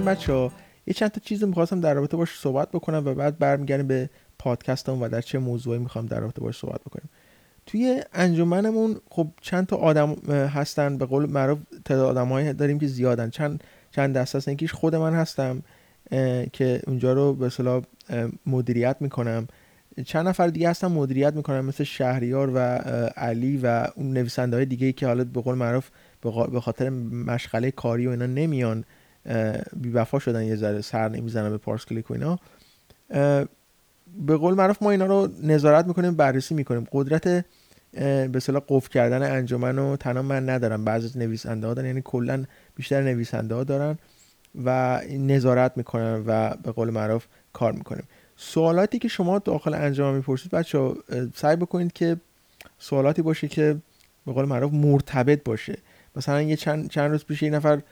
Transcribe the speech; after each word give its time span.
هستیم 0.00 0.12
بچه 0.12 0.32
ها 0.32 0.52
یه 0.86 0.94
چند 0.94 1.10
تا 1.10 1.20
چیز 1.24 1.44
می‌خواستم 1.44 1.80
در 1.80 1.94
رابطه 1.94 2.16
باش 2.16 2.38
صحبت 2.38 2.68
بکنم 2.68 3.02
و 3.06 3.14
بعد 3.14 3.38
برمیگردیم 3.38 3.86
به 3.86 4.10
پادکستم 4.38 5.02
و 5.02 5.08
در 5.08 5.20
چه 5.20 5.38
موضوعی 5.38 5.78
می‌خوام 5.78 6.06
در 6.06 6.20
رابطه 6.20 6.40
باش 6.40 6.58
صحبت 6.58 6.80
بکنیم. 6.80 7.08
توی 7.66 8.02
انجمنمون 8.14 8.96
خب 9.10 9.28
چند 9.40 9.66
تا 9.66 9.76
آدم 9.76 10.14
هستن. 10.30 10.98
به 10.98 11.06
قول 11.06 11.30
معروف 11.30 11.58
تعداد 11.84 12.06
آدمایی 12.06 12.52
داریم 12.52 12.78
که 12.78 12.86
زیادن. 12.86 13.30
چند 13.30 13.64
چند 13.90 14.16
دست 14.16 14.36
هستن. 14.36 14.52
یکیش 14.52 14.72
خود 14.72 14.94
من 14.94 15.14
هستم 15.14 15.62
که 16.52 16.82
اونجا 16.86 17.12
رو 17.12 17.34
به 17.34 17.46
اصطلاح 17.46 17.82
مدیریت 18.46 18.96
می‌کنم. 19.00 19.48
چند 20.06 20.28
نفر 20.28 20.46
دیگه 20.46 20.70
هستن 20.70 20.86
مدیریت 20.86 21.34
می‌کنم. 21.34 21.64
مثل 21.64 21.84
شهریار 21.84 22.50
و 22.54 22.58
علی 23.16 23.60
و 23.62 23.86
اون 23.96 24.12
نویسنده 24.12 24.56
های 24.56 24.66
دیگه 24.66 24.92
که 24.92 25.06
حالا 25.06 25.24
به 25.24 25.40
قول 25.40 25.54
معروف 25.54 25.90
به 26.52 26.60
خاطر 26.60 26.88
مشغله 26.88 27.70
کاری 27.70 28.06
و 28.06 28.10
اینا 28.10 28.26
نمیان. 28.26 28.84
بی 29.76 29.90
وفا 29.90 30.18
شدن 30.18 30.44
یه 30.44 30.56
ذره 30.56 30.80
سر 30.80 31.08
نمی‌زنن 31.08 31.50
به 31.50 31.58
پارس 31.58 31.84
کلیک 31.84 32.10
و 32.10 32.14
اینا. 32.14 32.38
به 34.26 34.36
قول 34.36 34.54
معروف 34.54 34.82
ما 34.82 34.90
اینا 34.90 35.06
رو 35.06 35.28
نظارت 35.42 35.86
می‌کنیم 35.86 36.14
بررسی 36.14 36.54
می‌کنیم. 36.54 36.86
قدرت 36.92 37.44
به 37.92 38.30
اصطلاح 38.34 38.62
قفل 38.68 38.88
کردن 38.88 39.22
انجمن 39.22 39.76
رو 39.76 39.96
تنها 39.96 40.22
من 40.22 40.48
ندارم. 40.48 40.84
بعضی 40.84 41.06
از 41.06 41.18
نویسنده 41.18 41.66
ها 41.66 41.74
دارن 41.74 41.86
یعنی 41.86 42.02
کلا 42.04 42.44
بیشتر 42.76 43.02
نویسنده 43.02 43.54
ها 43.54 43.64
دارن 43.64 43.98
و 44.64 45.00
نظارت 45.10 45.72
می‌کنن 45.76 46.24
و 46.26 46.54
به 46.62 46.72
قول 46.72 46.90
معروف 46.90 47.26
کار 47.52 47.72
می‌کنیم. 47.72 48.04
سوالاتی 48.36 48.98
که 48.98 49.08
شما 49.08 49.38
داخل 49.38 49.74
انجام 49.74 50.14
می‌پرسید 50.14 50.50
بچه 50.50 50.94
سعی 51.34 51.56
بکنید 51.56 51.92
که 51.92 52.16
سوالاتی 52.78 53.22
باشه 53.22 53.48
که 53.48 53.76
به 54.26 54.32
قول 54.32 54.44
معروف 54.44 54.72
مرتبط 54.72 55.44
باشه. 55.44 55.78
مثلا 56.16 56.42
یه 56.42 56.56
چند, 56.56 56.90
چند 56.90 57.10
روز 57.10 57.24
پیش 57.24 57.42
یه 57.42 57.50
نفر 57.50 57.82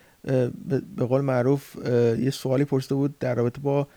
به 0.96 1.04
قول 1.08 1.20
معروف 1.20 1.76
یه 2.18 2.30
سوالی 2.30 2.64
پرسیده 2.64 2.94
بود 2.94 3.18
در 3.18 3.34
رابطه 3.34 3.60
با 3.60 3.88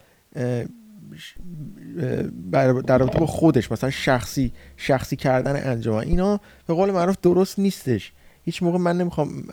در 2.87 2.97
رابطه 2.97 3.19
با 3.19 3.25
خودش 3.25 3.71
مثلا 3.71 3.89
شخصی 3.89 4.53
شخصی 4.77 5.15
کردن 5.15 5.71
انجام 5.71 5.95
اینا 5.95 6.39
به 6.67 6.73
قول 6.73 6.91
معروف 6.91 7.17
درست 7.21 7.59
نیستش. 7.59 8.13
هیچ 8.43 8.63
موقع 8.63 8.77
من 8.77 8.97
نمی‌خوام 8.97 9.43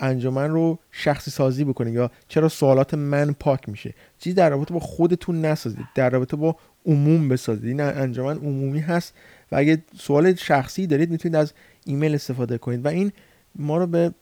انجمن 0.00 0.50
رو 0.50 0.78
شخصی 0.90 1.30
سازی 1.30 1.64
بکنه 1.64 1.90
یا 1.90 2.10
چرا 2.28 2.48
سوالات 2.48 2.94
من 2.94 3.32
پاک 3.32 3.68
میشه. 3.68 3.94
چیزی 4.18 4.34
در 4.34 4.50
رابطه 4.50 4.74
با 4.74 4.80
خودتون 4.80 5.44
نسازید 5.44 5.86
در 5.94 6.10
رابطه 6.10 6.36
با 6.36 6.56
عموم 6.86 7.28
بسازید. 7.28 7.64
این 7.64 7.80
انجمن 7.80 8.36
عمومی 8.36 8.80
هست 8.80 9.14
و 9.52 9.56
اگه 9.56 9.82
سوال 9.98 10.34
شخصی 10.34 10.86
دارید 10.86 11.10
می‌تونید 11.10 11.36
از 11.36 11.52
ایمیل 11.84 12.14
استفاده 12.14 12.58
کنید. 12.58 12.84
و 12.84 12.88
این 12.88 13.12
ما 13.54 13.78
رو 13.78 13.86
به 13.86 14.12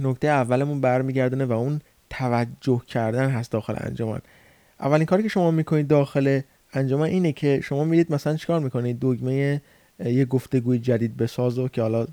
نکته 0.00 0.28
اولمون 0.28 0.80
برمیگردونه 0.80 1.44
و 1.44 1.52
اون 1.52 1.80
توجه 2.10 2.82
کردن 2.88 3.30
هست 3.30 3.52
داخل 3.52 3.74
انجمن. 3.76 4.20
اولین 4.80 5.06
کاری 5.06 5.22
که 5.22 5.28
شما 5.28 5.50
می‌کنید 5.50 5.88
داخل 5.88 6.40
انجمن 6.72 7.06
اینه 7.06 7.32
که 7.32 7.60
شما 7.64 7.84
میرید 7.84 8.12
مثلا 8.12 8.36
چیکار 8.36 8.60
می‌کنید؟ 8.60 8.98
دگمه 9.00 9.62
یه 10.04 10.24
گفتگوی 10.24 10.78
جدید 10.78 11.16
بساز 11.16 11.58
و 11.58 11.68
که 11.68 11.82
حالا 11.82 12.06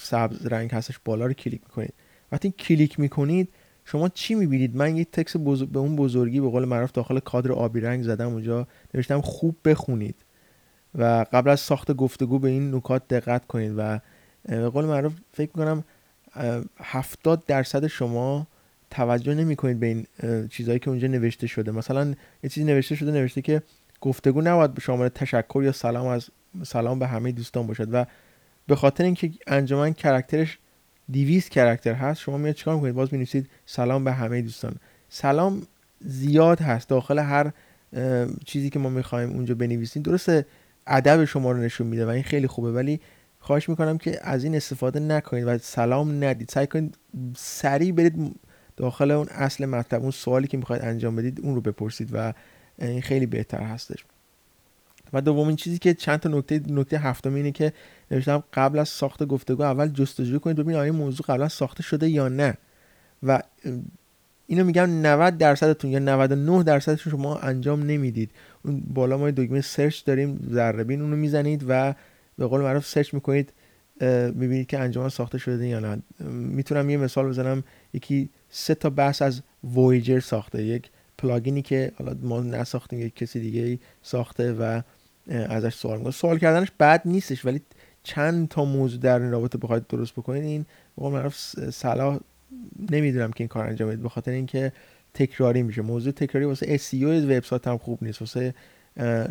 سبز 0.00 0.46
رنگ 0.46 0.70
هستش 0.70 0.98
بالا 1.04 1.26
رو 1.26 1.32
کلیک 1.32 1.60
می‌کنید. 1.62 1.94
وقتی 2.32 2.50
کلیک 2.50 3.00
می‌کنید 3.00 3.48
شما 3.84 4.08
چی 4.08 4.34
می‌بینید؟ 4.34 4.76
من 4.76 4.96
یه 4.96 5.04
تکس 5.04 5.36
به 5.36 5.78
اون 5.78 5.96
بزرگی 5.96 6.40
به 6.40 6.48
قول 6.48 6.64
معروف 6.64 6.92
داخل 6.92 7.18
کادر 7.18 7.52
آبی 7.52 7.80
رنگ 7.80 8.02
زدم 8.02 8.32
اونجا 8.32 8.66
نوشتم 8.94 9.20
خوب 9.20 9.56
بخونید. 9.64 10.14
و 10.94 11.26
قبل 11.32 11.50
از 11.50 11.60
ساخت 11.60 11.92
گفتگو 11.92 12.38
به 12.38 12.48
این 12.48 12.74
نکات 12.74 13.08
دقت 13.08 13.46
کنید 13.46 13.74
و 13.76 14.00
به 14.48 14.68
قول 14.68 14.84
معروف 14.84 15.12
فکر 15.32 15.50
می‌کنم 15.54 15.84
هفتاد 16.80 17.46
درصد 17.46 17.86
شما 17.86 18.46
توجه 18.90 19.34
نمی 19.34 19.56
کنید 19.56 19.80
به 19.80 19.86
این 19.86 20.06
چیزهایی 20.48 20.78
که 20.78 20.90
اونجا 20.90 21.08
نوشته 21.08 21.46
شده. 21.46 21.70
مثلا 21.70 22.14
یه 22.42 22.50
چیزی 22.50 22.66
نوشته 22.66 22.94
شده 22.94 23.10
نوشته 23.10 23.42
که 23.42 23.62
گفتگو 24.00 24.40
نباید 24.40 24.74
به 24.74 24.80
شامل 24.80 25.08
تشکر 25.08 25.62
یا 25.62 25.72
سلام 25.72 26.06
از 26.06 26.28
سلام 26.62 26.98
به 26.98 27.06
همه 27.06 27.32
دوستان 27.32 27.66
باشد 27.66 27.94
و 27.94 28.06
به 28.66 28.76
خاطر 28.76 29.04
اینکه 29.04 29.30
انجمن 29.46 29.92
کرکترش 29.92 30.58
200 31.12 31.48
کرکتر 31.48 31.92
هست 31.92 32.20
شما 32.20 32.38
میاد 32.38 32.54
چیکار 32.54 32.74
می‌کنید؟ 32.74 32.94
باز 32.94 33.14
نویسید 33.14 33.50
سلام 33.66 34.04
به 34.04 34.12
همه 34.12 34.42
دوستان. 34.42 34.76
سلام 35.08 35.62
زیاد 36.00 36.60
هست. 36.60 36.88
داخل 36.88 37.18
هر 37.18 37.52
چیزی 38.44 38.70
که 38.70 38.78
ما 38.78 38.88
می‌خوایم 38.88 39.30
اونجا 39.30 39.54
بنویسیم. 39.54 40.02
درسته 40.02 40.46
ادب 40.86 41.24
شما 41.24 41.52
رو 41.52 41.58
نشون 41.58 41.86
میده 41.86 42.06
و 42.06 42.08
این 42.08 42.22
خیلی 42.22 42.46
خوبه 42.46 42.72
ولی 42.72 43.00
خواهش 43.46 43.68
می‌کنم 43.68 43.98
که 43.98 44.18
از 44.22 44.44
این 44.44 44.54
استفاده 44.54 45.00
نکنید 45.00 45.44
و 45.46 45.58
سلام 45.58 46.24
ندید. 46.24 46.48
سعی 46.48 46.66
کنید 46.66 46.98
سریع 47.36 47.92
برید 47.92 48.40
داخل 48.76 49.10
اون 49.10 49.28
اصل 49.30 49.66
مطلب 49.66 50.02
اون 50.02 50.10
سوالی 50.10 50.46
که 50.46 50.56
می‌خواید 50.56 50.82
انجام 50.82 51.16
بدید 51.16 51.40
اون 51.42 51.54
رو 51.54 51.60
بپرسید 51.60 52.10
و 52.12 52.32
این 52.78 53.02
خیلی 53.02 53.26
بهتر 53.26 53.60
هستش. 53.60 54.04
و 55.12 55.20
دومین 55.20 55.56
چیزی 55.56 55.78
که 55.78 55.94
چند 55.94 56.18
تا 56.18 56.28
نکته 56.28 56.60
نکته 56.68 56.98
هفتم 56.98 57.34
اینه 57.34 57.52
که 57.52 57.72
نوشتم 58.10 58.44
قبل 58.52 58.78
از 58.78 58.88
ساخت 58.88 59.24
گفتگو 59.24 59.62
اول 59.62 59.88
جستجو 59.88 60.38
کنید 60.38 60.56
ببینید 60.56 60.76
آیا 60.76 60.92
موضوع 60.92 61.26
قبلا 61.26 61.48
ساخته 61.48 61.82
شده 61.82 62.08
یا 62.08 62.28
نه. 62.28 62.54
و 63.22 63.42
اینو 64.46 64.64
میگم 64.64 64.90
90 65.06 65.38
درصدتون 65.38 65.90
یا 65.90 65.98
99 65.98 66.62
درصدتون 66.62 67.10
شما 67.10 67.38
انجام 67.38 67.82
نمی‌دید. 67.82 68.30
اون 68.64 68.82
بالا 68.94 69.18
ما 69.18 69.30
دکمه 69.30 69.60
search 69.60 70.04
داریم 70.04 70.48
ذره 70.52 70.84
بین 70.84 71.02
اونو 71.02 71.16
می‌زنید 71.16 71.64
و 71.68 71.94
به 72.38 72.46
قول 72.46 72.60
معروف 72.60 72.86
search 72.86 73.14
می‌کنید 73.14 73.52
می‌بینید 74.34 74.66
که 74.66 74.78
انجام 74.78 75.08
ساخته 75.08 75.38
شده 75.38 75.66
یا 75.66 75.80
نه. 75.80 76.02
می‌تونم 76.30 76.90
یه 76.90 76.96
مثال 76.96 77.28
بزنم. 77.28 77.64
یکی 77.92 78.28
سه 78.50 78.74
تا 78.74 78.90
بحث 78.90 79.22
از 79.22 79.42
وویجر 79.74 80.20
ساخته. 80.20 80.62
یک 80.62 80.90
plugin 81.18 81.56
ی 81.56 81.62
که 81.62 81.92
حالا 81.98 82.16
ما 82.22 82.40
نساختیم 82.40 83.00
یک 83.00 83.16
کسی 83.16 83.40
دیگه 83.40 83.78
ساخته 84.02 84.52
و 84.52 84.80
ازش 85.30 85.74
سوال 85.74 85.96
می‌کنه. 85.98 86.12
سوال 86.12 86.38
کردنش 86.38 86.68
بد 86.80 87.02
نیستش 87.04 87.44
ولی 87.44 87.60
چند 88.02 88.48
تا 88.48 88.64
موضوع 88.64 89.00
در 89.00 89.20
این 89.20 89.30
رابطه 89.30 89.58
بخواید 89.58 89.86
درست 89.86 90.12
بکنید. 90.12 90.44
این 90.44 90.62
به 90.96 91.02
قول 91.02 91.12
معروف 91.12 91.36
صلاح 91.70 92.18
نمی‌دونم 92.90 93.30
که 93.30 93.40
این 93.44 93.48
کار 93.48 93.66
انجام 93.66 93.88
بدید. 93.88 94.02
به 94.02 94.08
خاطر 94.08 94.30
اینکه 94.30 94.72
تکراری 95.14 95.62
میشه. 95.62 95.82
موضوع 95.82 96.12
تکراری 96.12 96.46
واسه 96.46 96.78
SEO 96.78 97.02
وبسایت 97.02 97.68
هم 97.68 97.78
خوب 97.78 97.98
نیست. 98.02 98.20
واسه 98.20 98.54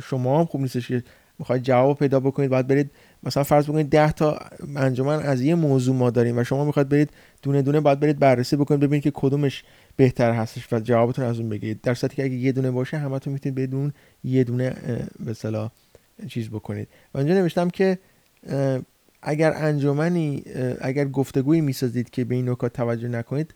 شما 0.04 0.40
هم 0.40 0.46
خوب 0.46 0.62
نیستش 0.62 0.88
که 0.88 1.04
می‌خواید 1.40 1.64
جواب 1.64 2.00
پیدا 2.00 2.20
بکنید 2.20 2.50
باید 2.50 2.68
برید 2.68 2.92
مثلا 3.24 3.44
فرض 3.44 3.66
بکنید 3.66 3.90
10 3.90 4.12
تا 4.12 4.40
انجمن 4.76 5.20
از 5.20 5.42
یه 5.42 5.56
موضوع 5.56 5.96
ما 5.96 6.10
داریم 6.10 6.38
و 6.38 6.44
شما 6.44 6.66
می‌خواید 6.66 6.90
برید 6.90 7.10
دونه 7.42 7.62
دونه 7.62 7.80
باید 7.80 8.00
برید 8.00 8.20
بررسی 8.20 8.56
بکنید 8.56 8.80
ببینید 8.80 9.04
که 9.04 9.12
کدومش 9.14 9.64
بهتر 9.96 10.32
هستش 10.32 10.74
و 10.74 10.80
جوابتون 10.80 11.26
از 11.26 11.40
اون 11.40 11.50
بگیرید. 11.50 11.82
در 11.82 11.94
صورتی 11.94 12.16
که 12.16 12.24
اگه 12.24 12.36
یه 12.36 12.52
دونه 12.52 12.72
باشه 12.72 12.98
همتون 12.98 13.34
می‌تونید 13.34 13.60
بدون 13.60 13.94
یه 14.24 14.44
دونه 14.44 14.76
به 15.26 15.36
چیز 16.28 16.50
بکنید. 16.50 16.88
و 17.14 17.18
اینجا 17.18 17.34
نوشتم 17.34 17.70
که 17.70 18.00
اگر 19.22 19.54
انجمنی 19.56 20.44
اگر 20.82 21.06
گفتگویی 21.06 21.62
می‌سازید 21.62 22.10
که 22.10 22.24
به 22.26 22.36
این 22.36 22.50
نکات 22.50 22.74
توجه 22.74 23.08
نکنید 23.08 23.54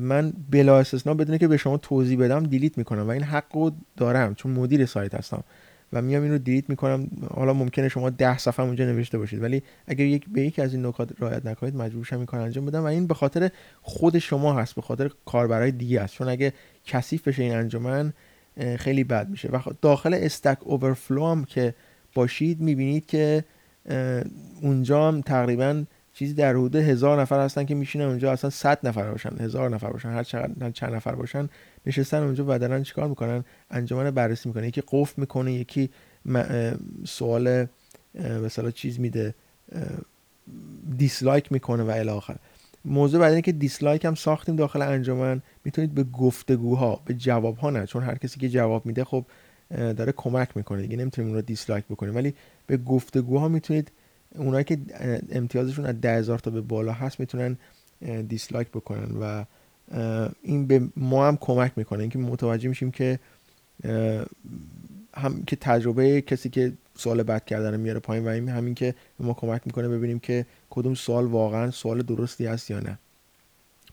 من 0.00 0.32
بلا 0.50 0.78
استثنا 0.78 1.14
بدونه 1.14 1.38
که 1.38 1.48
به 1.48 1.56
شما 1.56 1.76
توضیح 1.76 2.18
بدم 2.18 2.42
دیلیت 2.46 2.78
می‌کنم 2.78 3.06
و 3.06 3.10
این 3.10 3.22
حق 3.22 3.72
دارم 3.96 4.34
چون 4.34 4.52
مدیر 4.52 4.86
سایت 4.86 5.14
هستم. 5.14 5.44
و 5.92 6.02
میام 6.02 6.22
این 6.22 6.32
رو 6.32 6.38
دیلیت 6.38 6.70
می‌کنم. 6.70 7.08
حالا 7.34 7.52
ممکنه 7.52 7.88
شما 7.88 8.10
ده 8.10 8.38
صفحه 8.38 8.66
اونجا 8.66 8.84
نوشته 8.84 9.18
باشید. 9.18 9.42
ولی 9.42 9.62
اگر 9.86 10.04
یک 10.04 10.24
به 10.32 10.42
یکی 10.42 10.62
از 10.62 10.74
این 10.74 10.86
نکات 10.86 11.22
رعایت 11.22 11.46
نکنید 11.46 11.76
مجبور 11.76 12.04
شم 12.04 12.18
این 12.18 12.28
انجام 12.32 12.66
بدم. 12.66 12.82
و 12.82 12.86
این 12.86 13.06
به 13.06 13.14
خاطر 13.14 13.50
خود 13.82 14.18
شما 14.18 14.52
هست 14.52 14.74
به 14.74 14.82
خاطر 14.82 15.10
کاربرای 15.26 15.70
دیگه 15.70 16.00
است. 16.00 16.14
چون 16.14 16.28
اگه 16.28 16.52
کثیف 16.84 17.28
بشه 17.28 17.42
این 17.42 17.54
انجمن 17.54 18.12
خیلی 18.76 19.04
بد 19.04 19.28
میشه. 19.28 19.48
و 19.48 19.60
داخل 19.82 20.14
Stack 20.14 20.58
Overflow 20.60 21.26
هم 21.26 21.44
که 21.44 21.74
باشید 22.14 22.60
می‌بینید 22.60 23.06
که 23.06 23.44
اونجا 24.62 25.08
هم 25.08 25.20
تقریبا 25.20 25.84
چیزی 26.20 26.34
در 26.34 26.50
حدود 26.50 26.76
هزار 26.76 27.20
نفر 27.20 27.44
هستن 27.44 27.64
که 27.64 27.74
میشینن 27.74 28.04
اونجا 28.04 28.32
اصلا 28.32 28.50
صد 28.50 28.86
نفر 28.86 29.10
باشن 29.10 29.30
هزار 29.40 29.70
نفر 29.70 29.90
باشن 29.90 30.08
هر 30.08 30.22
چقدر 30.22 30.70
چند 30.70 30.94
نفر 30.94 31.14
باشن 31.14 31.48
نشستن 31.86 32.22
اونجا 32.22 32.44
و 32.48 32.58
دارن 32.58 32.82
چیکار 32.82 33.08
می‌کنن؟ 33.08 33.44
انجمن 33.70 34.10
بررسی 34.10 34.48
می‌کنه 34.48 34.68
یکی 34.68 34.82
قفل 34.92 35.20
می‌کنه 35.20 35.52
یکی 35.52 35.90
سوال 37.04 37.66
مثلا 38.44 38.70
چیز 38.70 39.00
میده 39.00 39.34
dislike 40.96 41.52
می‌کنه 41.52 41.82
و 41.82 41.90
الی 41.90 42.10
آخر. 42.10 42.36
موضوع 42.84 43.20
بعد 43.20 43.30
اینه 43.30 43.42
که 43.42 43.52
dislike 43.52 44.04
هم 44.04 44.14
ساختیم 44.14 44.56
داخل 44.56 44.82
انجمن. 44.82 45.42
می‌تونید 45.64 45.94
به 45.94 46.04
گفتگوها 46.04 47.00
به 47.04 47.14
جوابها 47.14 47.70
نه 47.70 47.86
چون 47.86 48.02
هر 48.02 48.14
کسی 48.14 48.40
که 48.40 48.48
جواب 48.48 48.86
میده 48.86 49.04
خب 49.04 49.24
داره 49.70 50.12
کمک 50.16 50.56
می‌کنه 50.56 50.82
دیگه 50.82 50.96
نمی‌تونیم 50.96 51.28
اون 51.28 51.36
رو 51.36 51.42
دیسلایک 51.42 51.84
بکنیم. 51.84 52.14
ولی 52.14 52.34
به 52.66 52.76
گفتگوها 52.76 53.48
می‌تونید 53.48 53.92
اونایی 54.34 54.64
که 54.64 54.78
امتیازشون 55.30 55.86
از 55.86 56.00
ده 56.00 56.16
هزار 56.16 56.38
تا 56.38 56.50
به 56.50 56.60
بالا 56.60 56.92
هست 56.92 57.20
می‌تونن 57.20 57.56
دیسلایک 58.28 58.68
بکنن 58.68 59.16
و 59.20 59.44
این 60.42 60.66
به 60.66 60.88
ما 60.96 61.28
هم 61.28 61.36
کمک 61.36 61.72
می‌کنه. 61.76 62.00
اینکه 62.00 62.18
متوجه 62.18 62.68
میشیم 62.68 62.90
که 62.90 63.18
هم 65.14 65.42
که 65.46 65.56
تجربه 65.56 66.20
کسی 66.22 66.48
که 66.48 66.72
سوال 66.96 67.22
بد 67.22 67.44
کردن 67.44 67.80
میاره 67.80 68.00
پایین 68.00 68.24
و 68.24 68.28
این 68.28 68.48
همین 68.48 68.74
که 68.74 68.94
به 69.18 69.24
ما 69.24 69.34
کمک 69.34 69.62
می‌کنه 69.66 69.88
ببینیم 69.88 70.18
که 70.18 70.46
کدوم 70.70 70.94
سوال 70.94 71.24
واقعا 71.24 71.70
سوال 71.70 72.02
درستی 72.02 72.46
است 72.46 72.70
یا 72.70 72.80
نه. 72.80 72.98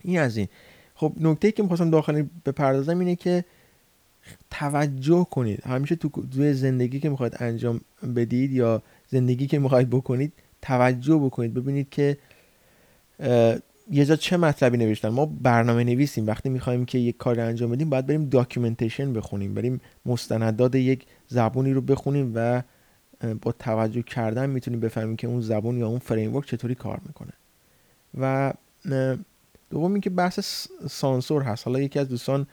این 0.01 0.19
از 0.19 0.38
این. 0.38 0.48
خب 0.95 1.13
نکته 1.19 1.51
که 1.51 1.63
می‌خواستم 1.63 1.90
داخل 1.90 2.24
بپردازم 2.45 3.00
اینه 3.00 3.16
که 3.16 3.45
توجه 4.51 5.27
کنید. 5.31 5.65
همیشه 5.65 5.95
تو 5.95 6.09
توی 6.33 6.53
زندگی 6.53 7.00
که 7.00 7.09
می‌خواید 7.09 7.35
انجام 7.39 7.81
بدید 8.15 8.51
یا 8.51 8.81
زندگی 9.07 9.47
که 9.47 9.59
می‌خواید 9.59 9.89
بکنید 9.89 10.33
توجه 10.62 11.15
بکنید. 11.15 11.53
ببینید 11.53 11.89
که 11.89 12.18
یه 13.91 14.06
جا 14.06 14.15
چه 14.15 14.38
مطلبی 14.38 14.77
نوشتن. 14.77 15.09
ما 15.09 15.25
برنامه 15.25 15.83
نویسیم. 15.83 16.27
وقتی 16.27 16.50
می‌خوایم 16.50 16.85
که 16.85 16.97
یک 16.97 17.18
کار 17.18 17.39
انجام 17.39 17.71
بدیم 17.71 17.89
باید 17.89 18.06
بریم 18.06 18.29
documentation 18.30 19.13
بخونیم. 19.13 19.53
بریم 19.53 19.81
مستندات 20.06 20.75
یک 20.75 21.06
زبونی 21.27 21.73
رو 21.73 21.81
بخونیم 21.81 22.31
و 22.35 22.62
با 23.41 23.51
توجه 23.51 24.01
کردن 24.01 24.50
می‌تونیم 24.50 24.80
بفهمیم 24.80 25.15
که 25.15 25.27
اون 25.27 25.41
زبون 25.41 25.77
یا 25.77 25.88
اون 25.88 26.00
فریم 26.00 26.41
چطوری 26.41 26.75
کار 26.75 27.01
می‌کنه. 27.06 27.33
و 28.19 28.53
دوم 29.69 29.91
اینکه 29.91 30.09
بحث 30.09 30.68
سانسور 30.89 31.41
هست. 31.41 31.68
حالا 31.68 31.80
یکی 31.80 32.00
از 32.00 32.09
دوستان 32.09 32.47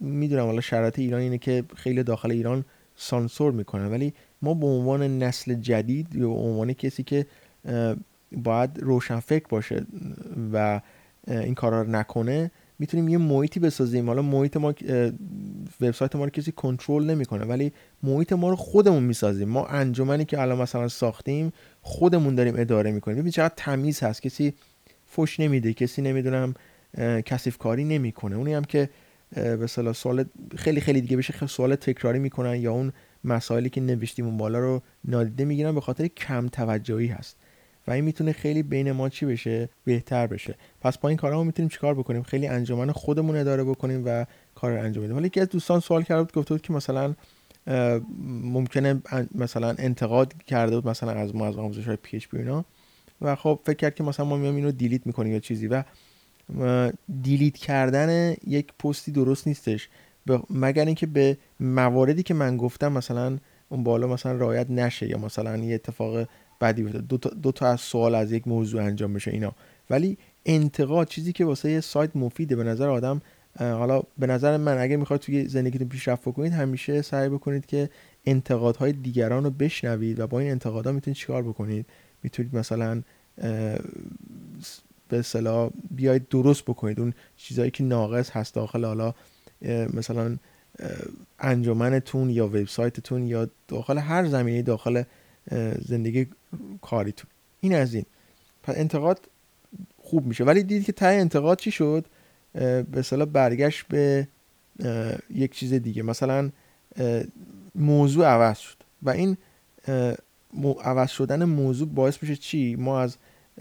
می‌دونم 0.00 0.46
حالا 0.46 0.60
شرایط 0.60 0.98
ایران 0.98 1.20
اینه 1.20 1.38
که 1.38 1.64
خیلی 1.76 2.02
داخل 2.02 2.30
ایران 2.30 2.64
سانسور 2.96 3.52
می‌کنن 3.52 3.90
ولی 3.90 4.14
ما 4.42 4.54
به 4.54 4.66
عنوان 4.66 5.18
نسل 5.18 5.54
جدید 5.54 6.14
یا 6.14 6.28
به 6.28 6.34
عنوان 6.34 6.72
کسی 6.72 7.02
که 7.02 7.26
باید 8.32 8.70
روشن 8.80 9.20
فکر 9.20 9.46
باشه 9.48 9.86
و 10.52 10.80
این 11.26 11.54
کارا 11.54 11.82
رو 11.82 11.90
نکنه 11.90 12.50
می‌تونیم 12.78 13.08
یه 13.08 13.18
محیطی 13.18 13.60
بسازیم. 13.60 14.06
حالا 14.06 14.22
محیط 14.22 14.56
ما 14.56 14.74
وبسایت 15.80 16.16
ما 16.16 16.24
رو 16.24 16.30
کسی 16.30 16.52
کنترل 16.52 17.04
نمی‌کنه 17.04 17.44
ولی 17.44 17.72
محیط 18.02 18.32
ما 18.32 18.50
رو 18.50 18.56
خودمون 18.56 19.02
می‌سازیم. 19.02 19.48
ما 19.48 19.66
انجمنی 19.66 20.24
که 20.24 20.40
الان 20.40 20.62
مثلا 20.62 20.88
ساختیم 20.88 21.52
خودمون 21.82 22.34
داریم 22.34 22.54
اداره 22.56 22.92
می‌کنیم. 22.92 23.18
ببین 23.18 23.30
چقدر 23.30 23.54
تمیز 23.56 24.00
هست. 24.00 24.22
کسی 24.22 24.54
فش 25.16 25.40
نمیده 25.40 25.72
کسی 25.72 26.02
نمی‌دونم 26.02 26.54
کثیف 27.24 27.58
کاری 27.58 27.84
نمی‌کنه. 27.84 28.36
اونی 28.36 28.54
هم 28.54 28.64
که 28.64 28.88
به 29.34 29.66
سوال 29.66 30.24
خیلی 30.56 30.80
خیلی 30.80 31.00
دیگه 31.00 31.16
بشه 31.16 31.46
سوال 31.46 31.74
تکراری 31.74 32.18
می‌کنن 32.18 32.56
یا 32.56 32.72
اون 32.72 32.92
مسائلی 33.24 33.70
که 33.70 33.80
نوشتیم 33.80 34.26
اون 34.26 34.36
بالا 34.36 34.58
رو 34.58 34.82
نادیده 35.04 35.44
می‌گیرن 35.44 35.74
به 35.74 35.80
خاطر 35.80 36.06
کم 36.06 36.48
توجهی 36.48 37.06
هست. 37.06 37.36
و 37.86 37.90
این 37.90 38.04
می‌تونه 38.04 38.32
خیلی 38.32 38.62
بین 38.62 38.92
ما 38.92 39.08
چی 39.08 39.26
بشه؟ 39.26 39.68
بهتر 39.84 40.26
بشه. 40.26 40.54
پس 40.80 40.98
با 40.98 41.08
این 41.08 41.18
کارا 41.18 41.36
ما 41.36 41.44
می‌تونیم 41.44 41.68
چیکار 41.68 41.94
بکنیم؟ 41.94 42.22
خیلی 42.22 42.46
انجمن 42.46 42.92
خودمون 42.92 43.36
اداره 43.36 43.64
بکنیم 43.64 44.02
و 44.06 44.26
کار 44.54 44.72
رو 44.72 44.82
انجام 44.82 45.04
بدیم. 45.04 45.14
حالا 45.14 45.26
یکی 45.26 45.40
از 45.40 45.48
دوستان 45.48 45.80
سوال 45.80 46.02
کرده 46.02 46.22
بود 46.22 46.32
گفته 46.32 46.54
بود 46.54 46.62
که 46.62 46.72
مثلا 46.72 47.14
ممکنه 48.42 49.02
مثلا 49.34 49.74
انتقاد 49.78 50.34
کرده 50.46 50.74
بود 50.80 50.88
مثلا 50.88 51.12
از 51.12 51.34
ما 51.34 51.46
از 51.46 51.56
آموزش 51.56 51.86
های 51.86 51.96
PH 52.02 52.26
و 53.20 53.36
خب 53.36 53.60
فکر 53.64 53.76
کرد 53.76 53.94
که 53.94 54.04
مثلا 54.04 54.26
ما 54.26 54.36
میام 54.36 54.56
اینو 54.56 54.70
delete 54.70 55.06
می‌کنیم 55.06 55.32
یا 55.32 55.40
چیزی. 55.40 55.66
و 55.66 55.82
delete 57.22 57.56
کردن 57.56 58.34
یک 58.46 58.72
پستی 58.78 59.12
درست 59.12 59.46
نیستش. 59.46 59.88
مگر 60.50 60.84
اینکه 60.84 61.06
به 61.06 61.36
مواردی 61.60 62.22
که 62.22 62.34
من 62.34 62.56
گفتم 62.56 62.92
مثلا 62.92 63.38
اون 63.68 63.84
بالا 63.84 64.06
مثلا 64.06 64.32
رعایت 64.32 64.70
نشه 64.70 65.08
یا 65.08 65.18
مثلا 65.18 65.56
یه 65.56 65.74
اتفاق 65.74 66.28
بدی 66.60 66.82
دو 66.82 67.18
تا, 67.18 67.30
دو 67.30 67.52
تا 67.52 67.66
از 67.66 67.80
سوال 67.80 68.14
از 68.14 68.32
یک 68.32 68.48
موضوع 68.48 68.82
انجام 68.82 69.12
بشه 69.12 69.30
اینا. 69.30 69.52
ولی 69.90 70.18
انتقاد 70.46 71.08
چیزی 71.08 71.32
که 71.32 71.44
واسه 71.44 71.70
یه 71.70 71.80
سایت 71.80 72.16
مفیده 72.16 72.56
به 72.56 72.64
نظر 72.64 72.88
آدم 72.88 73.20
حالا 73.58 74.02
به 74.18 74.26
نظر 74.26 74.56
من 74.56 74.78
اگه 74.78 74.96
می‌خواد 74.96 75.20
توی 75.20 75.48
زندگیتون 75.48 75.88
پیشرفت 75.88 76.22
بکنید 76.22 76.52
همیشه 76.52 77.02
سعی 77.02 77.28
بکنید 77.28 77.66
که 77.66 77.90
انتقادهای 78.26 78.92
دیگران 78.92 79.44
رو 79.44 79.50
بشنوید 79.50 80.20
و 80.20 80.26
با 80.26 80.40
این 80.40 80.50
انتقادها 80.50 80.92
می‌تونید 80.92 81.16
چیکار 81.16 81.42
بکنید؟ 81.42 81.86
می‌تونید 82.22 82.56
مثلا 82.56 83.02
به 85.12 85.18
اصطلاح 85.18 85.70
بیاید 85.90 86.28
درست 86.28 86.62
بکنید. 86.62 87.00
اون 87.00 87.12
چیزهایی 87.36 87.70
که 87.70 87.84
ناقص 87.84 88.30
هست 88.30 88.54
داخل 88.54 88.84
حالا 88.84 89.14
مثلا 89.94 90.36
انجمنتون 91.38 92.30
یا 92.30 92.46
وبسایتتون 92.46 93.26
یا 93.26 93.48
داخل 93.68 93.98
هر 93.98 94.26
زمینه 94.26 94.62
داخل 94.62 95.02
زندگی 95.86 96.26
کاریتون. 96.80 97.30
این 97.60 97.74
از 97.74 97.94
این. 97.94 98.04
پس 98.62 98.74
انتقاد 98.76 99.20
خوب 100.02 100.26
میشه. 100.26 100.44
ولی 100.44 100.62
دیدید 100.62 100.84
که 100.84 100.92
تای 100.92 101.16
انتقاد 101.16 101.58
چی 101.58 101.70
شد؟ 101.70 102.04
به 102.52 102.86
اصطلاح 102.94 103.26
برگشت 103.26 103.86
به 103.88 104.28
یک 105.34 105.52
چیز 105.52 105.74
دیگه. 105.74 106.02
مثلا 106.02 106.50
موضوع 107.74 108.26
عوض 108.26 108.58
شد. 108.58 108.76
و 109.02 109.10
این 109.10 109.36
عوض 110.84 111.10
شدن 111.10 111.44
موضوع 111.44 111.88
باعث 111.88 112.18
میشه 112.22 112.36
چی؟ 112.36 112.76
ما 112.76 113.00
از 113.00 113.16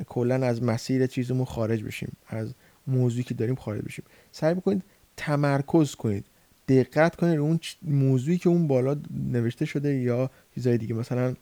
کلا 0.08 0.46
از 0.48 0.64
مسیر 0.64 1.08
چیزمون 1.08 1.46
خارج 1.46 1.84
بشیم 1.84 2.18
از 2.28 2.54
موضوعی 2.88 3.24
که 3.24 3.34
داریم 3.34 3.56
خارج 3.56 3.82
بشیم. 3.82 4.06
سعی 4.32 4.54
بکنید 4.54 4.84
تمرکز 5.18 5.96
کنید. 5.96 6.26
دقت 6.68 7.16
کنید 7.16 7.40
اون 7.40 7.60
موضوعی 7.82 8.38
که 8.38 8.50
اون 8.50 8.68
بالا 8.68 8.98
نوشته 9.32 9.66
شده 9.66 9.94
یا 9.94 10.30
چیزای 10.56 10.78
دیگه. 10.78 10.94
مثلا 10.94 11.36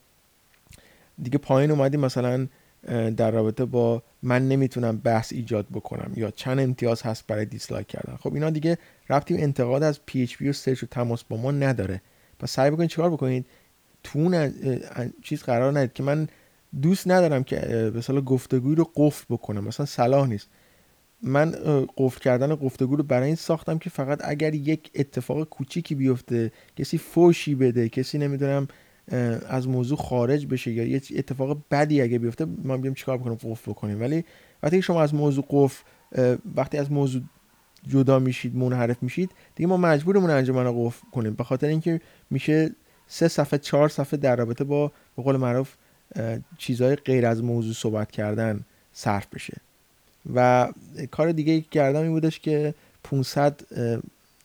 دیگه 1.24 1.38
پایین 1.38 1.72
اومدیم 1.72 2.00
مثلا 2.00 2.48
در 3.18 3.32
رابطه 3.32 3.66
با 3.66 4.04
من 4.24 4.48
نمی‌تونم 4.48 4.98
بحث 4.98 5.34
ایجاد 5.34 5.68
بکنم 5.74 6.12
یا 6.16 6.32
چند 6.32 6.60
امتیاز 6.60 7.02
هست 7.02 7.28
برای 7.28 7.46
dislike 7.46 7.88
کردن. 7.88 8.16
خب 8.16 8.34
اینا 8.34 8.50
دیگه 8.50 8.78
ربطی 9.10 9.38
انتقاد 9.38 9.84
از 9.84 10.06
PHP 10.06 10.50
و 10.50 10.54
search 10.54 10.84
و 10.84 10.86
تماس 10.86 11.24
با 11.24 11.38
ما 11.38 11.52
نداره. 11.52 12.02
پس 12.40 12.52
سعی 12.52 12.72
بکنید 12.72 12.90
چیکار 12.90 13.10
بکنید؟ 13.10 13.46
تو 14.04 14.50
چیز 15.24 15.44
قرار 15.44 15.80
ندید 15.80 15.94
که 15.94 16.04
من 16.04 16.28
دوست 16.82 17.08
ندارم 17.08 17.44
که 17.44 17.92
مثلا 17.96 18.22
گفتگوی 18.22 18.76
رو 18.76 18.92
قفل 18.96 19.26
بکنم 19.30 19.64
مثلا 19.64 19.86
صلاح 19.86 20.28
نیست. 20.28 20.50
من 21.22 21.52
قفل 21.98 22.20
کردن 22.20 22.56
گفتگو 22.56 22.96
رو 22.96 23.04
برای 23.04 23.28
این 23.28 23.36
ساختم 23.36 23.78
که 23.78 23.90
فقط 23.90 24.22
اگر 24.24 24.56
یک 24.56 24.92
اتفاق 24.96 25.44
کوچیکی 25.44 25.96
بیفته 25.96 26.52
کسی 26.76 26.98
فوشی 26.98 27.56
بده 27.56 27.90
کسی 27.90 28.18
نمی‌دونم 28.18 28.68
از 29.50 29.68
موضوع 29.68 29.98
خارج 29.98 30.48
بشه 30.48 30.72
یا 30.72 30.86
یه 30.86 31.02
اتفاق 31.16 31.58
بدی 31.72 32.02
اگه 32.02 32.20
بیفته 32.20 32.46
ما 32.64 32.78
بیام 32.78 32.94
چیکار 32.94 33.18
بکنیم 33.18 33.38
قفل 33.44 33.72
بکنیم. 33.72 34.02
ولی 34.02 34.26
وقتی 34.64 34.82
شما 34.82 35.02
از 35.02 35.14
موضوع 35.14 35.46
قفل 35.50 35.84
وقتی 36.56 36.78
از 36.78 36.92
موضوع 36.92 37.22
جدا 37.88 38.20
میشید 38.20 38.56
منحرف 38.56 39.04
میشید 39.04 39.32
دیگه 39.56 39.68
ما 39.68 39.78
مجبورمون 39.78 40.30
انجمن 40.30 40.64
رو 40.64 40.86
قفل 40.86 41.08
کنیم. 41.12 41.34
به 41.34 41.44
خاطر 41.44 41.68
اینکه 41.68 42.02
میشه 42.30 42.76
سه 43.08 43.28
صفحه 43.28 43.60
چهار 43.60 43.90
صفحه 43.90 44.20
در 44.20 44.36
رابطه 44.36 44.64
با 44.64 44.92
به 45.16 45.24
قول 45.24 45.38
معروف 45.38 45.76
چیزهای 46.58 46.96
غیر 46.96 47.26
از 47.26 47.44
موضوع 47.44 47.74
صحبت 47.74 48.12
کردن 48.12 48.66
صرف 48.94 49.28
بشه. 49.34 49.58
و 50.34 50.68
کار 51.12 51.32
دیگه 51.32 51.62
که 51.62 51.70
کردم 51.72 52.02
این 52.02 52.12
بودش 52.12 52.40
که 52.40 52.74
500 53.04 53.62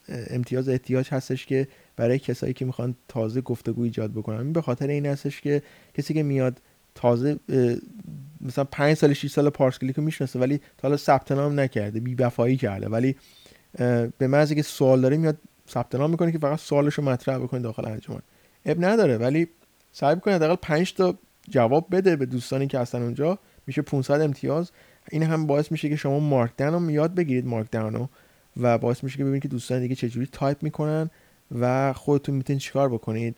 امتیاز 0.08 0.68
احتیاج 0.68 1.08
هستش 1.08 1.46
که 1.46 1.68
برای 1.96 2.18
کسایی 2.18 2.52
که 2.52 2.64
می‌خوان 2.64 2.94
تازه 3.08 3.40
گفتگو 3.40 3.82
ایجاد 3.82 4.12
بکنن. 4.12 4.38
این 4.38 4.52
به 4.52 4.62
خاطر 4.62 4.86
این 4.86 5.06
هستش 5.06 5.40
که 5.40 5.62
کسی 5.94 6.14
که 6.14 6.22
میاد 6.22 6.60
تازه 6.94 7.38
مثلا 8.40 8.64
5 8.64 8.96
سال 8.96 9.12
6 9.12 9.30
سال 9.30 9.50
پارس 9.50 9.78
کلیک 9.78 9.96
رو 9.96 10.02
می‌شناسه 10.02 10.38
ولی 10.38 10.58
تا 10.58 10.64
حالا 10.82 10.96
ثبت 10.96 11.32
نام 11.32 11.60
نکرده 11.60 12.00
بی 12.00 12.14
وفایی 12.14 12.56
کرده 12.56 12.88
ولی 12.88 13.16
به 14.18 14.26
محض 14.26 14.52
که 14.52 14.62
سوال 14.62 15.00
داره 15.00 15.16
میاد 15.16 15.36
ثبت 15.70 15.94
نام 15.94 16.10
می‌کنه 16.10 16.32
که 16.32 16.38
فقط 16.38 16.58
سوالش 16.58 16.94
رو 16.94 17.04
مطرح 17.04 17.38
بکنه 17.38 17.60
داخل 17.60 17.86
انجمن. 17.86 18.20
اب 18.66 18.84
نداره 18.84 19.16
ولی 19.16 19.48
سعی 19.92 20.14
بکنید 20.14 20.36
حداقل 20.36 20.56
5 20.56 20.94
تا 20.94 21.14
جواب 21.50 21.86
بده 21.90 22.16
به 22.16 22.26
دوستانی 22.26 22.66
که 22.66 22.78
هستن 22.78 23.02
اونجا. 23.02 23.38
میشه 23.66 23.82
500 23.82 24.20
امتیاز. 24.20 24.70
این 25.10 25.22
هم 25.22 25.46
باعث 25.46 25.72
میشه 25.72 25.88
که 25.88 25.96
شما 25.96 26.20
مارک 26.20 26.62
رو 26.62 26.90
یاد 26.90 27.14
بگیرید 27.14 27.46
مارک 27.46 27.74
رو. 27.74 28.08
و 28.60 28.78
باعث 28.78 29.04
میشه 29.04 29.16
که 29.18 29.24
ببینید 29.24 29.42
که 29.42 29.48
دوستان 29.48 29.80
دیگه 29.80 29.94
چجوری 29.94 30.28
تایپ 30.32 30.62
می‌کنن 30.62 31.10
و 31.60 31.92
خودتون 31.92 32.34
می‌تونید 32.34 32.62
چیکار 32.62 32.88
بکنید. 32.88 33.36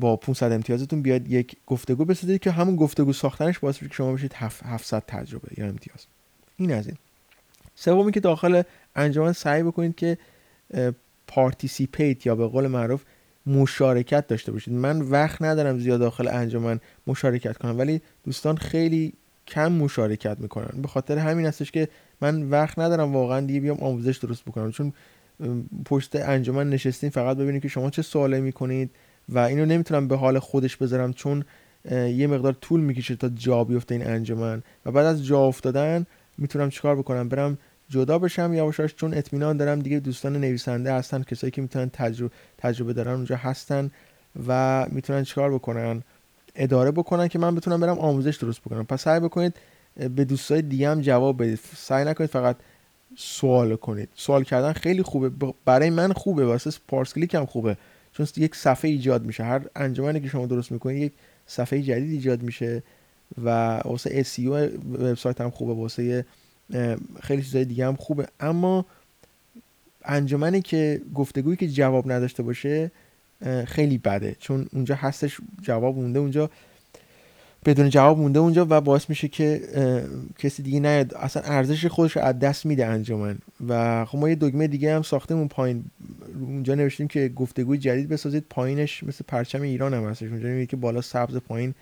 با 0.00 0.16
500 0.16 0.52
امتیازتون 0.52 1.02
بیاد 1.02 1.28
یک 1.28 1.56
گفتگو 1.66 2.04
بسازید 2.04 2.40
که 2.40 2.50
همون 2.50 2.76
گفتگو 2.76 3.12
ساختنش 3.12 3.58
باعث 3.58 3.74
میشه 3.74 3.88
که 3.88 3.94
شما 3.94 4.12
بشید 4.12 4.32
700 4.34 5.02
تجربه 5.06 5.48
یا 5.56 5.66
امتیاز. 5.66 6.06
این 6.56 6.72
از 6.72 6.86
این. 6.86 6.96
سومی 7.74 8.12
که 8.12 8.20
داخل 8.20 8.62
انجمن 8.96 9.32
سعی 9.32 9.62
بکنید 9.62 9.96
که 9.96 10.18
participate 11.26 12.26
یا 12.26 12.34
به 12.34 12.46
قول 12.46 12.66
معروف 12.66 13.02
مشارکت 13.46 14.26
داشته 14.26 14.52
باشید. 14.52 14.74
من 14.74 15.00
وقت 15.00 15.42
ندارم 15.42 15.78
زیاد 15.78 16.00
داخل 16.00 16.28
انجمن 16.28 16.80
مشارکت 17.06 17.58
کنم 17.58 17.78
ولی 17.78 18.00
دوستان 18.24 18.56
خیلی 18.56 19.12
کم 19.46 19.72
مشارکت 19.72 20.36
می‌کنن. 20.40 20.82
به 20.82 20.88
خاطر 20.88 21.18
همین 21.18 21.46
هستش 21.46 21.70
که 21.70 21.88
من 22.20 22.42
وقت 22.42 22.78
ندارم 22.78 23.14
واقعا 23.14 23.40
دیگه 23.40 23.60
بیام 23.60 23.76
آموزش 23.80 24.16
درست 24.16 24.44
بکنم. 24.44 24.70
چون 24.70 24.92
پشت 25.84 26.16
انجمن 26.16 26.70
نشستین 26.70 27.10
فقط 27.10 27.36
ببینید 27.36 27.62
که 27.62 27.68
شما 27.68 27.90
چه 27.90 28.02
سوالی 28.02 28.40
می‌کنید 28.40 28.90
و 29.28 29.38
اینو 29.38 29.66
نمی‌تونم 29.66 30.08
به 30.08 30.16
حال 30.16 30.38
خودش 30.38 30.76
بذارم 30.76 31.12
چون 31.12 31.44
یه 31.90 32.26
مقدار 32.26 32.52
طول 32.52 32.80
می‌کشه 32.80 33.16
تا 33.16 33.28
جا 33.28 33.64
بیفته 33.64 33.94
این 33.94 34.06
انجمن 34.06 34.62
و 34.86 34.92
بعد 34.92 35.06
از 35.06 35.26
جا 35.26 35.38
افتادن 35.40 36.06
می‌تونم 36.38 36.70
چیکار 36.70 36.96
بکنم؟ 36.96 37.28
برم 37.28 37.58
جدا 37.92 38.18
بشم 38.18 38.54
یواشاش 38.54 38.94
چون 38.94 39.14
اطمینان 39.14 39.56
دارم 39.56 39.80
دیگه 39.80 40.00
دوستان 40.00 40.36
نویسنده 40.36 40.92
هستن 40.92 41.22
کسایی 41.22 41.50
که 41.50 41.62
می‌تونن 41.62 41.90
تجربه, 41.92 42.34
تجربه 42.58 42.92
دارن 42.92 43.12
اونجا 43.12 43.36
هستن 43.36 43.90
و 44.46 44.86
می‌تونن 44.90 45.24
چیکار 45.24 45.54
بکنن؟ 45.54 46.02
اداره 46.56 46.90
بکنن 46.90 47.28
که 47.28 47.38
من 47.38 47.54
بتونم 47.54 47.80
برم 47.80 47.98
آموزش 47.98 48.36
درست 48.36 48.60
بکنم. 48.60 48.84
پس 48.84 49.02
سعی 49.02 49.20
بکنید 49.20 49.54
به 49.96 50.24
دوستای 50.24 50.62
دیگه 50.62 50.90
هم 50.90 51.00
جواب 51.00 51.42
بدید. 51.42 51.58
سعی 51.76 52.04
نکنید 52.04 52.30
فقط 52.30 52.56
سوال 53.16 53.76
کنید. 53.76 54.08
سوال 54.14 54.44
کردن 54.44 54.72
خیلی 54.72 55.02
خوبه. 55.02 55.52
برای 55.64 55.90
من 55.90 56.12
خوبه. 56.12 56.46
واسه 56.46 56.70
پارس 56.88 57.14
کلیک 57.14 57.34
هم 57.34 57.46
خوبه. 57.46 57.76
چون 58.12 58.26
یک 58.36 58.54
صفحه 58.54 58.90
ایجاد 58.90 59.24
میشه. 59.24 59.44
هر 59.44 59.60
انجمنی 59.76 60.20
که 60.20 60.28
شما 60.28 60.46
درست 60.46 60.72
می‌کنید 60.72 61.02
یک 61.02 61.12
صفحه 61.46 61.82
جدید 61.82 62.10
ایجاد 62.10 62.42
میشه 62.42 62.82
و 63.44 63.76
واسه 63.84 64.22
SEO 64.22 64.70
وبسایت 64.92 65.40
هم 65.40 65.50
خوبه. 65.50 65.74
واسه 65.74 66.24
خیلی 67.22 67.42
چیزای 67.42 67.64
دیگه 67.64 67.86
هم 67.86 67.96
خوبه. 67.96 68.28
اما 68.40 68.86
انجمنی 70.04 70.62
که 70.62 71.00
گفتگویی 71.14 71.56
که 71.56 71.68
جواب 71.68 72.12
نداشته 72.12 72.42
باشه 72.42 72.90
خیلی 73.66 73.98
بده. 73.98 74.36
چون 74.40 74.66
اونجا 74.72 74.94
هستش 74.94 75.40
جواب 75.62 75.96
مونده 75.96 76.18
اونجا 76.18 76.50
بدون 77.64 77.88
جواب 77.88 78.18
مونده 78.18 78.38
اونجا 78.38 78.66
و 78.70 78.80
باعث 78.80 79.08
میشه 79.08 79.28
که 79.28 79.62
کسی 80.38 80.62
دیگه 80.62 80.80
نیاد. 80.80 81.14
اصلا 81.14 81.42
ارزش 81.42 81.86
خودش 81.86 82.16
از 82.16 82.38
دست 82.38 82.66
میده 82.66 82.86
انجمن. 82.86 83.38
و 83.68 84.04
خب 84.04 84.18
ما 84.18 84.28
یه 84.28 84.34
دگمه 84.34 84.66
دیگه 84.66 84.94
هم 84.94 85.02
ساختیم 85.02 85.36
اون 85.36 85.48
پایین. 85.48 85.84
اونجا 86.40 86.74
نوشتیم 86.74 87.08
که 87.08 87.28
گفتگوی 87.28 87.78
جدید 87.78 88.08
بسازید. 88.08 88.44
پایینش 88.50 89.02
مثل 89.02 89.24
پرچم 89.28 89.62
ایران 89.62 89.94
هم 89.94 90.04
هستش. 90.04 90.28
اونجا 90.28 90.64
که 90.64 90.76
بالا 90.76 91.00
سبز 91.00 91.36
پایین 91.36 91.74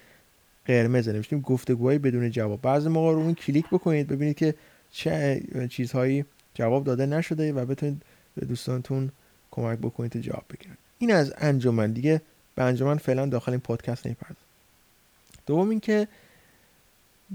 قرمز 0.66 1.08
نوشتیم 1.08 1.40
گفتگوهای 1.40 1.98
بدون 1.98 2.30
جواب. 2.30 2.62
بعضی 2.62 2.88
موقع 2.88 3.12
رو 3.12 3.18
اون 3.18 3.34
کلیک 3.34 3.66
بکنید. 3.72 4.06
ببینید 4.06 4.36
که 4.36 4.54
چه 4.92 5.42
چیزهایی 5.70 6.24
جواب 6.54 6.84
داده 6.84 7.06
نشده 7.06 7.52
و 7.52 7.66
بتونید 7.66 8.02
به 8.34 8.46
دوستانتون 8.46 9.10
کمک 9.50 9.78
بکنید 9.78 10.12
تا 10.12 10.20
جواب 10.20 10.44
بگیرن. 10.50 10.76
این 10.98 11.12
از 11.12 11.34
انجمن. 11.38 11.92
دیگه 11.92 12.22
به 12.54 12.62
انجمن 12.62 12.96
فعلا 12.96 13.26
داخل 13.26 13.52
این 13.52 13.60
پادکست 13.60 14.06
نمی‌پردازم. 14.06 14.40
دوم 15.46 15.70
اینکه 15.70 16.08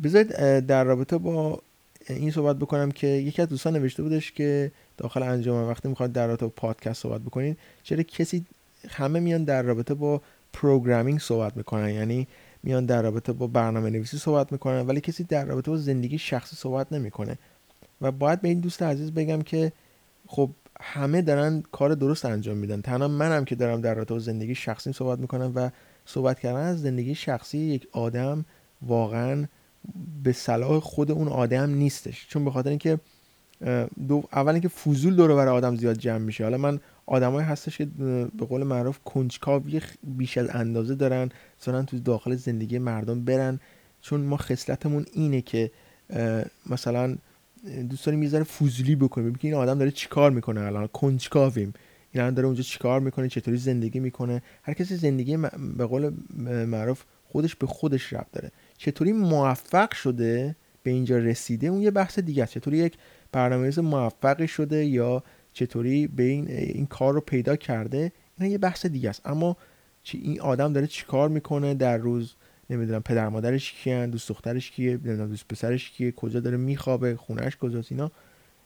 بذارید 0.03 0.59
در 0.59 0.83
رابطه 0.83 1.17
با 1.17 1.61
این 2.09 2.31
صحبت 2.31 2.55
بکنم 2.55 2.91
که 2.91 3.07
یکی 3.07 3.41
از 3.41 3.49
دوستان 3.49 3.73
نوشته 3.73 4.03
بودش 4.03 4.31
که 4.31 4.71
داخل 4.97 5.23
انجام 5.23 5.69
وقتی 5.69 5.87
می‌خواد 5.87 6.11
در 6.11 6.27
رابطه 6.27 6.45
با 6.45 6.53
پادکست 6.55 7.01
صحبت 7.01 7.21
بکنید 7.21 7.57
چرا 7.83 8.03
کسی 8.03 8.45
همه 8.89 9.19
میان 9.19 9.43
در 9.43 9.61
رابطه 9.61 9.93
با 9.93 10.21
پروگرامینگ 10.53 11.19
صحبت 11.19 11.57
می‌کنن؟ 11.57 11.89
یعنی 11.89 12.27
میان 12.65 12.85
در 12.85 13.01
رابطه 13.01 13.33
با 13.33 13.47
برنامه 13.47 13.89
نویسی 13.89 14.17
صحبت 14.17 14.51
می‌کنن 14.51 14.81
ولی 14.87 15.01
کسی 15.01 15.23
در 15.23 15.45
رابطه 15.45 15.71
با 15.71 15.77
زندگی 15.77 16.17
شخصی 16.17 16.55
صحبت 16.55 16.93
نمی‌کنه. 16.93 17.37
و 18.01 18.11
باید 18.11 18.41
به 18.41 18.47
این 18.47 18.59
دوست 18.59 18.83
عزیز 18.83 19.11
بگم 19.11 19.41
که 19.41 19.71
خب 20.27 20.49
همه 20.81 21.21
دارن 21.21 21.63
کار 21.71 21.95
درست 21.95 22.25
انجام 22.25 22.57
میدن. 22.57 22.81
تنها 22.81 23.07
منم 23.07 23.45
که 23.45 23.55
دارم 23.55 23.81
در 23.81 23.93
رابطه 23.93 24.13
با 24.13 24.19
زندگی 24.19 24.55
شخصی 24.55 24.93
صحبت 24.93 25.19
می‌کنم 25.19 25.51
و 25.55 25.69
صحبت 26.05 26.39
کردن 26.39 26.59
از 26.59 26.81
زندگی 26.81 27.15
شخصی 27.15 27.57
یک 27.57 27.87
آدم 27.91 28.45
واقعا 28.81 29.45
به 30.23 30.31
صلاح 30.31 30.79
خود 30.79 31.11
اون 31.11 31.27
آدم 31.27 31.69
نیستش. 31.69 32.27
چون 32.29 32.45
به 32.45 32.51
خاطر 32.51 32.69
اینکه 32.69 32.99
دو 34.07 34.23
اول 34.33 34.51
اینکه 34.51 34.67
فضول 34.67 35.15
دور 35.15 35.35
برای 35.35 35.57
آدم 35.57 35.75
زیاد 35.75 35.97
جمع 35.97 36.17
میشه. 36.17 36.43
حالا 36.43 36.57
من 36.57 36.79
آدمایی 37.07 37.47
هستش 37.47 37.77
که 37.77 37.85
به 38.35 38.45
قول 38.45 38.63
معروف 38.63 38.99
کنجکاوی 39.05 39.81
بیش 40.03 40.37
از 40.37 40.49
اندازه 40.49 40.95
دارن 40.95 41.29
مثلا 41.61 41.83
تو 41.83 41.99
داخل 41.99 42.35
زندگی 42.35 42.77
مردم 42.77 43.25
برن. 43.25 43.59
چون 44.01 44.21
ما 44.21 44.37
خصلتمون 44.37 45.05
اینه 45.13 45.41
که 45.41 45.71
مثلا 46.69 47.15
دوست 47.89 48.05
داریم 48.05 48.23
یه 48.23 48.43
فضولی 48.43 48.95
بکنیم. 48.95 49.29
ببینیم 49.29 49.55
این 49.55 49.63
آدم 49.63 49.77
داره 49.77 49.91
چیکار 49.91 50.31
می‌کنه 50.31 50.61
الان؟ 50.61 50.87
کنجکاویم. 50.87 51.73
این 52.11 52.21
الان 52.21 52.33
داره 52.33 52.45
اونجا 52.45 52.63
چیکار 52.63 52.99
می‌کنه؟ 52.99 53.29
چطوری 53.29 53.57
زندگی 53.57 53.99
می‌کنه؟ 53.99 54.41
هر 54.63 54.73
کسی 54.73 54.95
زندگی 54.95 55.37
به 55.77 55.85
قول 55.85 56.11
معروف 56.65 57.03
خودش 57.25 57.55
به 57.55 57.67
خودش 57.67 58.13
رب 58.13 58.27
داره. 58.33 58.51
چطوری 58.77 59.13
موفق 59.13 59.93
شده 59.93 60.55
به 60.83 60.91
اینجا 60.91 61.17
رسیده؟ 61.17 61.67
اون 61.67 61.81
یه 61.81 61.91
بحث 61.91 62.19
دیگه 62.19 62.43
است. 62.43 62.53
چطوری 62.53 62.77
یک 62.77 62.97
برنامه‌ریز 63.31 63.79
موفقی 63.79 64.47
شده 64.47 64.85
یا 64.85 65.23
چطوری 65.55 66.07
به 66.07 66.23
این 66.23 66.47
این 66.49 66.85
کار 66.85 67.13
رو 67.13 67.21
پیدا 67.21 67.55
کرده 67.55 68.11
این 68.39 68.51
یه 68.51 68.57
بحث 68.57 68.85
دیگه 68.85 69.09
است. 69.09 69.21
اما 69.25 69.57
چی 70.03 70.17
این 70.17 70.41
آدم 70.41 70.73
داره 70.73 70.87
چیکار 70.87 71.29
می‌کنه؟ 71.29 71.73
در 71.73 71.97
روز 71.97 72.35
نمی‌دونم 72.69 73.01
پدر 73.01 73.29
مادرش 73.29 73.71
کیان 73.71 74.09
دوست 74.09 74.29
دخترش 74.29 74.71
کیه 74.71 74.91
نمی‌دونم 74.91 75.29
دوست 75.29 75.47
پسرش 75.47 75.91
کیه 75.91 76.11
کجا 76.11 76.39
داره 76.39 76.57
میخوابه 76.57 77.15
خونهش 77.15 77.57
کجاست 77.57 77.91
اینا. 77.91 78.11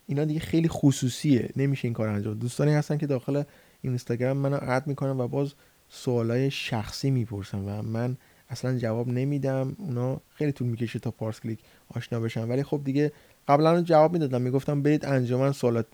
اینا 0.08 0.26
دیگه 0.26 0.40
خیلی 0.40 0.68
خصوصیه. 0.68 1.50
نمیشه 1.56 1.86
این 1.86 1.94
کار 1.94 2.08
انجام. 2.08 2.34
دوستانی 2.34 2.74
هستن 2.74 2.98
که 2.98 3.08
داخل 3.08 3.44
اینستاگرام 3.82 4.38
منو 4.38 4.58
اد 4.62 4.88
می‌کنن 4.88 5.20
و 5.20 5.28
باز 5.28 5.54
سوالای 5.90 6.52
شخصی 6.52 7.12
می‌پرسن 7.12 7.60
و 7.60 7.82
من 7.82 8.18
اصلا 8.50 8.78
جواب 8.78 9.08
نمیدم. 9.08 9.76
اونا 9.78 10.22
خیلی 10.30 10.52
طول 10.52 10.68
می‌کشه 10.68 11.00
تا 11.00 11.12
پارس 11.12 11.40
کلیک 11.40 11.60
آشنا 11.90 12.20
بشن. 12.20 12.48
ولی 12.48 12.64
خب 12.64 12.82
دیگه 12.84 13.12
قبلا 13.50 13.82
جواب 13.82 14.14
می‌دادم 14.14 14.42
می‌گفتم 14.42 14.82
برید 14.82 15.06
انجمن 15.06 15.52
سوالات 15.52 15.86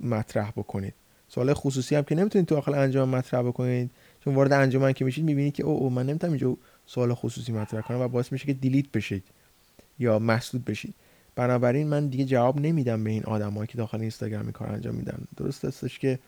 مطرح 0.00 0.50
بکنید. 0.50 0.94
سوال 1.28 1.54
خصوصی 1.54 1.96
هم 1.96 2.02
که 2.02 2.14
نمی‌تونید 2.14 2.48
تو 2.48 2.54
داخل 2.54 2.74
انجمن 2.74 3.18
مطرح 3.18 3.42
بکنید. 3.42 3.90
چون 4.24 4.34
وارد 4.34 4.52
انجمن 4.52 4.92
که 4.92 5.04
میشید 5.04 5.24
می‌بینید 5.24 5.54
که 5.54 5.64
او, 5.64 5.78
او 5.78 5.90
من 5.90 6.06
نمی‌تونم 6.06 6.32
اینجا 6.32 6.56
سوال 6.86 7.14
خصوصی 7.14 7.52
مطرح 7.52 7.80
کنم 7.80 8.00
و 8.00 8.08
باعث 8.08 8.32
میشه 8.32 8.46
که 8.46 8.52
delete 8.52 8.92
بشید 8.94 9.24
یا 9.98 10.18
مسدود 10.18 10.64
بشید. 10.64 10.94
بنابراین 11.34 11.88
من 11.88 12.06
دیگه 12.06 12.24
جواب 12.24 12.60
نمیدم 12.60 13.04
به 13.04 13.10
این 13.10 13.24
آدمایی 13.24 13.66
که 13.66 13.78
داخل 13.78 14.00
اینستاگرام 14.00 14.52
کار 14.52 14.68
انجام 14.68 14.94
میدن. 14.94 15.18
درست 15.36 15.64
استش 15.64 15.98
که 15.98 16.18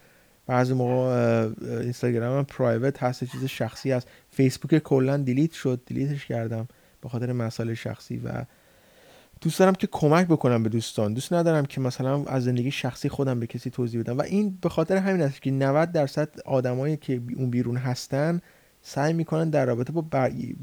بعضی 0.47 0.75
موقع 0.75 1.49
اینستاگرام 1.61 2.39
هم 2.39 2.45
private 2.45 3.03
هست 3.03 3.25
چیز 3.25 3.45
شخصی 3.45 3.91
هست. 3.91 4.09
فیسبوک 4.31 4.79
کلا 4.79 5.17
delete 5.17 5.53
شد 5.53 5.81
delete 5.87 6.17
ش 6.17 6.27
کردم 6.27 6.69
به 7.01 7.09
خاطر 7.09 7.33
مسائل 7.33 7.75
شخصی 7.75 8.17
و 8.17 8.45
دوست 9.45 9.59
دارم 9.59 9.75
که 9.75 9.87
کمک 9.87 10.27
بکنم 10.27 10.63
به 10.63 10.69
دوستان. 10.69 11.15
دوست 11.15 11.33
ندارم 11.33 11.67
که 11.67 11.81
مثلا 11.81 12.25
از 12.25 12.45
زندگی 12.45 12.71
شخصی 12.71 13.09
خودم 13.09 13.41
به 13.41 13.47
کسی 13.47 13.71
توضیح 13.71 14.01
بدم. 14.01 14.19
و 14.19 14.23
این 14.23 14.59
به 14.61 14.69
خاطر 14.69 14.97
همین 14.97 15.23
است 15.23 15.43
که 15.43 15.51
90 15.51 15.93
درصد 15.93 16.29
آدمایی 16.45 16.97
که 16.97 17.21
اون 17.37 17.51
بیرون 17.51 17.77
هستن 17.77 18.41
سعی 18.83 19.13
می‌کنن 19.13 19.51
در 19.51 19.67
رابطه 19.67 19.93
با 19.93 20.05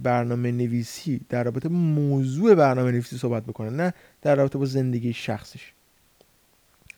برنامه 0.04 0.52
نویسی 0.52 1.22
در 1.30 1.44
رابطه 1.44 1.70
با 1.70 1.76
موضوع 1.76 2.56
برنامه 2.56 2.92
نویسی 2.92 3.18
صحبت 3.18 3.44
بکنن 3.44 3.76
نه 3.76 3.94
در 4.22 4.36
رابطه 4.36 4.58
با 4.58 4.66
زندگی 4.66 5.14
شخصیش. 5.14 5.74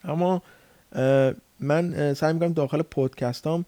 اما 0.04 0.42
من 1.60 2.14
سعی 2.14 2.32
می‌کنم 2.32 2.52
داخل 2.52 2.82
پادکستام 2.82 3.64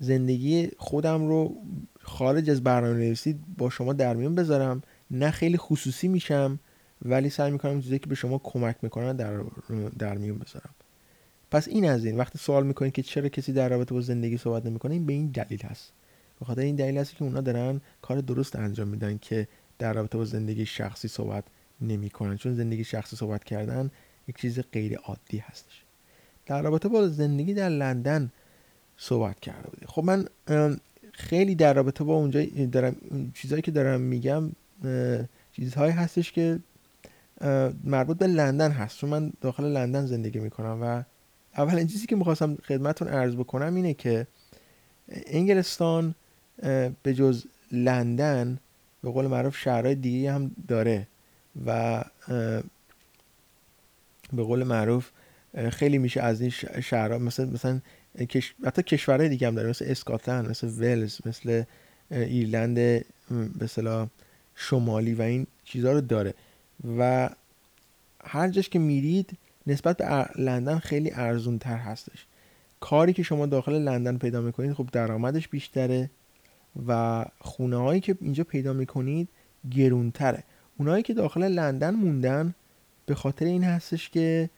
زندگی 0.00 0.70
خودم 0.78 1.28
رو 1.28 1.56
خارج 2.02 2.50
از 2.50 2.64
برنامه 2.64 2.94
نویسی 2.94 3.38
با 3.58 3.70
شما 3.70 3.92
در 3.92 4.14
میون 4.14 4.34
بذارم. 4.34 4.82
نه 5.10 5.30
خیلی 5.30 5.56
خصوصی 5.56 6.08
میشم. 6.08 6.58
ولی 7.02 7.30
سعی 7.30 7.50
می‌کنم 7.50 7.80
چیزی 7.80 7.98
که 7.98 8.06
به 8.06 8.14
شما 8.14 8.38
کمک 8.38 8.76
می‌کنن 8.82 9.16
در, 9.16 9.40
در 9.98 10.18
میون 10.18 10.38
بذارم. 10.38 10.70
پس 11.50 11.68
این 11.68 11.90
از 11.90 12.04
این. 12.04 12.16
وقتی 12.16 12.38
سوال 12.38 12.66
می‌کنید 12.66 12.92
که 12.92 13.02
چرا 13.02 13.28
کسی 13.28 13.52
در 13.52 13.68
رابطه 13.68 13.94
با 13.94 14.00
زندگی 14.00 14.36
صحبت 14.36 14.66
نمی‌کنه 14.66 14.92
این 14.94 15.06
به 15.06 15.12
این 15.12 15.26
دلیل 15.26 15.62
هست. 15.62 15.92
به 16.40 16.46
خاطر 16.46 16.60
این 16.60 16.76
دلیل 16.76 16.98
هست 16.98 17.16
که 17.16 17.24
اونا 17.24 17.40
دارن 17.40 17.80
کار 18.02 18.20
درست 18.20 18.56
انجام 18.56 18.88
میدن 18.88 19.18
که 19.18 19.48
در 19.78 19.92
رابطه 19.92 20.18
با 20.18 20.24
زندگی 20.24 20.66
شخصی 20.66 21.08
صحبت 21.08 21.44
نمی‌کنن. 21.80 22.36
چون 22.36 22.54
زندگی 22.54 22.84
شخصی 22.84 23.16
صحبت 23.16 23.44
کردن 23.44 23.90
یک 24.28 24.36
چیز 24.36 24.60
غیر 24.72 24.96
عادی 24.96 25.38
هستش. 25.38 25.82
در 26.46 26.62
رابطه 26.62 26.88
با 26.88 27.08
زندگی 27.08 27.54
در 27.54 27.68
لندن 27.68 28.32
صحبت 28.96 29.40
کرده 29.40 29.70
بودی 29.70 29.86
خب 29.86 30.04
من 30.04 30.28
خیلی 31.12 31.54
در 31.54 31.74
رابطه 31.74 32.04
با 32.04 32.14
اونجا 32.14 32.44
دارم 32.72 32.96
چیزهایی 33.34 33.62
که 33.62 33.70
دارم 33.70 34.00
میگم 34.00 34.52
چیزهایی 35.52 35.92
هستش 35.92 36.32
که 36.32 36.58
مربوط 37.84 38.18
به 38.18 38.26
لندن 38.26 38.70
هست. 38.70 38.98
چون 38.98 39.10
من 39.10 39.32
داخل 39.40 39.64
لندن 39.64 40.06
زندگی 40.06 40.38
می‌کنم 40.38 40.78
و 40.82 41.02
اولین 41.60 41.86
چیزی 41.86 42.06
که 42.06 42.16
می‌خواستم 42.16 42.56
خدمتون 42.56 43.08
عرض 43.08 43.34
بکنم 43.34 43.74
اینه 43.74 43.94
که 43.94 44.26
انگلستان 45.08 46.14
به 47.02 47.14
جز 47.14 47.44
لندن 47.72 48.58
به 49.02 49.10
قول 49.10 49.26
معروف 49.26 49.56
شهرهای 49.58 49.94
دیگه 49.94 50.32
هم 50.32 50.50
داره 50.68 51.06
و 51.66 52.04
به 54.32 54.42
قول 54.42 54.64
معروف 54.64 55.10
خیلی 55.70 55.98
میشه 55.98 56.20
از 56.20 56.40
این 56.40 56.50
شهرها 56.82 57.18
مثل 57.18 57.48
مثلا 57.48 57.80
حتی 58.64 58.82
کشورهای 58.82 59.28
دیگه 59.28 59.46
هم 59.46 59.54
داره 59.54 59.68
مثل 59.68 59.84
اسکاتلند 59.88 60.50
مثل 60.50 60.66
ولز 60.66 61.18
مثل 61.26 61.62
ایرلند 62.10 62.74
به 63.58 64.08
شمالی 64.54 65.14
و 65.14 65.22
این 65.22 65.46
چیزها 65.64 65.92
رو 65.92 66.00
داره. 66.00 66.34
و 66.98 67.30
هر 68.24 68.48
جاش 68.48 68.68
که 68.68 68.78
میرید 68.78 69.30
نسبت 69.66 69.96
به 69.96 70.40
لندن 70.40 70.78
خیلی 70.78 71.10
ارزون 71.14 71.58
تر 71.58 71.76
هستش. 71.76 72.26
کاری 72.80 73.12
که 73.12 73.22
شما 73.22 73.46
داخل 73.46 73.72
لندن 73.72 74.18
پیدا 74.18 74.40
می‌کنید 74.40 74.72
خب 74.72 74.88
درآمدش 74.92 75.48
بیشتره 75.48 76.10
و 76.88 77.24
خونه 77.40 77.76
هایی 77.76 78.00
که 78.00 78.16
اینجا 78.20 78.44
پیدا 78.44 78.72
می‌کنید 78.72 79.28
گرونتره. 79.70 80.42
اونایی 80.78 81.02
که 81.02 81.14
داخل 81.14 81.42
لندن 81.42 81.94
موندن 81.94 82.54
به 83.06 83.14
خاطر 83.14 83.44
این 83.44 83.64
هستش 83.64 84.10
که 84.10 84.50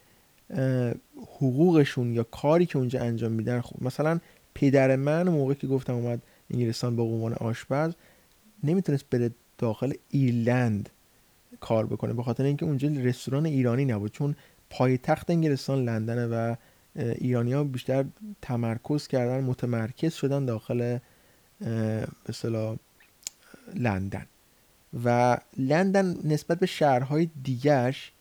حقوقشون 1.17 2.13
یا 2.13 2.23
کاری 2.23 2.67
که 2.67 2.79
اونجا 2.79 3.01
انجام 3.01 3.33
میدن 3.33 3.61
خب 3.61 3.83
مثلا 3.83 4.21
پدر 4.55 4.97
من 4.97 5.29
موقعی 5.29 5.55
که 5.55 5.67
گفتم 5.67 5.95
اومد 5.95 6.23
انگلستان 6.51 6.97
به 6.97 7.03
عنوان 7.03 7.33
آشپز 7.33 7.93
نمی‌تونست 8.65 9.05
بره 9.11 9.31
داخل 9.59 9.93
ایرلند. 10.11 10.89
کار 11.61 11.87
بکنه. 11.87 12.13
به 12.13 12.23
خاطر 12.23 12.45
اینکه 12.45 12.65
اونجا 12.65 12.89
رستوران 12.89 13.47
ایرانی 13.47 13.85
نبود 13.85 14.13
چون 14.13 14.37
پایتخت 14.71 15.31
انگلستان 15.31 15.85
لندنه 15.85 16.27
و 16.27 16.55
ایرانیا 16.97 17.65
بیشتر 17.65 18.05
تمرکز 18.43 19.07
کردن 19.07 19.45
متمرکز 19.45 20.15
شدن 20.15 20.45
داخل 20.45 20.99
مثلا 22.29 22.77
لندن. 23.75 24.27
و 25.05 25.39
لندن 25.57 26.17
نسبت 26.25 26.59
به 26.59 26.67
شهرهای 26.67 27.31
دیگرش 27.43 28.13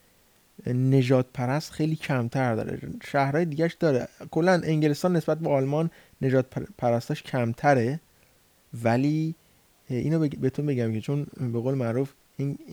نجات 0.67 1.25
پرست 1.33 1.71
خیلی 1.71 1.95
کمتر 1.95 2.55
داره. 2.55 2.79
شهرهای 3.03 3.45
دیگرش 3.45 3.73
داره. 3.73 4.07
کلا 4.31 4.61
انگلستان 4.63 5.15
نسبت 5.15 5.39
به 5.39 5.49
آلمان 5.49 5.89
نجات 6.21 6.45
پرستاش 6.77 7.23
کمتره. 7.23 7.99
ولی 8.83 9.35
اینو 9.89 10.19
بهتون 10.19 10.65
بگم 10.65 10.93
که 10.93 11.01
چون 11.01 11.27
به 11.39 11.59
قول 11.59 11.73
معروف 11.73 12.13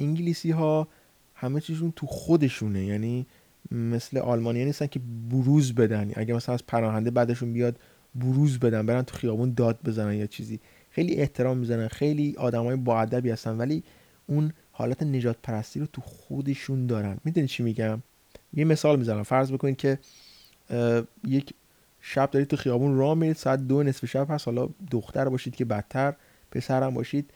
انگلیسی 0.01 0.51
ها 0.51 0.89
همه 1.35 1.61
چیزشون 1.61 1.93
تو 1.97 2.07
خودشونه. 2.07 2.85
یعنی 2.85 3.27
مثل 3.71 4.19
آلمانی 4.19 4.65
نیستن 4.65 4.87
که 4.87 5.01
بروز 5.31 5.75
بدن. 5.75 6.13
اگه 6.15 6.35
مثلا 6.35 6.55
از 6.55 6.67
پناهنده 6.67 7.11
بعدشون 7.11 7.53
بیاد 7.53 7.77
بروز 8.15 8.59
بدن 8.59 8.87
برن 8.87 9.03
تو 9.03 9.17
خیابون 9.17 9.55
داد 9.55 9.79
بزنن 9.85 10.15
یا 10.15 10.27
چیزی. 10.27 10.61
خیلی 10.91 11.15
احترام 11.15 11.59
می‌زنن 11.59 11.89
خیلی 11.89 12.35
آدمای 12.39 12.77
با 12.77 13.01
ادبی 13.01 13.31
هستن. 13.31 13.57
ولی 13.57 13.83
اون 14.27 14.53
حالت 14.73 15.03
نجات 15.03 15.37
پرستی 15.43 15.81
رو 15.81 15.87
تو 15.87 16.01
خودشون 16.01 16.87
دارن. 16.87 17.19
می‌دونید 17.25 17.51
چی 17.51 17.63
میگم؟ 17.63 18.03
یه 18.55 18.65
مثال 18.65 18.99
می‌زنم. 18.99 19.23
فرض 19.23 19.53
بکنید 19.53 19.77
که 19.77 19.99
یک 21.25 21.55
شب 22.01 22.31
دارید 22.31 22.49
تو 22.49 22.57
خیابون 22.57 22.97
راه 22.97 23.15
میرید. 23.15 23.37
ساعت 23.37 23.61
دو 23.61 23.83
نصف 23.83 24.07
شب 24.07 24.31
هست. 24.31 24.49
حالا 24.49 24.69
دختر 24.91 25.29
باشید 25.29 25.57
که 25.57 25.65
بدتر 25.65 26.15
پسرم 26.51 26.95
باشید. 26.95 27.31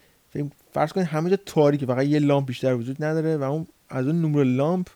فرض 0.72 0.92
کنید 0.92 1.06
همه 1.06 1.30
جا 1.30 1.38
تاریکه 1.46 1.86
فقط 1.86 2.06
یه 2.06 2.18
لامپ 2.18 2.46
بیشتر 2.46 2.74
وجود 2.74 3.04
نداره 3.04 3.36
و 3.36 3.42
اون 3.42 3.66
از 3.88 4.06
اون 4.06 4.22
نمره 4.22 4.44
لامپ 4.44 4.88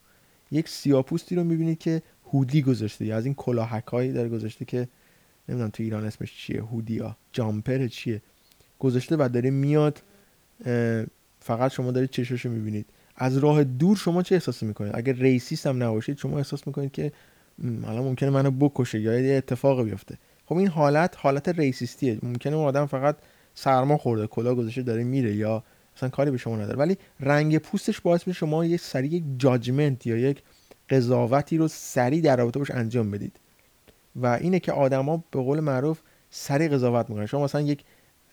یک 0.50 0.68
سیاپوستی 0.68 1.34
رو 1.34 1.44
می‌بینید 1.44 1.78
که 1.78 2.02
هودی 2.32 2.62
گذاشته. 2.62 3.04
یا 3.04 3.16
از 3.16 3.24
این 3.24 3.34
کلاهکایی 3.34 4.12
داره 4.12 4.28
گذاشته 4.28 4.64
که 4.64 4.88
نمی‌دونم 5.48 5.70
تو 5.70 5.82
ایران 5.82 6.04
اسمش 6.04 6.34
چیه 6.36 6.62
هودی 6.62 6.98
ها 6.98 7.16
جامپر 7.32 7.86
چیه. 7.86 8.22
گذاشته 8.78 9.16
و 9.16 9.28
داره 9.32 9.50
میاد 9.50 10.02
فقط 11.40 11.72
شما 11.72 11.90
دارید 11.90 12.10
چشاشو 12.10 12.48
می‌بینید. 12.48 12.86
از 13.16 13.38
راه 13.38 13.64
دور 13.64 13.96
شما 13.96 14.22
چه 14.22 14.34
احساسی 14.34 14.66
می‌کنید؟ 14.66 14.92
اگر 14.94 15.12
ریسیست 15.12 15.66
هم 15.66 15.82
نباشید 15.82 16.18
شما 16.18 16.38
احساس 16.38 16.66
می‌کنید 16.66 16.92
که 16.92 17.12
حالا 17.82 18.02
ممکنه 18.02 18.30
منو 18.30 18.50
بکشه 18.50 19.00
یا 19.00 19.20
یه 19.20 19.36
اتفاق 19.36 19.84
بیفته. 19.84 20.18
خب 20.46 20.56
این 20.56 20.68
حالت 20.68 21.14
حالت 21.18 21.48
ریسیستیه. 21.48 22.18
ممکنه 22.22 22.56
اون 22.56 22.66
آدم 22.66 22.86
فقط 22.86 23.16
سرما 23.54 23.96
خورده 23.96 24.26
کلا 24.26 24.54
گذاشته 24.54 24.82
داره 24.82 25.04
میره 25.04 25.34
یا 25.34 25.64
اصلا 25.96 26.08
کاری 26.08 26.30
به 26.30 26.37
شما 26.37 26.56
نداره. 26.56 26.78
ولی 26.78 26.96
رنگ 27.20 27.58
پوستش 27.58 28.00
باعث 28.00 28.26
میشه 28.26 28.38
شما 28.38 28.64
یه 28.64 28.76
سری 28.76 29.08
یک 29.08 29.25
جاجمنت 29.38 30.06
یا 30.06 30.16
یک 30.16 30.42
قضاوتی 30.90 31.56
رو 31.56 31.68
سریع 31.68 32.20
در 32.20 32.37
رابطه 32.37 32.58
باش 32.58 32.70
انجام 32.70 33.11
بدید. 33.11 33.40
و 34.16 34.26
اینه 34.26 34.61
که 34.61 34.73
آدما 34.73 35.25
به 35.30 35.40
قول 35.40 35.61
معروف 35.61 36.00
سریع 36.30 36.68
قضاوت 36.68 37.11
می‌کنن. 37.11 37.26
شما 37.26 37.44
مثلا 37.44 37.61
یک 37.61 37.85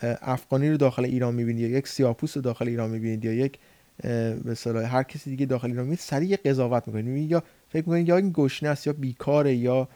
افغانی 0.02 0.70
رو 0.70 0.78
داخل 0.78 1.06
ایران 1.06 1.36
می‌بینید 1.36 1.72
یا 1.72 1.78
یک 1.78 1.88
سیاپوس 1.88 2.38
رو 2.38 2.42
داخل 2.42 2.68
ایران 2.68 2.90
می‌بینید 2.90 3.26
یا 3.26 3.34
یک 3.34 3.60
به 4.04 4.88
هر 4.88 5.04
کسی 5.04 5.30
دیگه 5.30 5.46
داخل 5.46 5.68
ایران 5.68 5.84
می‌بینید 5.84 6.00
سریع 6.00 6.38
قضاوت 6.46 6.88
می‌کنید. 6.88 7.32
یا 7.32 7.44
فکر 7.70 7.90
می‌کنید 7.90 8.08
یا 8.08 8.18
این 8.18 8.32
گشنه 8.34 8.70
است 8.70 8.88
یا 8.88 8.94
بیکاره 8.94 9.56
یا 9.56 9.88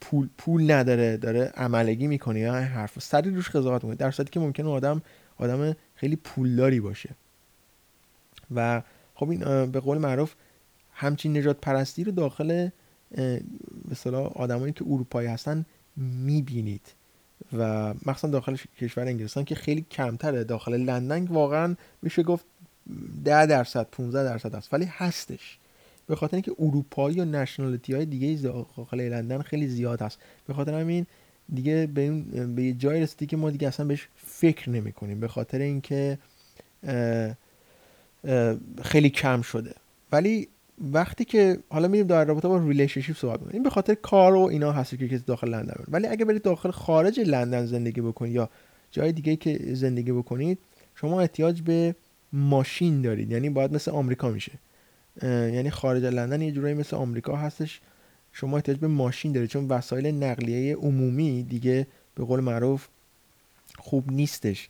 پول 0.00 0.28
پول 0.38 0.70
نداره 0.70 1.16
داره 1.16 1.52
عملگی 1.56 2.06
می‌کنه 2.06 2.40
یا 2.40 2.54
حرف 2.54 3.02
سریع 3.02 3.34
روش 3.34 3.50
قضاوت 3.50 3.84
می‌کنه. 3.84 3.96
در 3.96 4.10
صورتی 4.10 4.30
که 4.30 4.40
ممکنه 4.40 4.68
آدم 4.68 5.02
آدم 5.36 5.76
خیلی 5.94 6.16
پولداری 6.16 6.80
باشه. 6.80 7.10
و 8.54 8.82
خب 9.14 9.30
این 9.30 9.66
به 9.66 9.80
قول 9.80 9.98
معروف 9.98 10.34
همچین 10.92 11.36
نجات 11.36 11.60
پرستی 11.60 12.04
رو 12.04 12.12
داخل 12.12 12.68
مثلا 13.90 14.20
آدمایی 14.20 14.72
که 14.72 14.84
اروپایی 14.88 15.28
هستن 15.28 15.66
می‌بینید. 15.96 16.92
و 17.52 17.94
مخصوصا 18.06 18.28
داخل 18.28 18.56
کشور 18.80 19.04
انگلستان 19.04 19.44
که 19.44 19.54
خیلی 19.54 19.86
کمتره. 19.90 20.44
داخل 20.44 20.76
لندن 20.76 21.24
واقعا 21.24 21.76
میشه 22.02 22.22
گفت 22.22 22.44
ده 23.24 23.46
درصد 23.46 23.86
15 23.92 24.24
درصد 24.24 24.54
است. 24.54 24.74
ولی 24.74 24.84
هستش. 24.84 25.58
به 26.06 26.16
خاطر 26.16 26.36
اینکه 26.36 26.52
اروپایی 26.58 27.20
و 27.20 27.24
نشنالیتی 27.24 27.94
های 27.94 28.04
دیگه 28.04 28.42
داخل 28.42 29.00
لندن 29.00 29.42
خیلی 29.42 29.68
زیاد 29.68 30.02
هست. 30.02 30.18
به 30.46 30.54
خاطر 30.54 30.80
همین 30.80 31.06
دیگه 31.54 31.88
به, 31.94 32.10
به 32.56 32.62
یه 32.62 32.72
جای 32.72 33.00
رسیدی 33.00 33.26
که 33.26 33.36
ما 33.36 33.50
دیگه 33.50 33.68
اصلا 33.68 33.86
بهش 33.86 34.08
فکر 34.16 34.70
نمی 34.70 34.92
کنیم. 34.92 35.20
به 35.20 35.28
خاطر 35.28 35.58
اینکه 35.58 36.18
خیلی 38.82 39.10
کم 39.10 39.42
شده. 39.42 39.74
ولی 40.12 40.48
وقتی 40.92 41.24
که 41.24 41.58
حالا 41.68 41.88
میریم 41.88 42.06
در 42.06 42.24
رابطه 42.24 42.48
با 42.48 42.68
relationship 42.68 43.16
صحبت 43.16 43.40
می‌کنیم. 43.40 43.54
این 43.54 43.62
به 43.62 43.70
خاطر 43.70 43.94
کار 43.94 44.34
و 44.34 44.40
اینا 44.40 44.72
هست 44.72 44.98
که 44.98 45.08
کسی 45.08 45.24
داخل 45.26 45.48
لندن 45.48 45.84
ولی 45.88 46.06
اگه 46.06 46.24
برید 46.24 46.42
داخل 46.42 46.70
خارج 46.70 47.20
لندن 47.20 47.66
زندگی 47.66 48.00
بکنید 48.00 48.34
یا 48.34 48.48
جای 48.90 49.12
دیگه 49.12 49.36
که 49.36 49.74
زندگی 49.74 50.12
بکنید 50.12 50.58
شما 50.94 51.20
احتیاج 51.20 51.62
به 51.62 51.94
ماشین 52.32 53.02
دارید. 53.02 53.30
یعنی 53.30 53.50
باید 53.50 53.72
مثل 53.72 53.90
آمریکا 53.90 54.30
میشه. 54.30 54.52
یعنی 55.22 55.70
خارج 55.70 56.04
لندن 56.04 56.42
یه 56.42 56.52
جورایی 56.52 56.74
مثل 56.74 56.96
آمریکا 56.96 57.36
هستش. 57.36 57.80
شما 58.32 58.56
احتیاج 58.56 58.78
به 58.78 58.86
ماشین 58.86 59.32
دارید 59.32 59.50
چون 59.50 59.68
وسایل 59.68 60.06
نقلیه 60.06 60.76
عمومی 60.76 61.42
دیگه 61.42 61.86
به 62.14 62.24
قول 62.24 62.40
معروف 62.40 62.88
خوب 63.78 64.12
نیستش. 64.12 64.68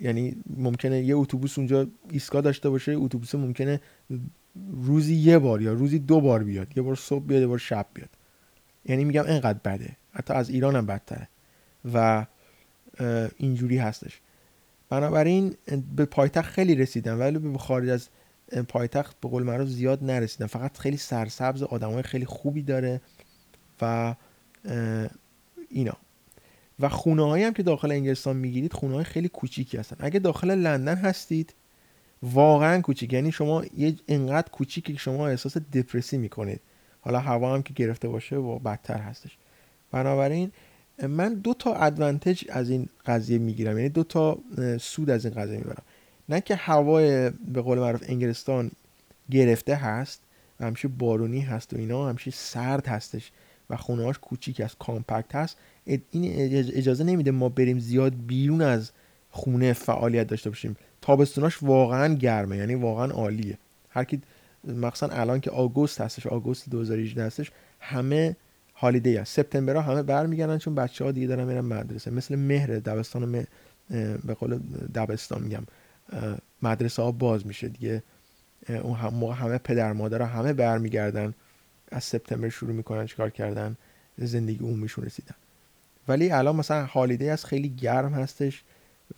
یعنی 0.00 0.36
ممکنه 0.56 1.02
یه 1.02 1.16
اتوبوس 1.16 1.58
اونجا 1.58 1.86
ایستگاه 2.10 2.42
داشته 2.42 2.68
باشه 2.70 2.92
اتوبوس 2.92 3.34
ممکنه 3.34 3.80
روزی 4.72 5.14
یه 5.14 5.38
بار 5.38 5.62
یا 5.62 5.72
روزی 5.72 5.98
دو 5.98 6.20
بار 6.20 6.44
بیاد 6.44 6.76
یه 6.76 6.82
بار 6.82 6.96
صبح 6.96 7.24
بیاد 7.24 7.40
یه 7.40 7.46
بار 7.46 7.58
شب 7.58 7.86
بیاد. 7.94 8.08
یعنی 8.84 9.04
میگم 9.04 9.24
اینقدر 9.26 9.58
بده. 9.64 9.96
حتی 10.12 10.34
از 10.34 10.50
ایران 10.50 10.76
هم 10.76 10.86
بدتره. 10.86 11.28
و 11.94 12.26
اینجوری 13.36 13.78
هستش. 13.78 14.20
بنابراین 14.88 15.54
به 15.96 16.04
پایتخت 16.04 16.50
خیلی 16.50 16.74
رسیدم. 16.74 17.20
ولی 17.20 17.38
به 17.38 17.58
خارج 17.58 17.88
از 17.88 18.08
پایتخت 18.68 19.20
به 19.20 19.28
قول 19.28 19.42
معروف 19.42 19.68
زیاد 19.68 20.04
نرسیدم 20.04 20.46
فقط 20.46 20.78
خیلی 20.78 20.96
سرسبز 20.96 21.62
آدمای 21.62 22.02
خیلی 22.02 22.26
خوبی 22.26 22.62
داره 22.62 23.00
و 23.82 24.14
اینا. 25.70 25.96
و 26.80 26.88
خونه 26.88 27.46
هم 27.46 27.52
که 27.52 27.62
داخل 27.62 27.90
انگلستان 27.90 28.36
می‌گیرید 28.36 28.72
خونه 28.72 28.94
های 28.94 29.04
خیلی 29.04 29.28
کوچیکی 29.28 29.76
هستن. 29.76 29.96
اگه 30.00 30.18
داخل 30.18 30.50
لندن 30.50 30.96
هستید 30.96 31.54
واقعا 32.22 32.80
کوچیک. 32.80 33.12
یعنی 33.12 33.32
شما 33.32 33.64
یه 33.76 33.94
انقدر 34.08 34.48
کوچیکی 34.48 34.92
که 34.92 34.98
شما 34.98 35.28
احساس 35.28 35.56
دپرسی 35.56 36.18
می‌کنید. 36.18 36.60
حالا 37.00 37.18
هوا 37.18 37.54
هم 37.54 37.62
که 37.62 37.74
گرفته 37.74 38.08
باشه 38.08 38.36
و 38.36 38.58
بدتر 38.58 38.98
هستش. 38.98 39.36
بنابراین 39.92 40.52
من 41.08 41.34
دو 41.34 41.54
تا 41.54 41.74
ادوانتج 41.74 42.44
از 42.48 42.70
این 42.70 42.88
قضیه 43.06 43.38
می‌گیرم. 43.38 43.78
یعنی 43.78 43.88
دو 43.88 44.04
تا 44.04 44.38
سود 44.80 45.10
از 45.10 45.24
این 45.24 45.34
قضیه 45.34 45.58
می‌برم. 45.58 45.82
نه 46.30 46.40
که 46.40 46.54
هوای 46.54 47.30
به 47.30 47.62
قول 47.62 47.78
معروف 47.78 48.02
انگلستان 48.06 48.70
گرفته 49.30 49.74
هست 49.74 50.22
و 50.60 50.66
همیشه 50.66 50.88
بارونی 50.88 51.40
هست 51.40 51.74
و 51.74 51.76
اینا 51.76 52.08
همیشه 52.08 52.30
سرد 52.30 52.86
هستش 52.86 53.32
و 53.70 53.76
خونه 53.76 54.04
هاش 54.04 54.18
کوچیک 54.18 54.60
است 54.60 54.76
کامپکت 54.78 55.34
هست. 55.34 55.56
این 55.84 56.04
اجازه 56.74 57.04
نمیده 57.04 57.30
ما 57.30 57.48
بریم 57.48 57.78
زیاد 57.78 58.12
بیرون 58.26 58.62
از 58.62 58.90
خونه 59.30 59.72
فعالیت 59.72 60.26
داشته 60.26 60.50
باشیم. 60.50 60.76
تابستوناش 61.02 61.62
واقعا 61.62 62.14
گرمه 62.14 62.56
یعنی 62.56 62.74
واقعا 62.74 63.10
عالیه. 63.10 63.58
هر 63.90 64.04
کی 64.04 64.20
مخصوصا 64.64 65.14
الان 65.14 65.40
که 65.40 65.50
آگوست 65.50 66.00
هستش 66.00 66.26
آگوست 66.26 66.70
2018 66.70 67.24
هستش 67.24 67.50
همه 67.80 68.36
هالیدی 68.74 69.16
هست. 69.16 69.36
سپتامبر 69.36 69.76
ها 69.76 69.82
همه 69.82 70.02
برمیگردن 70.02 70.58
چون 70.58 70.74
بچه 70.74 71.04
ها 71.04 71.12
دیگه 71.12 71.26
دارن 71.26 71.44
میرن 71.44 71.60
مدرسه. 71.60 72.10
مثل 72.10 72.36
مهر 72.36 72.66
دبستان. 72.66 73.46
به 74.24 74.34
قول 74.34 74.58
دبستان 74.94 75.42
میگم. 75.42 75.62
مدرسه 76.62 77.02
ها 77.02 77.12
باز 77.12 77.46
میشه 77.46 77.68
دیگه. 77.68 78.02
اون 78.68 78.96
هم 78.96 79.24
همه 79.24 79.58
پدر 79.58 79.92
مادر 79.92 80.22
همه 80.22 80.52
برمیگردن. 80.52 81.34
از 81.92 82.04
سپتامبر 82.04 82.48
شروع 82.48 82.72
می‌کنن 82.72 83.06
چیکار 83.06 83.30
کردن. 83.30 83.76
زندگی 84.18 84.64
میشون 84.64 85.04
رسیدن. 85.04 85.34
ولی 86.08 86.30
الان 86.30 86.56
مثلا 86.56 86.86
هالیدی 86.86 87.28
از 87.28 87.44
خیلی 87.44 87.68
گرم 87.68 88.12
هستش 88.12 88.62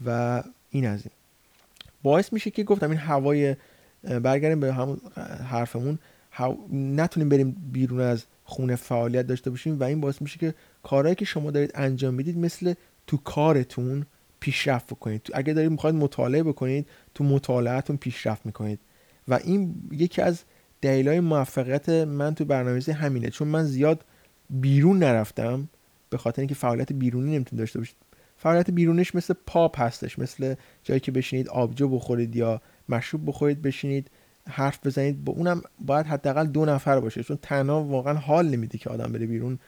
و 0.06 0.42
این 0.70 0.86
از 0.86 1.00
این. 1.00 1.12
باعث 2.02 2.32
میشه 2.32 2.50
که 2.50 2.64
گفتم 2.64 2.90
این 2.90 2.98
هوای 2.98 3.56
برگردیم 4.02 4.60
به 4.60 4.74
همون 4.74 5.00
حرفمون. 5.50 5.98
نتونیم 6.72 7.28
بریم 7.28 7.56
بیرون 7.72 8.00
از 8.00 8.24
خونه 8.44 8.76
فعالیت 8.76 9.26
داشته 9.26 9.50
باشیم 9.50 9.80
و 9.80 9.84
این 9.84 10.00
باعث 10.00 10.22
میشه 10.22 10.38
که 10.38 10.54
کارهایی 10.82 11.14
که 11.14 11.24
شما 11.24 11.50
دارید 11.50 11.70
انجام 11.74 12.14
می‌دید 12.14 12.38
مثل 12.38 12.74
تو 13.06 13.16
کارتون 13.16 14.06
پیشرفت 14.42 14.86
بکنید. 14.86 15.28
اگه 15.34 15.52
دارید 15.52 15.70
می‌خواید 15.70 15.96
مطالعه 15.96 16.42
بکنید 16.42 16.88
تو 17.14 17.24
مطالعهتون 17.24 17.96
پیشرفت 17.96 18.46
می‌کنید. 18.46 18.78
و 19.28 19.34
این 19.34 19.74
یکی 19.92 20.22
از 20.22 20.42
دلایل 20.80 21.20
موفقیت 21.20 21.88
من 21.88 22.34
تو 22.34 22.44
برنامه‌ریزی 22.44 22.92
همینه. 22.92 23.30
چون 23.30 23.48
من 23.48 23.64
زیاد 23.64 24.04
بیرون 24.50 24.98
نرفتم 24.98 25.68
به 26.10 26.18
خاطر 26.18 26.42
اینکه 26.42 26.54
فعالیت 26.54 26.92
بیرونی 26.92 27.34
نمیتون 27.34 27.58
داشته 27.58 27.78
باشید. 27.78 27.96
فعالیت 28.36 28.70
بیرونیش 28.70 29.14
مثل 29.14 29.34
پاپ 29.46 29.80
هستش. 29.80 30.18
مثل 30.18 30.54
جایی 30.82 31.00
که 31.00 31.12
بشینید 31.12 31.48
آبجو 31.48 31.88
بخورید 31.88 32.36
یا 32.36 32.60
مشروب 32.88 33.26
بخورید 33.26 33.62
بشینید 33.62 34.10
حرف 34.48 34.86
بزنید. 34.86 35.24
با 35.24 35.32
اونم 35.32 35.62
باید 35.80 36.06
حداقل 36.06 36.46
دو 36.46 36.64
نفر 36.64 37.00
باشه. 37.00 37.22
چون 37.22 37.38
تنها 37.42 37.84
واقعا 37.84 38.14
حال 38.14 38.48
نمیده 38.48 38.78
که 38.78 38.90
آدم 38.90 39.12
بره 39.12 39.26
بیرون. 39.26 39.58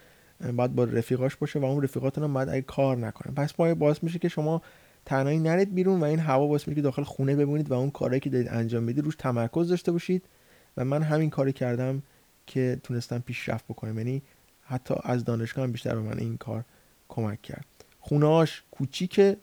باید 0.56 0.74
با 0.74 0.84
رفیقاش 0.84 1.36
باشه 1.36 1.58
و 1.58 1.64
اون 1.64 1.82
رفیقاتون 1.82 2.24
هم 2.24 2.32
باید 2.32 2.48
اگه 2.48 2.62
کار 2.62 2.96
نکنه. 2.96 3.34
پس 3.34 3.60
ما 3.60 3.74
باعث 3.74 4.02
میشه 4.02 4.18
که 4.18 4.28
شما 4.28 4.62
تنهایی 5.06 5.38
نرید 5.38 5.74
بیرون 5.74 6.00
و 6.00 6.04
این 6.04 6.18
هوا 6.18 6.46
باعث 6.46 6.68
میشه 6.68 6.74
که 6.74 6.82
داخل 6.82 7.02
خونه 7.02 7.36
بمونید 7.36 7.70
و 7.70 7.74
اون 7.74 7.90
کاری 7.90 8.20
که 8.20 8.30
دارید 8.30 8.48
انجام 8.48 8.82
می‌دید 8.82 9.04
روش 9.04 9.16
تمرکز 9.16 9.68
داشته 9.68 9.92
باشید 9.92 10.22
و 10.76 10.84
من 10.84 11.02
همین 11.02 11.30
کاری 11.30 11.52
کردم 11.52 12.02
که 12.46 12.80
تونستم 12.82 13.18
پیشرفت 13.18 13.64
بکنم. 13.64 13.98
یعنی 13.98 14.22
حتی 14.62 14.94
از 15.02 15.24
دانشگاه 15.24 15.64
هم 15.64 15.72
بیشتر 15.72 15.94
به 15.94 16.00
من 16.00 16.18
این 16.18 16.36
کار 16.36 16.64
کمک 17.08 17.42
کرد. 17.42 17.66
خونهاش 18.00 18.62
کوچیکه 18.70 19.36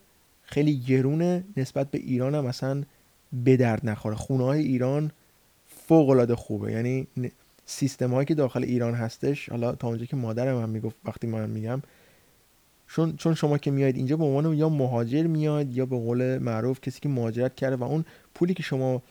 خیلی 0.44 0.80
گرونه 0.80 1.44
نسبت 1.58 1.92
به 1.92 1.98
ایران 1.98 2.36
هم 2.36 2.46
مثلا 2.46 2.84
به 3.34 3.58
درد 3.58 3.90
نخوره. 3.90 4.16
خونه 4.16 4.44
های 4.44 4.62
ایران 4.62 5.12
فوق 5.88 6.10
العاده 6.10 6.36
خوبه. 6.36 6.72
یعنی 6.72 7.08
سیستم 7.72 8.14
هایی 8.14 8.26
که 8.26 8.36
داخل 8.36 8.64
ایران 8.64 8.94
هستش 8.94 9.50
حالا 9.50 9.76
تا 9.76 9.88
اونجا 9.88 10.06
که 10.06 10.16
مادرم 10.16 10.62
هم 10.62 10.70
می‌گفت 10.70 10.96
وقتی 11.06 11.28
من 11.28 11.50
میگم 11.50 11.82
چون 12.88 13.16
چون 13.16 13.34
شما 13.34 13.58
که 13.58 13.72
میاید 13.72 13.96
اینجا 13.96 14.18
به 14.18 14.24
عنوان 14.24 14.54
یا 14.54 14.70
مهاجر 14.70 15.24
میاد 15.24 15.72
یا 15.72 15.86
به 15.86 15.98
قول 15.98 16.38
معروف 16.38 16.82
کسی 16.82 17.00
که 17.00 17.10
مهاجرت 17.10 17.56
کرده 17.56 17.76
و 17.76 17.84
اون 17.84 18.06
پولی 18.36 18.54
که 18.54 18.64
شما 18.64 19.02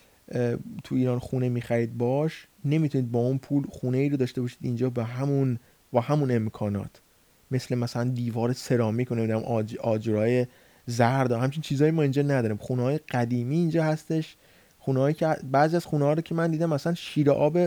تو 0.84 0.94
ایران 0.94 1.18
خونه 1.18 1.48
می‌خرید 1.48 1.98
باش 1.98 2.46
نمی‌تونید 2.64 3.12
با 3.12 3.18
اون 3.18 3.38
پول 3.38 3.64
خونه 3.70 3.98
ای 3.98 4.08
رو 4.08 4.16
داشته 4.16 4.40
باشید 4.40 4.58
اینجا 4.60 4.90
به 4.90 5.04
همون 5.04 5.58
با 5.92 6.00
همون 6.00 6.30
امکانات. 6.30 7.00
مثل 7.50 7.74
مثلا 7.74 8.04
دیوار 8.04 8.52
سرامیک 8.52 9.12
و 9.12 9.14
نمی‌دونم 9.14 9.44
آج، 9.44 9.76
آجرای 9.76 10.46
زرد 10.86 11.32
همچین 11.32 11.62
چیزهایی 11.62 11.92
ما 11.92 12.02
اینجا 12.02 12.22
نداریم. 12.22 12.56
خونه 12.56 12.82
های 12.82 12.98
قدیمی 12.98 13.56
اینجا 13.56 13.84
هستش. 13.84 14.36
خونه 14.78 15.12
که 15.12 15.36
بعضی 15.50 15.76
از 15.76 15.86
خونه 15.86 16.04
ها 16.04 16.12
رو 16.12 16.22
که 16.22 16.34
من 16.34 16.50
دیدم 16.50 16.70
مثلا 16.70 16.94
شیر 16.94 17.30
آب 17.30 17.58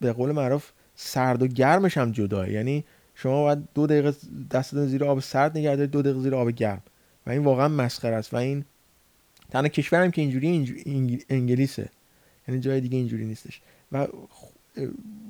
به 0.00 0.12
قول 0.12 0.32
معروف 0.32 0.70
سرد 0.96 1.42
و 1.42 1.46
گرمش 1.46 1.98
هم 1.98 2.12
جداه 2.12 2.52
یعنی 2.52 2.84
شما 3.14 3.42
باید 3.42 3.58
دو 3.74 3.86
دقیقه 3.86 4.14
دستتون 4.50 4.86
زیر 4.86 5.04
آب 5.04 5.20
سرد 5.20 5.58
نگه 5.58 5.76
دارید 5.76 5.90
دو 5.90 6.02
دقیقه 6.02 6.20
زیر 6.20 6.34
آب 6.34 6.50
گرم. 6.50 6.82
و 7.26 7.30
این 7.30 7.44
واقعا 7.44 7.68
مسخره 7.68 8.16
است. 8.16 8.34
و 8.34 8.36
این 8.36 8.64
تنها 9.50 9.68
کشورم 9.68 10.10
که 10.10 10.22
اینجوری 10.22 11.18
انگلیسه. 11.28 11.88
یعنی 12.48 12.60
جای 12.60 12.80
دیگه 12.80 12.98
اینجوری 12.98 13.24
نیستش. 13.24 13.60
و 13.92 14.06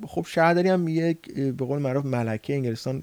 خب 0.07 0.25
شهرداری 0.27 0.69
هم 0.69 0.87
یک 0.87 1.33
به 1.33 1.65
قول 1.65 1.79
معروف 1.79 2.05
ملکه 2.05 2.53
انگلستان 2.53 3.01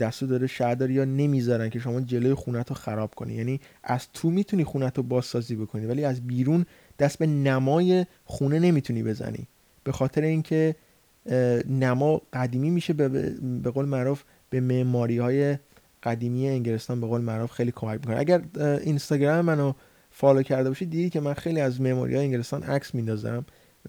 دستور 0.00 0.28
داره 0.28 0.46
شهرداری 0.46 0.98
ها 0.98 1.04
نمی‌ذارن 1.04 1.70
که 1.70 1.78
شما 1.78 2.00
جلوی 2.00 2.34
خونت 2.34 2.68
رو 2.68 2.74
خراب 2.74 3.14
کنی. 3.14 3.34
یعنی 3.34 3.60
از 3.84 4.06
تو 4.12 4.30
می‌تونی 4.30 4.64
خونت 4.64 4.96
رو 4.96 5.02
بازسازی 5.02 5.56
بکنی 5.56 5.86
ولی 5.86 6.04
از 6.04 6.26
بیرون 6.26 6.66
دست 6.98 7.18
به 7.18 7.26
نمای 7.26 8.06
خونه 8.24 8.58
نمی‌تونی 8.58 9.02
بزنی. 9.02 9.46
به 9.84 9.92
خاطر 9.92 10.22
اینکه 10.22 10.74
نما 11.68 12.22
قدیمی 12.32 12.70
میشه 12.70 12.92
به 12.92 13.70
قول 13.74 13.84
معروف 13.84 14.22
به 14.50 14.60
معماری 14.60 15.18
های 15.18 15.58
قدیمی 16.02 16.48
انگلستان 16.48 17.00
به 17.00 17.06
قول 17.06 17.20
معروف 17.20 17.52
خیلی 17.52 17.72
کمک 17.72 18.00
می‌کنه. 18.00 18.18
اگر 18.18 18.42
اینستاگرام 18.60 19.44
منو 19.44 19.72
فالو 20.10 20.42
کرده 20.42 20.68
باشید 20.68 20.90
دیدید 20.90 21.12
که 21.12 21.20
من 21.20 21.34
خیلی 21.34 21.60
از 21.60 21.80
معماری 21.80 22.14
های 22.14 22.24
انگلستان 22.24 22.62
عکس 22.62 22.94
میندازم 22.94 23.44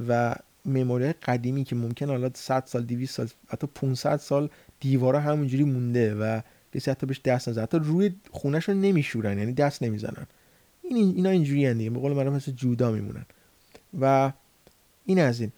و 0.08 0.36
معماری 0.66 1.14
قدیمی 1.14 1.64
که 1.64 1.76
ممکن 1.76 2.10
حالا 2.10 2.32
100 2.34 2.64
سال 2.66 2.84
200 2.84 3.16
سال 3.16 3.28
حتی 3.48 3.68
500 3.76 4.18
سال 4.18 4.50
دیوارا 4.80 5.20
همونجوری 5.20 5.64
مونده 5.64 6.16
و 6.16 6.42
کسی 6.76 6.92
حتی 6.92 7.08
بهش 7.08 7.22
دست 7.22 7.50
نزد 7.50 7.62
حتی 7.62 7.78
روی 7.78 8.12
خونش 8.32 8.70
نمیشورن 8.70 9.38
یعنی 9.38 9.54
دست 9.54 9.84
نمی‌زنن. 9.84 10.28
این 10.84 11.16
اینا 11.16 11.30
اینجوری 11.30 11.74
دیگه. 11.74 11.90
به 11.90 12.00
قول 12.00 12.14
معروف 12.14 12.34
مثل 12.34 12.52
جودا 12.52 12.92
میمونن. 12.92 13.26
و 14.02 14.32
این 15.06 15.20
از 15.20 15.42
این. 15.42 15.52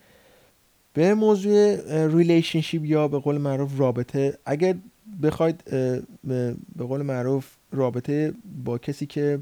به 0.94 1.14
موضوع 1.14 2.08
relationship 2.08 2.86
یا 2.86 3.08
به 3.08 3.20
قول 3.20 3.38
معروف 3.38 3.80
رابطه 3.80 4.38
اگر 4.46 4.76
بخواید 5.24 5.64
به 6.24 6.56
قول 6.80 7.02
معروف 7.02 7.56
رابطه 7.72 8.34
با 8.64 8.78
کسی 8.78 9.06
که 9.06 9.40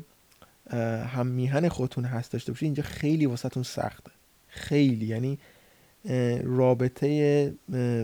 هم 1.08 1.28
میهن 1.28 1.70
خودتون 1.70 2.04
هست 2.04 2.32
داشته 2.32 2.52
باشید 2.52 2.66
اینجا 2.66 2.84
خیلی 2.84 3.26
واسهتون 3.26 3.64
سخته. 3.64 4.12
خیلی. 4.48 5.06
یعنی 5.06 5.40
رابطه 6.44 7.54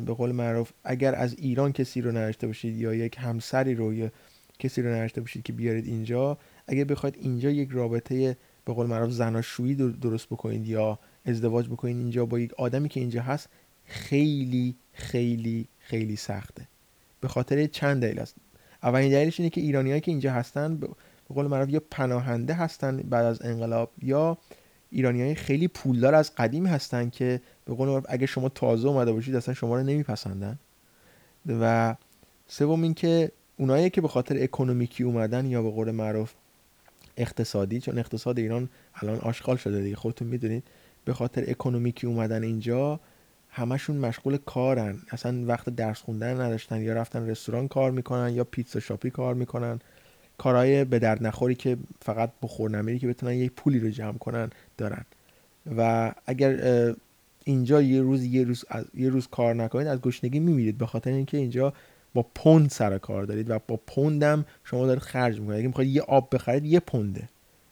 به 0.05 0.13
قول 0.17 0.31
معروف 0.31 0.71
اگر 0.83 1.15
از 1.15 1.35
ایران 1.39 1.71
کسی 1.71 2.01
رو 2.01 2.11
نداشته 2.11 2.47
باشید 2.47 2.77
یا 2.77 2.93
یک 2.93 3.15
همسری 3.19 3.75
رو 3.75 3.93
یا 3.93 4.11
کسی 4.59 4.81
رو 4.81 4.89
نداشته 4.89 5.21
باشید 5.21 5.43
که 5.43 5.53
بیارید 5.53 5.85
اینجا 5.85 6.37
اگر 6.67 6.83
بخواید 6.83 7.15
اینجا 7.21 7.49
یک 7.49 7.69
رابطه 7.71 8.37
به 8.65 8.73
قول 8.73 8.87
معروف 8.87 9.11
زناشویی 9.11 9.75
درست 9.75 10.25
بکنید 10.25 10.67
یا 10.67 10.99
ازدواج 11.27 11.67
بکنید 11.67 11.97
اینجا 11.97 12.25
با 12.25 12.39
یک 12.39 12.53
آدمی 12.53 12.89
که 12.89 12.99
اینجا 12.99 13.21
هست 13.21 13.49
خیلی 13.85 14.75
خیلی 14.93 15.67
خیلی 15.79 16.15
سخته. 16.15 16.67
به 17.21 17.27
خاطر 17.27 17.65
چند 17.65 18.01
دلیل 18.01 18.19
است. 18.19 18.35
اولین 18.83 19.11
دلیلش 19.11 19.39
اینه 19.39 19.49
که 19.49 19.61
ایرانیایی 19.61 20.01
که 20.01 20.11
اینجا 20.11 20.31
هستن 20.31 20.77
به 20.77 20.87
قول 21.29 21.47
معروف 21.47 21.69
یا 21.69 21.81
پناهنده 21.91 22.53
هستن 22.53 22.97
بعد 22.97 23.25
از 23.25 23.41
انقلاب 23.41 23.91
یا 24.01 24.37
ایرانی 24.91 25.21
های 25.21 25.35
خیلی 25.35 25.67
پولدار 25.67 26.15
از 26.15 26.35
قدیم 26.35 26.65
هستن 26.65 27.09
که 27.09 27.41
به 27.65 27.73
قول 27.73 27.87
معروف 27.87 28.05
اگه 28.09 28.25
شما 28.25 28.49
تازه 28.49 28.87
اومده 28.87 29.11
باشید 29.11 29.35
اصلا 29.35 29.53
شما 29.53 29.75
رو 29.75 29.83
نمیپسندن. 29.83 30.59
و 31.47 31.95
سوم 32.47 32.83
اینکه 32.83 33.31
اونایی 33.57 33.89
که 33.89 34.01
به 34.01 34.07
خاطر 34.07 34.43
اکونومیکی 34.43 35.03
اومدن 35.03 35.45
یا 35.45 35.63
به 35.63 35.69
قول 35.69 35.91
معروف 35.91 36.33
اقتصادی 37.17 37.79
چون 37.79 37.99
اقتصاد 37.99 38.39
ایران 38.39 38.69
الان 38.95 39.19
آشغال 39.19 39.57
شده 39.57 39.81
دیگه 39.81 39.95
خودتون 39.95 40.27
می‌دونید. 40.27 40.63
به 41.07 41.13
خاطر 41.13 41.43
اکونومیکی 41.47 42.07
اومدن 42.07 42.43
اینجا 42.43 42.99
همشون 43.49 43.97
مشغول 43.97 44.37
کارن. 44.37 44.97
اصلا 45.09 45.45
وقت 45.45 45.69
درس 45.69 46.01
خوندن 46.01 46.41
نداشتن 46.41 46.81
یا 46.81 46.93
رفتن 46.93 47.29
رستوران 47.29 47.67
کار 47.67 47.91
می‌کنن 47.91 48.33
یا 48.33 48.43
پیتزا 48.43 48.79
شاپی 48.79 49.09
کار 49.09 49.33
می‌کنن. 49.33 49.79
کارهای 50.37 50.85
به 50.85 50.99
درد 50.99 51.27
نخوری 51.27 51.55
که 51.55 51.77
فقط 52.01 52.31
بخور 52.41 52.71
نمیری 52.71 52.99
که 52.99 53.07
بتونن 53.07 53.33
یک 53.33 53.51
پولی 53.51 53.79
رو 53.79 53.89
جمع 53.89 54.17
کنن 54.17 54.49
دارن. 54.77 55.05
و 55.77 56.11
اگر 56.25 56.93
اینجا 57.43 57.81
یه 57.81 58.01
روز 58.01 58.23
یه 58.23 58.43
روز 58.43 58.65
یه 58.93 59.09
روز 59.09 59.27
کار 59.27 59.53
نکنید 59.53 59.87
از 59.87 60.01
گشنگی 60.01 60.39
میمیرید. 60.39 60.77
به 60.77 60.85
خاطر 60.85 61.11
اینکه 61.11 61.37
اینجا 61.37 61.73
با 62.13 62.25
پوند 62.35 62.69
سر 62.69 62.97
کار 62.97 63.23
دارید 63.23 63.49
و 63.49 63.59
با 63.67 63.79
پوندم 63.87 64.45
شما 64.63 64.85
دارید 64.85 65.03
خرج 65.03 65.39
می‌کنید. 65.39 65.59
اگه 65.59 65.67
می‌خواید 65.67 65.89
یه 65.89 66.01
آب 66.01 66.35
بخرید 66.35 66.65
یه 66.65 66.79
پونده. 66.79 67.29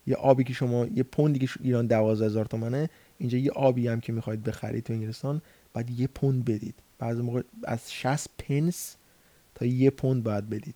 یه 0.07 0.15
آبی 0.15 0.43
که 0.43 0.53
شما 0.53 0.85
یه 0.85 1.03
پوندی 1.03 1.39
که 1.39 1.49
ایران 1.61 1.87
دوازده 1.87 2.25
هزار 2.25 2.45
تومنه 2.45 2.89
اینجا 3.17 3.37
یه 3.37 3.51
آبی 3.51 3.87
هم 3.87 3.99
که 3.99 4.13
می‌خواید 4.13 4.43
بخرید 4.43 4.83
تو 4.83 4.93
انگلستان 4.93 5.41
بعد 5.73 5.89
یه 5.89 6.07
پوند 6.07 6.45
بدید. 6.45 6.75
بعضی 6.99 7.21
موقع 7.21 7.41
از 7.63 7.93
60 7.93 8.29
پنس 8.37 8.95
تا 9.55 9.65
یه 9.65 9.89
پوند 9.89 10.23
باید 10.23 10.49
بدید. 10.49 10.75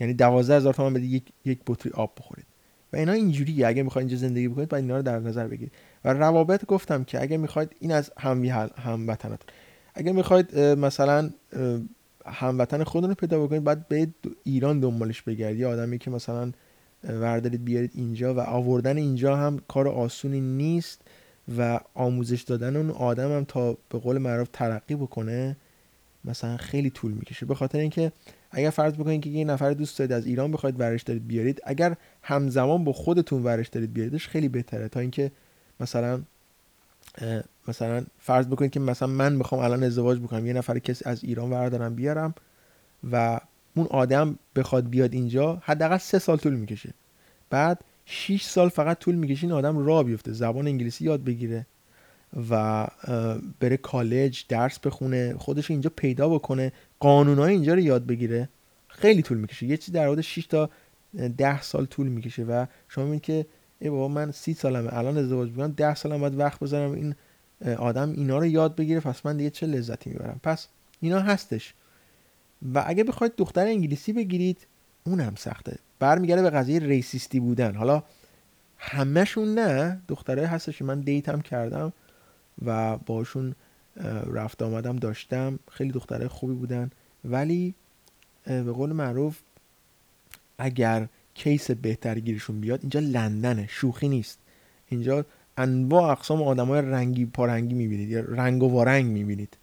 یعنی 0.00 0.14
دوازده 0.14 0.56
هزار 0.56 0.74
تومان 0.74 0.94
بدید 0.94 1.12
یک 1.12 1.22
یک 1.44 1.58
بطری 1.66 1.92
آب 1.92 2.12
بخورید. 2.18 2.46
و 2.92 2.96
اینا 2.96 3.12
اینجوریه. 3.12 3.66
اگه 3.66 3.82
می‌خواید 3.82 4.08
اینجا 4.08 4.26
زندگی 4.26 4.48
بکنید 4.48 4.68
باید 4.68 4.84
اینا 4.84 4.96
رو 4.96 5.02
در 5.02 5.18
نظر 5.18 5.46
بگیرید. 5.46 5.72
و 6.04 6.12
روابط 6.12 6.66
گفتم 6.66 7.04
که 7.04 7.22
اگه 7.22 7.36
می‌خواید 7.36 7.76
این 7.80 7.92
از 7.92 8.12
هم 8.18 8.44
هموطنات 8.76 9.40
اگه 9.94 10.12
می‌خواید 10.12 10.58
مثلا 10.58 11.30
هموطن 12.26 12.84
خودتون 12.84 13.10
رو 13.10 13.14
پیدا 13.14 13.44
بکنید 13.44 13.64
باید 13.64 13.88
به 13.88 14.08
ایران 14.44 14.80
دنبالش 14.80 15.22
بگردید. 15.22 15.64
آدمی 15.64 15.98
که 15.98 16.10
مثلا 16.10 16.52
وردارید 17.04 17.64
بیارید 17.64 17.90
اینجا 17.94 18.34
و 18.34 18.40
آوردن 18.40 18.96
اینجا 18.96 19.36
هم 19.36 19.58
کار 19.68 19.88
آسونی 19.88 20.40
نیست. 20.40 21.00
و 21.58 21.80
آموزش 21.94 22.42
دادن 22.42 22.76
اون 22.76 22.90
آدم 22.90 23.36
هم 23.36 23.44
تا 23.44 23.72
به 23.88 23.98
قول 23.98 24.18
معروف 24.18 24.48
ترقی 24.52 24.94
بکنه 24.94 25.56
مثلا 26.24 26.56
خیلی 26.56 26.90
طول 26.90 27.12
می‌کشه. 27.12 27.46
به 27.46 27.54
خاطر 27.54 27.78
اینکه 27.78 28.12
اگر 28.50 28.70
فرض 28.70 28.94
بکنید 28.94 29.22
که 29.22 29.30
یه 29.30 29.44
نفر 29.44 29.72
دوست 29.72 29.98
دارید 29.98 30.12
از 30.12 30.26
ایران 30.26 30.52
بخواید 30.52 30.80
ورش 30.80 31.02
دارید 31.02 31.26
بیارید 31.26 31.60
اگر 31.64 31.96
همزمان 32.22 32.84
با 32.84 32.92
خودتون 32.92 33.42
ورش 33.42 33.68
دارید 33.68 33.92
بیاریدش 33.92 34.28
خیلی 34.28 34.48
بهتره. 34.48 34.88
تا 34.88 35.00
اینکه 35.00 35.30
مثلا 35.80 36.22
مثلا 37.68 38.04
فرض 38.18 38.46
بکنید 38.46 38.70
که 38.70 38.80
مثلا 38.80 39.08
من 39.08 39.32
می‌خوام 39.32 39.60
الان 39.60 39.82
ازدواج 39.82 40.18
بکنم 40.18 40.46
یه 40.46 40.52
نفر 40.52 40.78
کسی 40.78 41.04
از 41.04 41.24
ایران 41.24 41.50
وردارم 41.50 41.94
بیارم 41.94 42.34
و 43.12 43.40
اون 43.76 43.86
آدم 43.86 44.38
بخواد 44.56 44.90
بیاد 44.90 45.12
اینجا 45.12 45.62
حداقل 45.62 45.98
سه 45.98 46.18
سال 46.18 46.36
طول 46.36 46.54
می‌کشه. 46.54 46.94
بعد 47.50 47.84
6 48.10 48.42
سال 48.42 48.68
فقط 48.68 48.98
طول 48.98 49.14
می‌کشه 49.14 49.44
این 49.44 49.52
آدم 49.52 49.78
راه 49.78 50.04
بیفته 50.04 50.32
زبان 50.32 50.66
انگلیسی 50.66 51.04
یاد 51.04 51.24
بگیره 51.24 51.66
و 52.50 52.86
بره 53.60 53.76
کالج 53.76 54.44
درس 54.48 54.78
بخونه 54.78 55.34
خودش 55.38 55.70
اینجا 55.70 55.90
پیدا 55.96 56.28
بکنه 56.28 56.72
قانونهای 57.00 57.52
اینجا 57.52 57.74
رو 57.74 57.80
یاد 57.80 58.06
بگیره. 58.06 58.48
خیلی 58.88 59.22
طول 59.22 59.38
می‌کشه. 59.38 59.66
یه 59.66 59.76
چیزی 59.76 59.92
در 59.92 60.06
حدود 60.06 60.20
6 60.20 60.46
تا 60.46 60.70
10 61.36 61.62
سال 61.62 61.86
طول 61.86 62.08
می‌کشه 62.08 62.44
و 62.44 62.66
شما 62.88 63.04
می‌بینید 63.04 63.22
که 63.22 63.46
ای 63.78 63.90
بابا 63.90 64.08
من 64.08 64.30
سی 64.30 64.54
سالمه 64.54 64.96
الان 64.96 65.18
ازدواج 65.18 65.50
می‌کنم 65.50 65.72
10 65.76 65.94
سالم 65.94 66.20
باید 66.20 66.38
وقت 66.38 66.60
بذارم 66.60 66.92
این 66.92 67.14
آدم 67.76 68.12
اینا 68.12 68.38
رو 68.38 68.46
یاد 68.46 68.76
بگیره 68.76 69.00
پس 69.00 69.26
من 69.26 69.36
دیگه 69.36 69.50
چه 69.50 69.66
لذتی 69.66 70.10
می‌برم؟ 70.10 70.40
پس 70.42 70.68
اینا 71.00 71.20
هستش. 71.20 71.74
و 72.74 72.84
اگه 72.86 73.04
بخواید 73.04 73.32
دختر 73.36 73.66
انگلیسی 73.66 74.12
بگیرید 74.12 74.66
اونم 75.08 75.34
سخته. 75.36 75.78
برمیگرده 75.98 76.42
به 76.42 76.50
قضیه 76.50 76.78
ریسیستی 76.78 77.40
بودن. 77.40 77.74
حالا 77.74 78.02
همهشون 78.78 79.54
نه. 79.54 80.00
دختره 80.08 80.46
هستش 80.46 80.82
من 80.82 81.00
دیت 81.00 81.28
هم 81.28 81.40
کردم 81.40 81.92
و 82.64 82.96
باشون 82.96 83.54
رفت 84.32 84.62
آمدم 84.62 84.96
داشتم. 84.96 85.58
خیلی 85.70 85.92
دختره 85.92 86.28
خوبی 86.28 86.54
بودن. 86.54 86.90
ولی 87.24 87.74
به 88.44 88.72
قول 88.72 88.92
معروف 88.92 89.38
اگر 90.58 91.06
کیس 91.34 91.70
بهتر 91.70 92.18
گیرشون 92.18 92.60
بیاد 92.60 92.80
اینجا 92.80 93.00
لندنه. 93.00 93.66
شوخی 93.70 94.08
نیست. 94.08 94.38
اینجا 94.88 95.24
انواع 95.56 96.10
اقسام 96.12 96.42
آدمای 96.42 96.82
رنگی 96.82 97.26
پارنگی 97.26 97.74
می‌بینید 97.74 98.10
یا 98.10 98.20
رنگ 98.20 98.62
و 98.62 98.68
وارنگ 98.68 99.06
می‌بینید. 99.06 99.56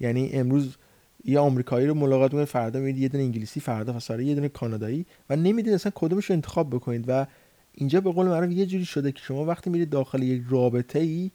یعنی 0.00 0.30
امروز 0.32 0.76
یه 1.24 1.38
آمریکایی 1.38 1.86
رو 1.86 1.94
ملاقات 1.94 2.32
می‌کنید 2.32 2.48
فردا 2.48 2.78
می‌بینید 2.78 3.02
یه 3.02 3.08
دونه 3.08 3.24
انگلیسی 3.24 3.60
فردا 3.60 3.92
فساره 3.92 4.24
یه 4.24 4.34
دونه 4.34 4.48
کانادایی 4.48 5.06
و 5.30 5.36
نمی‌دید 5.36 5.72
اصلا 5.72 5.92
کدومش 5.94 6.24
رو 6.24 6.32
انتخاب 6.34 6.70
بکنید 6.70 7.04
و 7.08 7.26
اینجا 7.74 8.00
به 8.00 8.12
قول 8.12 8.26
معروف 8.26 8.52
یه 8.52 8.66
جوری 8.66 8.84
شده 8.84 9.12
که 9.12 9.20
شما 9.22 9.44
وقتی 9.44 9.70
میرید 9.70 9.90
داخل 9.90 10.22
یک 10.22 10.42
رابطه 10.50 10.98
ای 10.98 11.30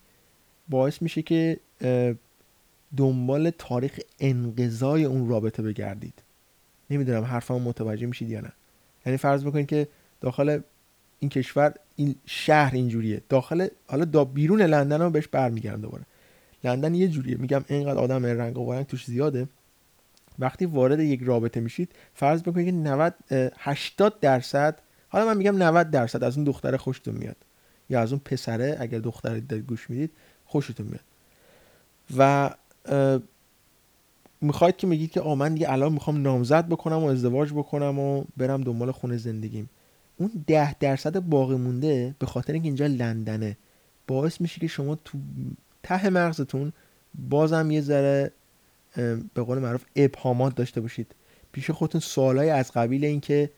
باعث 0.69 1.02
میشه 1.02 1.22
که 1.22 1.58
دنبال 2.98 3.50
تاریخ 3.50 4.00
انقضای 4.19 5.06
اون 5.06 5.30
رابطه 5.30 5.63
بگردید. 5.63 6.13
نمی‌دونم 6.89 7.24
حرفمو 7.24 7.60
متوجه 7.60 8.06
میشید 8.06 8.30
یا 8.30 8.41
نه. 8.41 8.52
یعنی 9.06 9.17
فرض 9.17 9.46
بکنید 9.46 9.67
که 9.67 9.88
داخل 10.22 10.60
این 11.19 11.30
کشور 11.30 11.74
این 11.96 12.15
شهر 12.26 12.76
اینجوریه. 12.76 13.22
داخل 13.30 13.67
حالا 13.88 14.06
دا 14.06 14.26
بیرون 14.26 14.62
لندن 14.62 15.02
هم 15.02 15.12
بهش 15.12 15.28
برمیگردم 15.28 15.82
دوباره. 15.82 16.04
لندن 16.63 16.96
یه 16.96 17.08
جوریه. 17.08 17.38
میگم 17.38 17.65
اینقدر 17.67 18.00
آدم 18.00 18.26
رنگ 18.26 18.58
و 18.58 18.74
رنگ 18.74 18.86
توش 18.86 19.06
زیاده. 19.06 19.48
وقتی 20.39 20.65
وارد 20.65 21.00
یک 21.00 21.22
رابطه 21.24 21.60
میشید 21.60 21.91
فرض 22.13 22.41
بکنید 22.41 22.65
که 22.65 22.72
90 22.72 23.13
80 23.58 24.19
درصد 24.19 24.80
حالا 25.10 25.26
من 25.26 25.38
میگم 25.38 25.63
90 25.63 25.91
درصد 25.91 26.24
از 26.24 26.38
اون 26.38 26.43
دختر 26.43 26.78
خوشتون 26.78 27.15
میاد 27.15 27.38
یا 27.89 28.02
از 28.02 28.12
اون 28.12 28.22
پسره 28.26 28.78
اگر 28.80 29.00
دختر 29.00 29.39
گوش 29.39 29.89
می‌دید 29.89 30.12
خوشتون 30.46 30.88
میاد. 30.88 31.04
و 32.17 32.50
می‌خواید 34.41 34.78
که 34.78 34.88
میگید 34.88 35.12
که 35.12 35.22
آ 35.22 35.36
من 35.36 35.54
دیگه 35.54 35.72
الان 35.72 35.91
می‌خوام 35.93 36.22
نامزد 36.22 36.67
بکنم 36.67 37.04
و 37.04 37.06
ازدواج 37.06 37.52
بکنم 37.52 38.00
و 38.00 38.24
برم 38.38 38.62
دنبال 38.62 38.91
خونه 38.91 39.17
زندگیم. 39.17 39.69
اون 40.17 40.32
ده 40.48 40.74
درصد 40.74 41.19
باقی 41.19 41.56
مونده 41.56 42.15
به 42.19 42.26
خاطر 42.26 42.54
اینکه 42.54 42.67
اینجا 42.67 42.88
لندنه. 42.88 43.58
باعث 44.08 44.41
میشه 44.41 44.60
که 44.60 44.67
شما 44.67 44.96
تو 44.96 45.17
ته 45.84 46.10
مغزتون 46.10 46.74
بازم 47.30 47.72
یه 47.72 47.82
ذره 47.82 48.32
به 49.34 49.44
قول 49.44 49.60
معروف 49.60 49.86
ابهامات 49.96 50.56
داشته 50.56 50.82
باشید. 50.82 51.16
پیش 51.52 51.72
خودتون 51.72 52.02
سوالای 52.02 52.50
از 52.50 52.72
قبیل 52.72 53.06
اینکه 53.06 53.50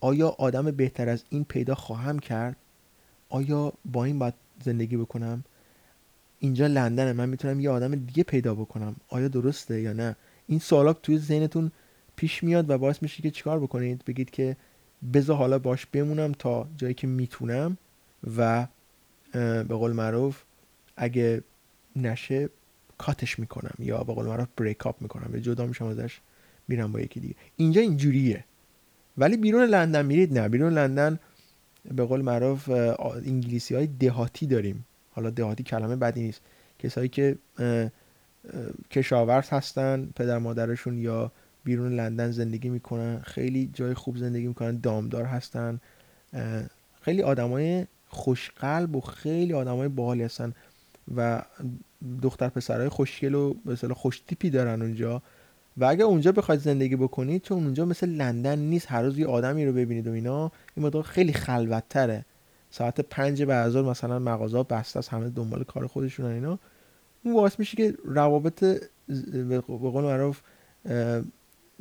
آیا 0.00 0.28
آدم 0.28 0.70
بهتر 0.70 1.08
از 1.08 1.24
این 1.28 1.44
پیدا 1.44 1.74
خواهم 1.74 2.18
کرد؟ 2.18 2.56
آیا 3.28 3.72
با 3.84 4.04
این 4.04 4.18
باید 4.18 4.34
زندگی 4.64 4.96
بکنم؟ 4.96 5.44
اینجا 6.38 6.66
لندنه 6.66 7.12
من 7.12 7.28
می‌تونم 7.28 7.60
یه 7.60 7.70
آدم 7.70 7.94
دیگه 7.94 8.22
پیدا 8.22 8.54
بکنم. 8.54 8.96
آیا 9.08 9.28
درسته 9.28 9.80
یا 9.80 9.92
نه؟ 9.92 10.16
این 10.46 10.58
سوالا 10.58 10.92
توی 10.92 11.18
ذهنتون 11.18 11.72
پیش 12.16 12.44
میاد 12.44 12.70
و 12.70 12.78
باعث 12.78 13.02
میشه 13.02 13.22
که 13.22 13.30
چیکار 13.30 13.60
بکنید؟ 13.60 14.04
بگید 14.06 14.30
که 14.30 14.56
بذار 15.14 15.36
حالا 15.36 15.58
باش 15.58 15.86
بمونم 15.86 16.32
تا 16.32 16.68
جایی 16.76 16.94
که 16.94 17.06
می‌تونم 17.06 17.78
و 18.36 18.66
به 19.32 19.64
قول 19.64 19.92
معروف 19.92 20.42
اگه 20.96 21.42
نشه 21.96 22.48
کاتش 23.04 23.38
می‌کنم 23.38 23.74
یا 23.78 24.04
به 24.04 24.14
قول 24.14 24.26
معروف 24.26 24.48
بریک 24.56 24.86
اپ 24.86 25.02
می‌کنم 25.02 25.34
یا 25.34 25.40
جدا 25.40 25.66
میشم 25.66 25.86
ازش 25.86 26.20
میرم 26.68 26.92
با 26.92 27.00
یکی 27.00 27.20
دیگه. 27.20 27.34
اینجا 27.56 27.80
اینجوریه. 27.80 28.44
ولی 29.18 29.36
بیرون 29.36 29.64
لندن 29.64 30.06
میرید؟ 30.06 30.38
نه. 30.38 30.48
بیرون 30.48 30.72
لندن 30.72 31.18
به 31.84 32.04
قول 32.04 32.22
معروف 32.22 32.68
انگلیسی 32.68 33.74
های 33.74 33.86
دهاتی 33.86 34.46
داریم. 34.46 34.86
حالا 35.10 35.30
دهاتی 35.30 35.62
کلمه 35.62 35.96
بدی 35.96 36.22
نیست. 36.22 36.40
کسایی 36.78 37.08
که 37.08 37.36
کشاورز 38.90 39.48
هستن 39.50 40.08
پدر 40.16 40.38
مادرشون 40.38 40.98
یا 40.98 41.32
بیرون 41.64 41.92
لندن 41.92 42.30
زندگی 42.30 42.68
می‌کنن 42.68 43.20
خیلی 43.20 43.70
جای 43.74 43.94
خوب 43.94 44.16
زندگی 44.16 44.46
می‌کنن 44.46 44.76
دامدار 44.76 45.24
هستن. 45.24 45.80
خیلی 47.02 47.22
آدمای 47.22 47.86
خوشقلب 48.08 48.96
و 48.96 49.00
خیلی 49.00 49.52
آدمای 49.52 49.88
باحالی 49.88 50.22
هستن 50.22 50.52
و 51.16 51.42
دختر 52.22 52.48
پسرهای 52.48 52.88
خوشگل 52.88 53.34
و 53.34 53.54
به 53.64 53.76
خوش 53.76 54.20
تیپی 54.20 54.50
دارن 54.50 54.82
اونجا. 54.82 55.22
و 55.76 55.84
اگر 55.84 56.04
اونجا 56.04 56.32
بخواید 56.32 56.60
زندگی 56.60 56.96
بکنید 56.96 57.42
چون 57.42 57.64
اونجا 57.64 57.84
مثل 57.84 58.08
لندن 58.08 58.58
نیست 58.58 58.92
هر 58.92 59.02
روز 59.02 59.18
یه 59.18 59.26
آدمی 59.26 59.66
رو 59.66 59.72
ببینید 59.72 60.06
و 60.06 60.12
اینا 60.12 60.52
این 60.76 60.86
مقدار 60.86 61.02
خیلی 61.02 61.32
خلوتتره. 61.32 62.24
ساعت 62.70 63.00
پنج 63.00 63.42
بعد 63.42 63.76
مثلا 63.76 64.18
مغازه 64.18 64.62
بسته 64.62 64.98
است 64.98 65.08
همه 65.08 65.28
دنبال 65.28 65.64
کار 65.64 65.86
خودشون 65.86 66.26
اینا. 66.26 66.58
اون 67.24 67.34
باعث 67.34 67.58
میشه 67.58 67.76
که 67.76 67.94
روابط 68.04 68.64
به 69.32 69.60
قول 69.60 70.04
معروف 70.04 70.40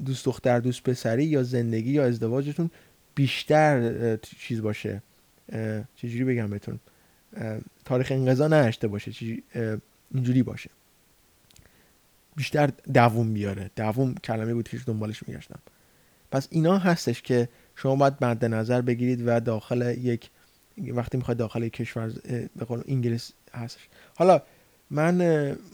دوست 0.05 0.25
دختر 0.25 0.59
دوست 0.59 0.83
پسری 0.83 1.25
یا 1.25 1.43
زندگی 1.43 1.91
یا 1.91 2.03
ازدواجتون 2.05 2.69
بیشتر 3.15 4.17
چیز 4.17 4.61
باشه. 4.61 5.01
چجوری 5.95 6.23
بگم 6.23 6.47
بهتون؟ 6.47 6.79
تاریخ 7.85 8.11
انقضا 8.11 8.47
نشته 8.47 8.87
باشه. 8.87 9.11
اینجوری 10.13 10.43
باشه. 10.43 10.69
بیشتر 12.35 12.69
دووم 12.93 13.33
بیاره. 13.33 13.71
دووم 13.75 14.15
کلمه 14.15 14.53
بود 14.53 14.67
که 14.67 14.77
دنبالش 14.77 15.27
میگشتم. 15.27 15.59
پس 16.31 16.47
اینا 16.51 16.77
هستش 16.77 17.21
که 17.21 17.49
شما 17.75 17.95
باید 17.95 18.13
مد 18.21 18.45
نظر 18.45 18.81
بگیرید 18.81 19.23
و 19.25 19.39
داخل 19.39 19.95
یک 19.97 20.29
وقتی 20.77 21.17
می‌خواید 21.17 21.37
داخل 21.37 21.63
یک 21.63 21.73
کشور 21.73 22.13
به 22.55 22.65
قول 22.65 22.81
انگلیس 22.87 23.31
هستش. 23.53 23.87
حالا 24.15 24.41
من 24.89 25.21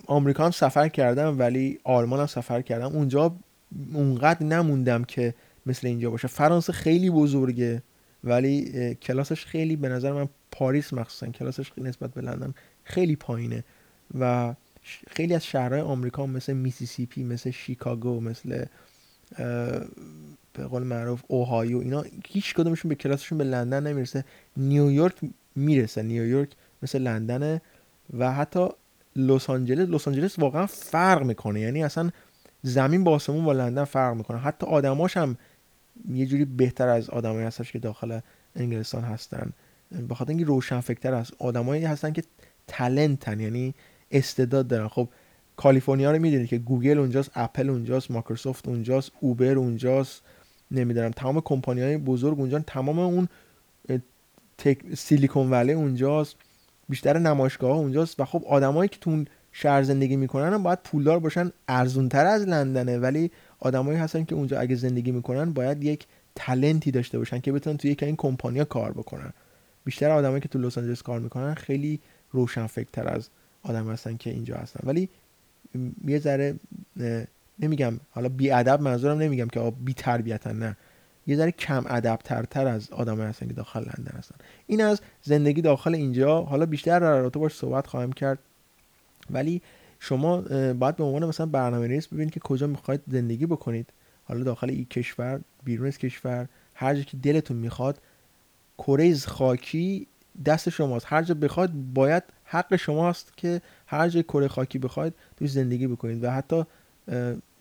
آمریکا 0.08 0.46
هم 0.46 0.52
سفر 0.52 0.90
کردم 0.90 1.40
ولی 1.40 1.80
آلمان 1.84 2.20
هم 2.20 2.26
سفر 2.26 2.62
کردم. 2.62 2.86
اونجا 2.96 3.36
اونقدر 3.94 4.46
نموندم 4.46 5.04
که 5.04 5.34
مثل 5.66 5.88
اینجا 5.88 6.10
باشه. 6.10 6.28
فرانسه 6.28 6.74
خیلی 6.74 7.10
بزرگه 7.10 7.84
ولی 8.24 8.96
کلاسش 8.96 9.46
خیلی 9.46 9.76
به 9.76 9.90
نظر 9.90 10.12
من 10.12 10.30
پاریس 10.52 10.94
مخصوصا 10.94 11.28
کلاسش 11.28 11.72
نسبت 11.78 12.14
به 12.14 12.22
لندن 12.22 12.54
خیلی 12.84 13.16
پایینه. 13.16 13.64
و 14.20 14.54
خیلی 15.08 15.34
از 15.34 15.46
شهرهای 15.46 15.82
آمریکا 15.82 16.26
مثل 16.26 16.54
میسیسیپی 16.54 17.24
مثل 17.24 17.52
شیکاگو 17.52 18.20
مثل 18.20 18.66
به 20.54 20.68
قول 20.70 20.84
معروف 20.84 21.22
اوهایو 21.28 21.80
اینا 21.80 22.04
هیچ 22.28 22.54
کدومشون 22.54 22.90
به 22.90 22.96
کلاسشون 22.96 23.38
به 23.38 23.44
لندن 23.44 23.88
نمی‌رسه. 23.88 24.26
نیویورک 24.58 25.16
می‌رسه. 25.56 26.02
نیویورک 26.02 26.50
مثل 26.84 27.02
لندنه 27.02 27.62
و 28.18 28.34
حتی 28.34 28.68
لس 29.16 29.50
آنجلس 29.50 29.90
لس 29.90 30.08
آنجلس 30.08 30.40
واقعا 30.40 30.66
فرق 30.66 31.24
می‌کنه. 31.24 31.60
یعنی 31.60 31.84
اصلا 31.84 32.10
زمین 32.64 33.04
با 33.04 33.12
آسمون 33.12 33.46
با 33.46 33.54
لندن 33.54 33.84
فرق 33.84 34.16
می‌کنه. 34.16 34.38
حتی 34.38 34.66
آدماش 34.66 35.18
هم 35.18 35.38
یه 36.14 36.26
جوری 36.26 36.46
بهتر 36.46 36.88
از 36.88 37.10
آدمایی 37.10 37.46
هستش 37.46 37.72
که 37.72 37.80
داخل 37.80 38.20
انگلستان 38.56 39.04
هستن. 39.04 39.54
به 40.08 40.16
خاطر 40.16 40.30
اینکه 40.30 40.46
روشن 40.46 40.80
فکر 40.80 41.14
از 41.14 41.32
آدمایی 41.40 41.86
هستن 41.86 42.14
که 42.14 42.24
talented 42.68 43.32
ن 43.32 43.40
یعنی 43.40 43.76
استعداد 44.12 44.68
دارن. 44.68 44.88
خب 44.88 45.08
کالیفرنیا 45.58 46.12
رو 46.12 46.20
می‌دونید 46.20 46.48
که 46.48 46.58
گوگل 46.58 46.98
اونجاست 46.98 47.32
اپل 47.36 47.70
اونجاست 47.70 48.12
مایکروسافت 48.12 48.68
اونجاست 48.68 49.12
اوبر 49.20 49.54
اونجاست 49.54 50.22
نمی‌دونم 50.72 51.12
تمام 51.12 51.42
کمپانی 51.42 51.82
های 51.82 51.98
بزرگ 51.98 52.40
اونجا 52.40 52.60
تمام 52.60 53.00
اون 53.00 53.28
Silicon 54.96 55.50
Valley 55.50 55.74
اونجاست 55.74 56.36
بیشتر 56.90 57.20
نمایشگاه 57.20 57.78
اونجاست 57.78 58.20
و 58.20 58.26
خب 58.26 58.44
آدمایی 58.48 58.90
که 58.90 58.98
تو 59.02 59.24
شهر 59.52 59.84
زندگی 59.84 60.16
می‌کنن 60.16 60.54
هم 60.54 60.64
باید 60.64 60.80
پولدار 60.84 61.20
باشن 61.20 61.52
ارزونتر 61.68 62.26
از 62.26 62.42
لندنه. 62.42 62.98
ولی 62.98 63.32
آدمایی 63.60 63.98
هستن 63.98 64.24
که 64.24 64.36
اونجا 64.36 64.60
اگه 64.60 64.76
زندگی 64.76 65.12
می‌کنن 65.12 65.54
باید 65.54 65.84
یک 65.84 66.08
تلنتی 66.36 66.92
داشته 66.92 67.18
باشن 67.18 67.40
که 67.40 67.52
بتونن 67.52 67.78
توی 67.78 67.92
یک 67.92 68.04
این 68.04 68.16
کمپانیا 68.16 68.66
کار 68.66 68.92
بکنن. 68.92 69.34
بیشتر 69.86 70.12
آدمایی 70.12 70.42
که 70.42 70.48
تو 70.48 70.60
لس 70.60 70.78
آنجلس 70.78 71.02
کار 71.02 71.20
می‌کنن 71.20 71.54
خیلی 71.54 72.00
روشن 72.32 72.68
فکرتر 72.68 73.08
از 73.08 73.30
آدم 73.64 73.92
هستن 73.92 74.18
که 74.18 74.30
اینجا 74.30 74.56
هستن. 74.56 74.80
ولی 74.84 75.10
یه 76.06 76.20
ذره 76.20 76.60
نمیگم 77.60 78.00
حالا 78.12 78.30
بی 78.30 78.52
ادب 78.52 78.82
منظورم 78.82 79.18
نمیگم 79.18 79.48
که 79.48 79.74
بی 79.86 79.94
تربیتن 79.94 80.60
نه. 80.60 80.78
یه 81.28 81.38
ذره 81.38 81.52
کم 81.52 81.84
ادب 81.88 82.20
ترتر 82.24 82.68
از 82.68 82.92
آدم 82.92 83.22
هستن 83.22 83.48
که 83.48 83.54
داخل 83.54 83.80
لندن 83.80 84.18
هستن. 84.18 84.36
این 84.68 84.82
از 84.82 85.02
زندگی 85.22 85.62
داخل 85.62 85.96
اینجا. 85.96 86.42
حالا 86.42 86.66
بیشتر 86.66 87.00
در 87.00 87.20
رابطه 87.20 87.40
باش 87.40 87.54
صحبت 87.54 87.88
خواهم 87.88 88.12
کرد. 88.12 88.40
ولی 89.30 89.62
شما 90.00 90.42
باید 90.74 90.96
به 90.96 91.04
عنوان 91.04 91.26
مثلا 91.26 91.46
برنامه 91.46 91.88
نویس 91.88 92.08
ببینید 92.08 92.34
که 92.34 92.40
کجا 92.40 92.68
می‌خواید 92.68 93.02
زندگی 93.08 93.46
بکنید. 93.46 93.88
حالا 94.24 94.44
داخل 94.44 94.70
این 94.70 94.86
کشور 94.86 95.42
بیرون 95.64 95.88
از 95.88 95.98
کشور 95.98 96.48
هر 96.76 96.96
جا 96.96 97.02
که 97.02 97.18
دلتون 97.18 97.58
می‌خواد. 97.58 98.02
کره 98.78 99.16
خاکی 99.16 100.08
دست 100.46 100.70
شماست. 100.70 101.06
هر 101.10 101.24
جا 101.24 101.34
بخواد 101.34 101.72
باید 101.94 102.24
حق 102.52 102.76
شماست 102.76 103.38
که 103.38 103.62
هر 103.88 104.10
جای 104.10 104.24
کره 104.24 104.48
خاکی 104.48 104.80
بخواید 104.80 105.14
توش 105.38 105.52
زندگی 105.52 105.88
بکنید 105.88 106.24
و 106.24 106.32
حتی 106.32 106.64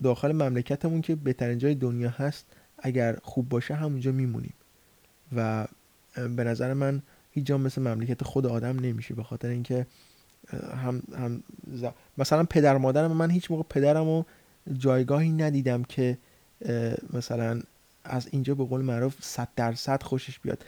داخل 0.03 0.33
مملکتمون 0.33 1.01
که 1.01 1.15
بهترین 1.15 1.59
جای 1.59 1.75
دنیا 1.75 2.11
هست 2.11 2.47
اگر 2.79 3.19
خوب 3.23 3.49
باشه 3.49 3.75
همونجا 3.75 4.13
میمونیم. 4.13 4.55
و 5.37 5.67
به 6.15 6.45
نظر 6.45 6.75
من 6.75 7.03
هیچ 7.31 7.47
جا 7.47 7.59
مثل 7.59 7.83
مملکت 7.83 8.25
خود 8.25 8.47
آدم 8.47 8.79
نمیشه 8.79 9.15
به 9.15 9.23
خاطر 9.23 9.49
اینکه 9.49 9.87
هم, 10.77 11.03
هم 11.17 11.43
مثلا 12.19 12.45
پدر 12.45 12.77
مادرم 12.77 13.13
من 13.13 13.31
هیچ 13.31 13.51
موقع 13.51 13.63
پدرم 13.71 14.27
جایگاهی 14.73 15.31
ندیدم 15.31 15.83
که 15.83 16.19
مثلا 17.13 17.61
از 18.05 18.29
اینجا 18.31 18.55
به 18.55 18.65
قول 18.65 18.81
معروف 18.81 19.15
صد 19.21 19.49
درصد 19.57 20.03
خوشش 20.03 20.39
بیاد. 20.39 20.65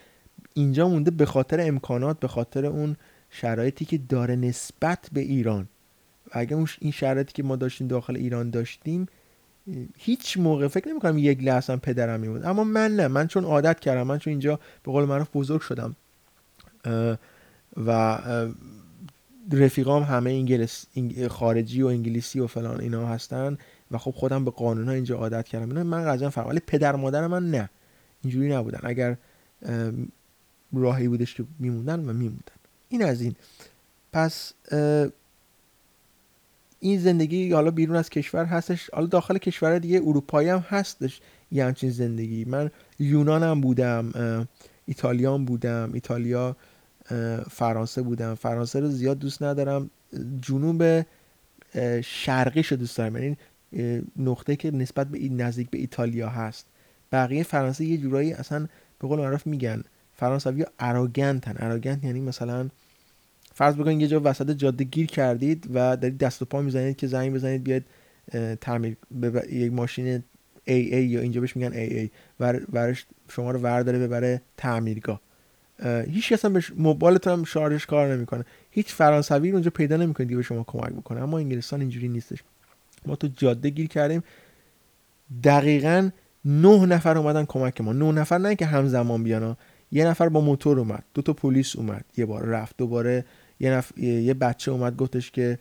اینجا 0.55 0.89
مونده 0.89 1.11
به 1.11 1.27
خاطر 1.27 1.61
امکانات 1.61 2.21
به 2.21 2.29
خاطر 2.29 2.67
اون 2.67 2.97
شرایطی 3.31 3.85
که 3.85 3.99
داره 3.99 4.37
نسبت 4.37 5.09
به 5.13 5.21
ایران. 5.21 5.69
و 6.27 6.31
اگه 6.33 6.67
این 6.79 6.93
شرایطی 6.93 7.33
که 7.33 7.43
ما 7.43 7.57
داشتیم 7.57 7.89
داخل 7.89 8.17
ایران 8.17 8.51
داشتیم 8.51 9.07
هیچ 9.99 10.39
موقع 10.39 10.69
فکر 10.69 10.89
نمی 10.89 11.01
کنم 11.01 11.19
یک 11.19 11.45
لحظه 11.45 11.77
پدرم 11.77 12.21
میمود 12.21 12.45
اما 12.45 12.65
من 12.65 12.97
نه. 12.97 13.09
من 13.09 13.27
چون 13.27 13.45
عادت 13.45 13.81
کردم 13.81 14.03
من 14.03 14.19
چون 14.19 14.31
اینجا 14.31 14.57
به 14.57 14.93
قول 14.93 15.05
معروف 15.05 15.29
بزرگ 15.35 15.61
شدم 15.61 15.97
و 17.77 18.19
رفیقام 19.53 20.03
همه 20.03 20.31
انگلیس 20.31 20.87
خارجی 21.29 21.83
و 21.83 21.87
انگلیسی 21.87 22.41
و 22.41 22.47
فلان 22.47 22.81
اینا 22.81 23.07
هستن 23.07 23.59
و 23.91 23.99
خب 23.99 24.11
خودم 24.11 24.45
به 24.45 24.51
قانون 24.51 24.89
ها 24.89 24.93
اینجا 24.95 25.17
عادت 25.17 25.49
کردم. 25.49 25.83
من 25.83 26.05
قضا 26.05 26.31
فهم 26.31 26.49
ولی 26.49 26.61
پدر 26.67 26.97
مادر 26.97 27.27
من 27.27 27.51
نه. 27.51 27.71
اینجوری 28.23 28.53
نبودن. 28.53 28.81
اگر 28.83 29.17
راهی 30.73 31.09
بودش 31.09 31.35
که 31.35 31.45
میموندن 31.59 32.01
و 32.01 32.13
میموندن 32.13 32.60
این 32.91 33.05
از 33.05 33.21
این. 33.21 33.35
پس 34.13 34.53
این 36.81 37.01
زندگی 37.01 37.53
حالا 37.53 37.71
بیرون 37.71 37.97
از 37.97 38.11
کشور 38.11 38.45
هستش. 38.45 38.91
حالا 38.91 39.07
داخل 39.07 39.39
کشور 39.39 39.79
دیگه 39.79 40.01
اروپایی 40.05 40.49
هم 40.49 40.65
هستش 40.69 41.21
یه 41.53 41.65
همچین 41.65 41.91
زندگی. 41.91 42.45
من 42.45 42.71
یونانم 42.99 43.61
بودم 43.61 44.13
ایتالیان 44.87 45.45
بودم 45.45 45.91
ایتالیا 45.95 46.57
فرانسه 47.51 48.03
بودم. 48.03 48.35
فرانسه 48.35 48.81
رو 48.81 48.89
زیاد 48.89 49.19
دوست 49.19 49.43
ندارم. 49.43 49.91
جنوب 50.43 51.07
شرقیش 52.05 52.67
رو 52.67 52.77
دوست 52.77 52.97
دارم. 52.97 53.17
یعنی 53.17 53.37
نقطه 54.17 54.57
که 54.57 54.71
نسبت 54.71 55.07
به 55.07 55.19
این 55.19 55.41
نزدیک 55.41 55.71
به 55.71 55.79
ایتالیا 55.79 56.29
هست. 56.29 56.67
بقیه 57.13 57.43
فرانسه 57.43 57.85
یه 57.85 57.99
جورایی 57.99 58.33
اصلا 58.33 58.67
به 58.99 59.09
قول 59.09 59.19
معروف 59.19 59.47
میگن 59.47 59.83
فرانسوی 60.15 60.67
اراگنتن 60.79 61.55
اراگنت 61.59 62.05
یعنی 62.05 62.21
مثلا 62.21 62.69
فرض 63.55 63.75
بکنید 63.75 64.01
یه 64.01 64.07
جا 64.07 64.21
وسط 64.25 64.51
جاده 64.51 64.85
گیر 64.85 65.07
کردید 65.07 65.67
و 65.75 65.97
دارید 65.97 66.19
دست 66.19 66.43
و 66.43 66.45
پا 66.45 66.63
می‌زنید 66.63 66.97
که 66.97 67.07
زنگ 67.07 67.35
بزنید 67.35 67.65
بیاد 67.65 67.83
تعمیر 68.61 68.97
یک 69.51 69.73
ماشین 69.73 70.23
AA 70.69 70.71
یا 70.93 71.21
اینجا 71.21 71.41
بهش 71.41 71.57
میگن 71.57 71.73
AA 71.73 72.09
ورش 72.73 73.07
شما 73.29 73.51
رو 73.51 73.61
ورداره 73.61 73.99
ببره 73.99 74.43
تعمیرگاه. 74.57 75.21
هیچ 76.07 76.33
کس 76.33 76.45
هم 76.45 76.53
به 76.53 76.63
موبایلتون 76.77 77.33
هم 77.33 77.45
شارژش 77.45 77.87
کار 77.87 78.15
نمی‌کنه. 78.15 78.45
هیچ 78.71 78.93
فرانسوی 78.95 79.51
اونجا 79.51 79.71
پیدا 79.71 79.97
نمی‌کنید 79.97 80.31
که 80.31 80.37
به 80.37 80.43
شما 80.43 80.65
کمک 80.67 80.93
بکنه. 80.93 81.23
اما 81.23 81.39
انگلستان 81.39 81.81
اینجوری 81.81 82.09
نیستش. 82.09 82.39
ما 83.07 83.17
تو 83.17 83.29
جاده 83.37 83.71
گیر 83.71 83.87
کردیم. 83.89 84.23
دقیقا 85.45 86.11
نه 86.45 86.87
نفر 86.87 87.19
اومدن 87.19 87.45
کمک 87.45 87.81
ما. 87.81 87.93
نه 87.93 88.13
نفر 88.13 88.39
نه 88.39 88.57
که 88.57 88.67
همزمان 88.67 89.23
بیان 89.23 89.57
یه 89.93 90.07
نفر 90.07 90.29
با 90.29 90.41
موتور 90.41 90.79
اومد. 90.79 91.05
دو 91.15 91.23
تا 91.23 91.33
پلیس 91.33 91.77
اومد. 91.77 92.05
یه 92.17 92.27
بار 92.27 92.45
رفت. 92.45 92.77
دوباره 92.77 93.25
یه, 93.61 93.71
نف... 93.71 93.99
یه 93.99 94.35
بچه 94.35 94.71
اومد 94.71 94.97
گفتش 94.97 95.31
که 95.31 95.59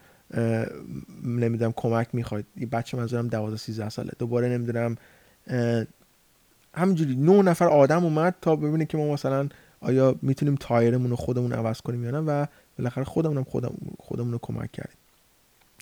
نمی‌دونم 1.24 1.74
کمک 1.76 2.08
می‌خواد 2.14 2.44
یه 2.58 2.66
بچه 2.66 2.98
منظورم 2.98 3.28
12 3.28 3.58
13 3.58 3.90
ساله. 3.90 4.12
دوباره 4.20 4.50
نمی‌دونم 4.50 4.96
همینجوری 6.74 7.16
نه 7.16 7.42
نفر 7.42 7.68
آدم 7.68 8.04
اومد 8.04 8.36
تا 8.42 8.56
ببینه 8.56 8.86
که 8.86 8.98
ما 8.98 9.14
مثلا 9.14 9.50
آیا 9.82 10.16
می‌تونیم 10.22 10.56
تایرمون 10.56 11.10
رو 11.10 11.16
خودمون 11.16 11.54
عوض 11.54 11.82
کنیم 11.82 12.04
یا 12.04 12.12
نه 12.12 12.20
و 12.20 12.46
بالاخره 12.78 13.04
خودمون 13.04 13.38
هم 13.38 13.44
خودمون, 13.44 13.80
خودمون 14.00 14.32
رو 14.32 14.40
کمک 14.42 14.72
کردیم. 14.72 14.98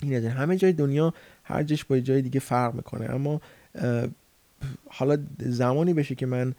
این 0.02 0.16
از 0.16 0.26
همه 0.26 0.58
جای 0.58 0.74
دنیا 0.74 1.14
هر 1.44 1.64
جش 1.64 1.86
با 1.86 2.00
جای 2.00 2.22
دیگه 2.22 2.40
فرق 2.40 2.74
می‌کنه. 2.74 3.14
اما 3.14 3.42
حالا 4.90 5.18
زمانی 5.40 5.94
بشه 5.94 6.16
که 6.16 6.26
من 6.26 6.54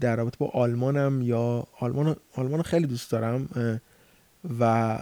در 0.00 0.16
رابطه 0.16 0.36
با 0.38 0.46
آلمانم 0.46 1.22
یا 1.22 1.66
آلمان 1.80 2.16
آلمان 2.34 2.62
خیلی 2.62 2.86
دوست 2.86 3.10
دارم. 3.10 3.48
و 4.60 4.98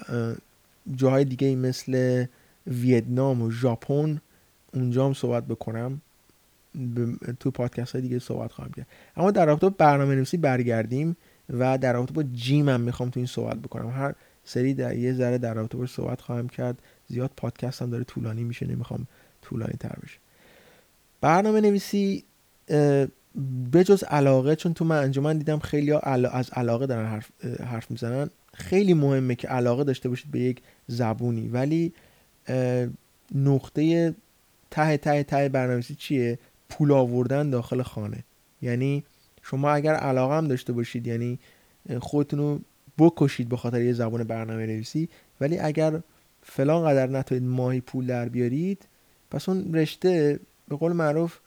جاهای 0.96 1.24
دیگه 1.24 1.56
مثل 1.56 2.24
ویتنام 2.66 3.42
و 3.42 3.50
ژاپن 3.50 4.20
اونجا 4.74 5.06
هم 5.06 5.14
صحبت 5.14 5.44
بکنم. 5.44 6.00
تو 7.40 7.50
پادکست 7.50 7.92
های 7.92 8.02
دیگه 8.02 8.18
صحبت 8.18 8.52
خواهم 8.52 8.70
کرد. 8.70 8.86
اما 9.16 9.30
در 9.30 9.46
رابطه 9.46 9.70
برنامه 9.70 10.14
نویسی 10.14 10.36
برگردیم 10.36 11.16
و 11.50 11.78
در 11.78 11.92
رابطه 11.92 12.12
با 12.12 12.22
جیم 12.22 12.68
هم 12.68 12.80
می‌خوام 12.80 13.10
تو 13.10 13.20
این 13.20 13.26
صحبت 13.26 13.56
بکنم. 13.56 13.90
هر 13.90 14.14
سری 14.44 14.74
در 14.74 14.96
یه 14.96 15.12
ذره 15.12 15.38
در 15.38 15.54
رابطه 15.54 15.78
با 15.78 15.86
صحبت 15.86 16.20
خواهم 16.20 16.48
کرد. 16.48 16.78
زیاد 17.08 17.30
پادکست 17.36 17.82
هم 17.82 17.90
داره 17.90 18.04
طولانی 18.04 18.44
میشه 18.44 18.66
نمی‌خوام 18.66 19.06
طولانی 19.42 19.74
تر 19.80 19.96
بشه. 20.02 20.18
برنامه 21.20 21.60
نویسی 21.60 22.24
بجز 23.72 24.04
علاقه 24.04 24.56
چون 24.56 24.74
تو 24.74 24.84
من 24.84 25.02
انجمن 25.02 25.38
دیدم 25.38 25.58
خیلی 25.58 25.92
از 26.32 26.50
علاقه 26.50 26.86
دارن 26.86 27.06
حرف, 27.06 27.30
حرف 27.60 27.90
می‌زنن. 27.90 28.30
خیلی 28.54 28.94
مهمه 28.94 29.34
که 29.34 29.48
علاقه 29.48 29.84
داشته 29.84 30.08
باشید 30.08 30.30
به 30.30 30.40
یک 30.40 30.62
زبونی. 30.86 31.48
ولی 31.48 31.92
نقطه 33.34 34.14
ته 34.70 34.96
ته 34.96 35.22
ته 35.22 35.48
برنامه‌نویسی 35.48 35.94
چیه؟ 35.94 36.38
پول 36.68 36.92
آوردن 36.92 37.50
داخل 37.50 37.82
خانه. 37.82 38.24
یعنی 38.62 39.04
شما 39.42 39.70
اگر 39.70 39.94
علاقه 39.94 40.36
هم 40.36 40.48
داشته 40.48 40.72
باشید 40.72 41.06
یعنی 41.06 41.38
خودتون 42.00 42.38
رو 42.38 42.60
بکشید 42.98 43.48
به 43.48 43.56
خاطر 43.56 43.82
یه 43.82 43.92
زبان 43.92 44.24
برنامه 44.24 44.66
نویسی 44.66 45.08
ولی 45.40 45.58
اگر 45.58 46.00
فلان 46.42 46.84
قدر 46.84 47.06
نتونید 47.06 47.44
ماهی 47.44 47.80
پول 47.80 48.06
در 48.06 48.28
بیارید 48.28 48.86
پس 49.30 49.48
اون 49.48 49.74
رشته 49.74 50.40
به 50.68 50.76
قول 50.76 50.92
معروف 50.92 51.38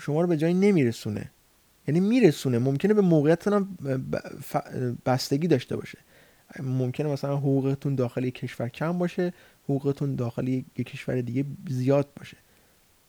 شما 0.00 0.20
رو 0.20 0.26
به 0.26 0.36
جایی 0.36 0.54
نمیرسونه. 0.54 1.30
یعنی 1.88 2.00
میرسونه. 2.00 2.58
ممکنه 2.58 2.94
به 2.94 3.00
موقعیتتون 3.00 3.52
هم 3.52 3.68
بستگی 5.06 5.46
داشته 5.48 5.76
باشه. 5.76 5.98
ممکنه 6.62 7.08
مثلا 7.08 7.36
حقوقتون 7.36 7.94
داخل 7.94 8.24
یک 8.24 8.34
کشور 8.34 8.68
کم 8.68 8.98
باشه 8.98 9.32
حقوقتون 9.64 10.14
داخل 10.14 10.48
یک 10.48 10.64
کشور 10.76 11.20
دیگه 11.20 11.44
زیاد 11.68 12.08
باشه. 12.16 12.36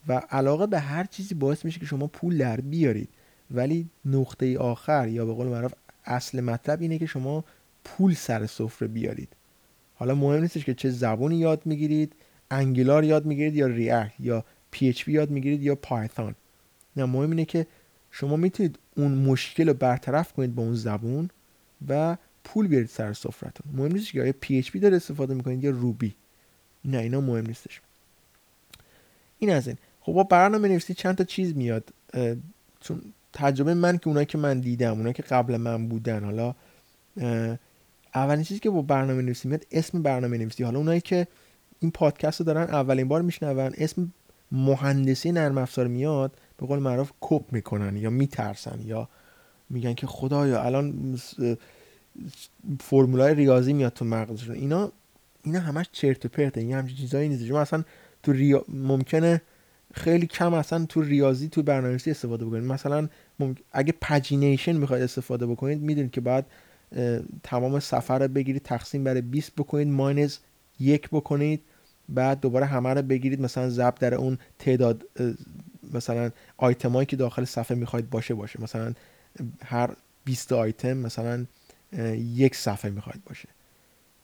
و 0.08 0.14
علاقه 0.14 0.68
به 0.68 0.80
هر 0.80 1.04
چیزی 1.04 1.36
باعث 1.36 1.66
میشه 1.66 1.80
که 1.80 1.86
شما 1.86 2.08
پول 2.08 2.38
در 2.38 2.62
بیارید. 2.62 3.10
ولی 3.52 3.90
نقطه 4.06 4.58
آخر 4.58 5.08
یا 5.08 5.26
به 5.26 5.34
قول 5.34 5.48
معروف 5.48 5.74
اصل 6.06 6.42
مطلب 6.42 6.82
اینه 6.82 6.98
که 6.98 7.06
شما 7.06 7.44
پول 7.84 8.14
سر 8.14 8.46
سفره 8.46 8.88
بیارید. 8.88 9.30
حالا 9.96 10.16
مهم 10.16 10.42
نیستش 10.42 10.66
که 10.66 10.74
چه 10.74 10.90
زبونی 10.90 11.38
یاد 11.38 11.62
می‌گیرید 11.66 12.14
Angular 12.52 13.04
یاد 13.04 13.26
می‌گیرید 13.26 13.56
یا 13.56 13.68
React 13.68 14.14
یا 14.20 14.46
PHP 14.72 15.08
یاد 15.08 15.30
می‌گیرید 15.30 15.64
یا 15.64 15.76
Python. 15.76 16.36
نه 16.96 17.06
مهم 17.06 17.30
اینه 17.30 17.46
که 17.46 17.68
شما 18.12 18.36
می‌تونید 18.36 18.80
اون 18.98 19.12
مشکل 19.12 19.68
رو 19.68 19.74
برطرف 19.74 20.34
کنید 20.34 20.56
با 20.56 20.64
اون 20.64 20.74
زبون 20.74 21.30
و 21.88 22.18
پول 22.44 22.68
بیارید 22.68 22.90
سر 22.90 23.14
سفرتون 23.14 23.72
مهم 23.74 23.92
نیست 23.92 24.12
که 24.12 24.22
آیا 24.22 24.34
PHP 24.42 24.80
داره 24.80 24.96
استفاده 24.96 25.34
می‌کنید 25.34 25.64
یا 25.64 25.72
Ruby. 25.72 26.16
نه 26.86 26.98
اینا 26.98 27.22
مهم 27.22 27.46
نیستش. 27.48 27.82
این 29.40 29.52
از 29.52 29.68
این. 29.68 29.78
خب 30.02 30.14
با 30.14 30.24
برنامه 30.24 30.68
نویسی 30.68 30.94
چند 30.94 31.16
تا 31.16 31.24
چیز 31.24 31.56
میاد. 31.56 31.94
چون 32.80 33.02
تجربه 33.34 33.74
من 33.74 33.98
که 33.98 34.08
اونایی 34.08 34.26
که 34.26 34.38
من 34.38 34.60
دیدم 34.60 34.92
اونایی 34.92 35.14
که 35.14 35.24
قبل 35.24 35.58
من 35.58 35.88
بودن 35.88 36.24
حالا 36.24 36.56
اولین 38.16 38.44
چیزی 38.44 38.60
که 38.60 38.70
با 38.70 38.82
برنامه 38.82 39.22
نویسی 39.22 39.48
میاد 39.48 39.66
اسم 39.72 40.02
برنامه 40.02 40.38
نویسی. 40.38 40.64
حالا 40.64 40.78
اونایی 40.78 41.02
که 41.02 41.28
این 41.80 41.92
پادکست 41.92 42.40
رو 42.40 42.46
دارن 42.46 42.64
اولین 42.64 43.08
بار 43.08 43.22
میشنون 43.22 43.74
اسم 43.78 44.14
مهندسی 44.52 45.32
نرم 45.32 45.58
افزار 45.58 45.88
میاد 45.88 46.38
به 46.58 46.66
قول 46.66 46.80
معروف 46.80 47.12
کپ 47.22 47.54
می‌کنن 47.54 47.98
یا 47.98 48.10
میترسن 48.10 48.80
یا 48.86 49.10
میگن 49.70 49.94
که 49.94 50.08
خدایا 50.08 50.64
الان 50.64 51.20
فرمولای 52.80 53.36
ریاضی 53.36 53.74
میاد 53.74 53.94
تو 53.94 54.06
مغزشون 54.06 54.56
اینا 54.56 54.92
اینا 55.44 55.60
همش 55.60 55.86
چرت 55.92 56.26
و 56.26 56.30
پرته 56.30 56.62
این 56.62 56.74
همچین 56.74 56.98
چیزایی 56.98 57.30
نیست. 57.30 57.46
شما 57.46 57.62
اصلا 57.62 57.84
تو 58.24 58.32
ریا... 58.32 58.66
ممکنه 58.68 59.42
خیلی 59.94 60.28
کم 60.28 60.54
اصلا 60.54 60.86
تو 60.86 61.02
ریاضی 61.02 61.50
تو 61.50 61.64
برنامه‌نویسی 61.64 62.12
استفاده 62.12 62.46
بکنید. 62.46 62.64
مثلا 62.64 63.08
اگه 63.72 63.94
پجینیشن 64.02 64.78
می‌خواید 64.78 65.04
استفاده 65.04 65.46
بکنید 65.46 65.82
می‌دونید 65.82 66.12
که 66.12 66.22
باید 66.22 66.46
تمام 67.44 67.80
سفر 67.80 68.20
رو 68.20 68.28
بگیرید 68.28 68.64
تقسیم 68.64 69.04
بر 69.04 69.22
20 69.22 69.52
بکنید 69.56 69.88
ماینز 69.88 70.38
یک 70.80 71.10
بکنید 71.10 71.62
بعد 72.10 72.40
دوباره 72.40 72.66
همه 72.66 72.90
رو 72.90 73.02
بگیرید. 73.02 73.42
مثلا 73.42 73.70
ضرب 73.70 73.96
در 73.96 74.16
اون 74.16 74.38
تعداد 74.60 75.04
مثلا 75.94 76.32
آیتمایی 76.58 77.06
که 77.06 77.16
داخل 77.16 77.46
صفحه 77.46 77.78
می‌خواید 77.78 78.10
باشه 78.10 78.34
باشه. 78.34 78.62
مثلا 78.62 78.94
هر 79.64 79.90
20 80.26 80.54
آیتم 80.54 80.94
مثلا 80.94 81.46
یک 82.18 82.56
صفحه 82.56 82.92
می‌خواید 82.92 83.24
باشه. 83.26 83.50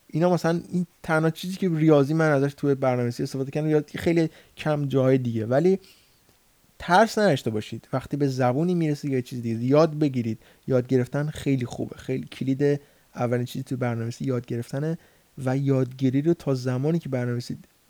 اینا 0.07 0.33
مثلا 0.33 0.61
این 0.71 0.87
تنها 1.03 1.29
چیزی 1.29 1.55
که 1.55 1.69
ریاضی 1.69 2.13
من 2.13 2.31
ازش 2.31 2.53
توی 2.53 2.75
برنامه‌نویسی 2.75 3.23
استفاده 3.23 3.51
کردم 3.51 3.69
یا 3.69 3.83
خیلی 3.95 4.29
کم 4.57 4.85
جای 4.85 5.17
دیگه. 5.17 5.45
ولی 5.45 5.79
ترس 6.79 7.17
نداشته 7.17 7.49
باشید. 7.49 7.87
وقتی 7.93 8.17
به 8.17 8.27
زبونی 8.27 8.75
می‌رسید 8.75 9.11
یا 9.11 9.21
چیز 9.21 9.41
دیگه 9.41 9.63
یاد 9.63 9.99
بگیرید. 9.99 10.39
یاد 10.67 10.87
گرفتن 10.87 11.27
خیلی 11.27 11.65
خوبه. 11.65 11.97
خیلی 11.97 12.25
کلید 12.25 12.81
اولین 13.15 13.45
چیزی 13.45 13.63
تو 13.63 13.77
برنامه‌نویسی 13.77 14.25
یاد 14.25 14.45
گرفتنه. 14.45 14.97
و 15.45 15.57
یادگیری 15.57 16.21
رو 16.21 16.33
تا 16.33 16.53
زمانی 16.53 16.99
که 16.99 17.09
برنامه 17.09 17.41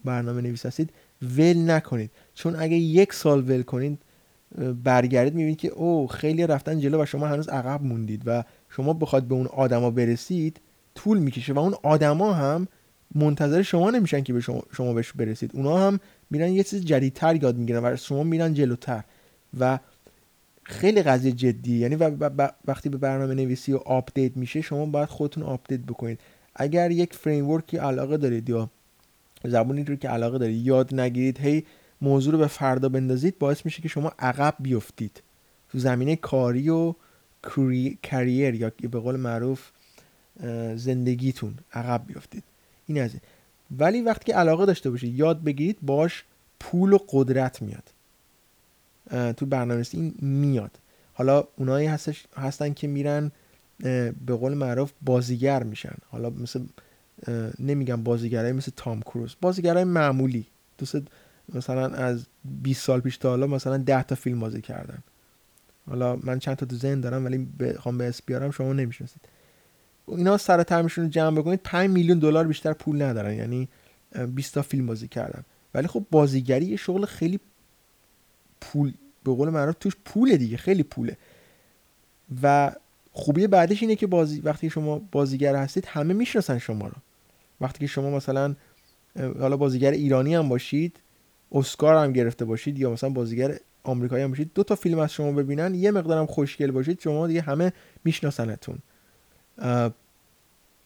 برنامه 0.06 0.42
نویس 0.42 0.66
هستید 0.66 0.90
ول 1.22 1.72
نکنید. 1.72 2.12
چون 2.36 2.56
اگه 2.56 2.76
یک 2.76 3.14
سال 3.14 3.50
ول 3.50 3.62
کنید 3.62 4.00
برگردید 4.84 5.34
می‌بینید 5.34 5.58
که 5.58 5.68
او 5.68 6.08
خیلی 6.08 6.48
رفتن 6.48 6.80
جلو 6.80 7.04
و 7.04 7.06
شما 7.06 7.28
هنوز 7.28 7.50
عقب 7.50 7.84
موندید 7.84 8.22
و 8.26 8.44
شما 8.76 8.94
بخواد 8.94 9.24
به 9.24 9.36
اون 9.36 9.48
آدما 9.48 9.92
برسید 9.92 10.60
طول 10.96 11.20
می‌کشه 11.20 11.54
و 11.54 11.60
اون 11.60 11.76
آدما 11.84 12.34
هم 12.34 12.68
منتظر 13.16 13.62
شما 13.62 13.92
نمیشن 13.92 14.22
که 14.22 14.34
به 14.34 14.40
شما, 14.42 14.64
شما 14.78 14.94
بهش 14.94 15.12
برسید. 15.12 15.52
اونا 15.54 15.78
هم 15.78 16.00
میرن 16.30 16.54
یه 16.54 16.64
چیز 16.64 16.86
جدیدتر 16.86 17.44
یاد 17.44 17.58
می‌گیرن 17.58 17.86
و 17.86 17.96
شما 17.96 18.24
میرن 18.24 18.54
جلوتر. 18.54 19.04
و 19.60 19.80
خیلی 20.64 21.04
قضیه 21.04 21.32
جدی. 21.32 21.78
یعنی 21.78 21.96
وقتی 22.68 22.90
به 22.90 22.98
برنامه 22.98 23.34
نویسی 23.34 23.74
و 23.74 23.78
update 23.78 24.38
میشه 24.38 24.62
شما 24.62 24.86
باید 24.86 25.10
خودتون 25.10 25.44
update 25.44 25.80
بکنید. 25.80 26.20
اگر 26.56 26.92
یک 26.92 27.14
framework 27.14 27.64
علاقه 27.74 28.18
دارید 28.18 28.50
یا 28.50 28.70
زبونی 29.44 29.84
رو 29.84 29.96
که 29.96 30.10
علاقه 30.10 30.38
دارید 30.38 30.66
یاد 30.66 31.00
نگیرید 31.00 31.40
هی 31.40 31.64
موضوع 32.02 32.34
رو 32.34 32.40
به 32.40 32.48
فردا 32.48 32.90
بندازید 32.90 33.40
باعث 33.40 33.66
میشه 33.66 33.82
که 33.82 33.88
شما 33.88 34.12
عقب 34.20 34.56
بیفتید. 34.60 35.22
تو 35.70 35.80
زمینه 35.80 36.16
کاری 36.16 36.70
و 36.70 36.94
کریر 38.04 38.56
یا 38.56 38.72
به 38.92 39.00
قول 39.00 39.16
معروف 39.16 39.70
زندگیتون 40.76 41.54
عقب 41.74 42.04
بیفتید 42.08 42.44
این 42.88 43.02
از 43.02 43.12
ولی 43.80 44.02
وقتی 44.02 44.26
که 44.26 44.36
علاقه 44.36 44.66
داشته 44.66 44.90
باشید 44.90 45.20
یاد 45.20 45.44
بگیرید 45.44 45.78
باش 45.82 46.24
پول 46.60 46.94
و 46.94 46.98
قدرت 47.10 47.62
میاد. 47.62 47.84
تو 49.34 49.46
برنامه 49.46 49.86
این 49.92 50.16
میاد. 50.22 50.72
حالا 51.14 51.44
اونایی 51.56 51.88
هستش 51.88 52.26
هستن 52.38 52.74
که 52.74 52.88
میرن 52.88 53.32
به 54.26 54.36
قول 54.40 54.54
معروف 54.54 54.92
بازیگر 55.02 55.64
میشن. 55.64 55.96
حالا 56.10 56.30
مثل 56.30 56.66
نمیگم 57.60 58.04
بازیگرای 58.04 58.52
مثل 58.52 58.72
تام 58.76 59.02
کروز. 59.02 59.36
بازیگرای 59.42 59.84
معمولی. 59.84 60.46
دوست 60.78 61.02
مثلا 61.54 61.88
از 61.88 62.26
20 62.62 62.84
سال 62.84 63.00
پیش 63.02 63.18
تا 63.18 63.30
حالا 63.30 63.48
مثلا 63.48 63.78
10 63.78 64.04
تا 64.04 64.16
فیلم 64.16 64.40
بازی 64.40 64.62
کردن. 64.62 65.04
حالا 65.90 66.16
من 66.16 66.40
چند 66.40 66.56
تا 66.56 66.66
تو 66.66 66.76
ذهن 66.76 67.02
دارم 67.02 67.26
ولی 67.26 67.38
بخوام 67.38 67.98
به 67.98 68.08
اس 68.08 68.22
بیارم 68.22 68.52
شما 68.52 68.74
نمی‌شناسید. 68.74 69.22
اینا 70.08 70.38
سر 70.38 70.64
ترمشون 70.64 71.04
رو 71.04 71.10
جمع 71.10 71.38
بکنید 71.38 71.60
5 71.64 71.90
میلیون 71.90 72.20
دلار 72.20 72.48
بیشتر 72.48 72.74
پول 72.74 73.02
ندارن 73.02 73.34
یعنی 73.34 73.68
20 74.36 74.54
تا 74.54 74.62
فیلم 74.62 74.86
بازی 74.86 75.08
کردن. 75.08 75.44
ولی 75.74 75.88
خب 75.88 76.06
بازیگری 76.12 76.66
یه 76.66 76.76
شغل 76.78 77.06
خیلی 77.06 77.40
پول 78.62 78.94
به 79.24 79.32
قول 79.34 79.50
معروف 79.50 79.76
توش 79.80 79.94
پوله 80.06 80.38
دیگه 80.38 80.58
خیلی 80.58 80.84
پوله. 80.84 81.18
و 82.44 82.72
خوبی 83.12 83.48
بعدش 83.48 83.82
اینه 83.82 83.96
که 83.96 84.08
بازی 84.08 84.40
وقتی 84.40 84.70
شما 84.70 85.00
بازیگر 85.12 85.56
هستید 85.56 85.86
همه 85.86 86.14
می‌شناسن 86.14 86.58
شما 86.58 86.88
رو. 86.88 86.96
وقتی 87.62 87.80
که 87.80 87.88
شما 87.88 88.10
مثلا 88.10 88.56
حالا 89.40 89.58
بازیگر 89.58 89.92
ایرانی 89.92 90.36
هم 90.36 90.50
باشید 90.50 90.98
اسکار 91.52 92.04
هم 92.04 92.14
گرفته 92.14 92.46
باشید 92.46 92.80
یا 92.80 92.92
مثلا 92.92 93.10
بازیگر 93.10 93.58
آمریکایی 93.86 94.24
هم 94.24 94.30
باشید. 94.30 94.52
دو 94.56 94.64
تا 94.64 94.76
فیلم 94.76 95.00
از 95.00 95.14
شما 95.14 95.32
ببینن. 95.32 95.76
یه 95.76 95.92
مقدارم 95.92 96.26
خوشگل 96.26 96.72
باشید. 96.72 97.02
شما 97.02 97.28
دیگه 97.28 97.42
همه 97.42 97.74
میشناسنتون. 98.04 98.78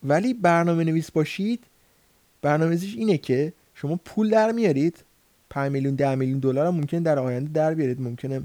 ولی 0.04 0.34
برنامه 0.34 0.84
نویس 0.84 1.12
باشید. 1.12 1.64
برنامه‌نویسیش 2.42 2.96
اینه 2.96 3.18
که 3.18 3.54
شما 3.74 4.00
پول 4.06 4.30
در 4.30 4.52
میارید. 4.52 5.04
5 5.50 5.72
میلیون 5.72 5.96
10 5.96 6.16
میلیون 6.16 6.40
دلار 6.40 6.68
هم 6.68 6.76
ممکنه 6.76 7.00
در 7.00 7.20
آینده 7.20 7.50
در 7.54 7.74
بیارید. 7.74 8.02
ممکنه 8.02 8.42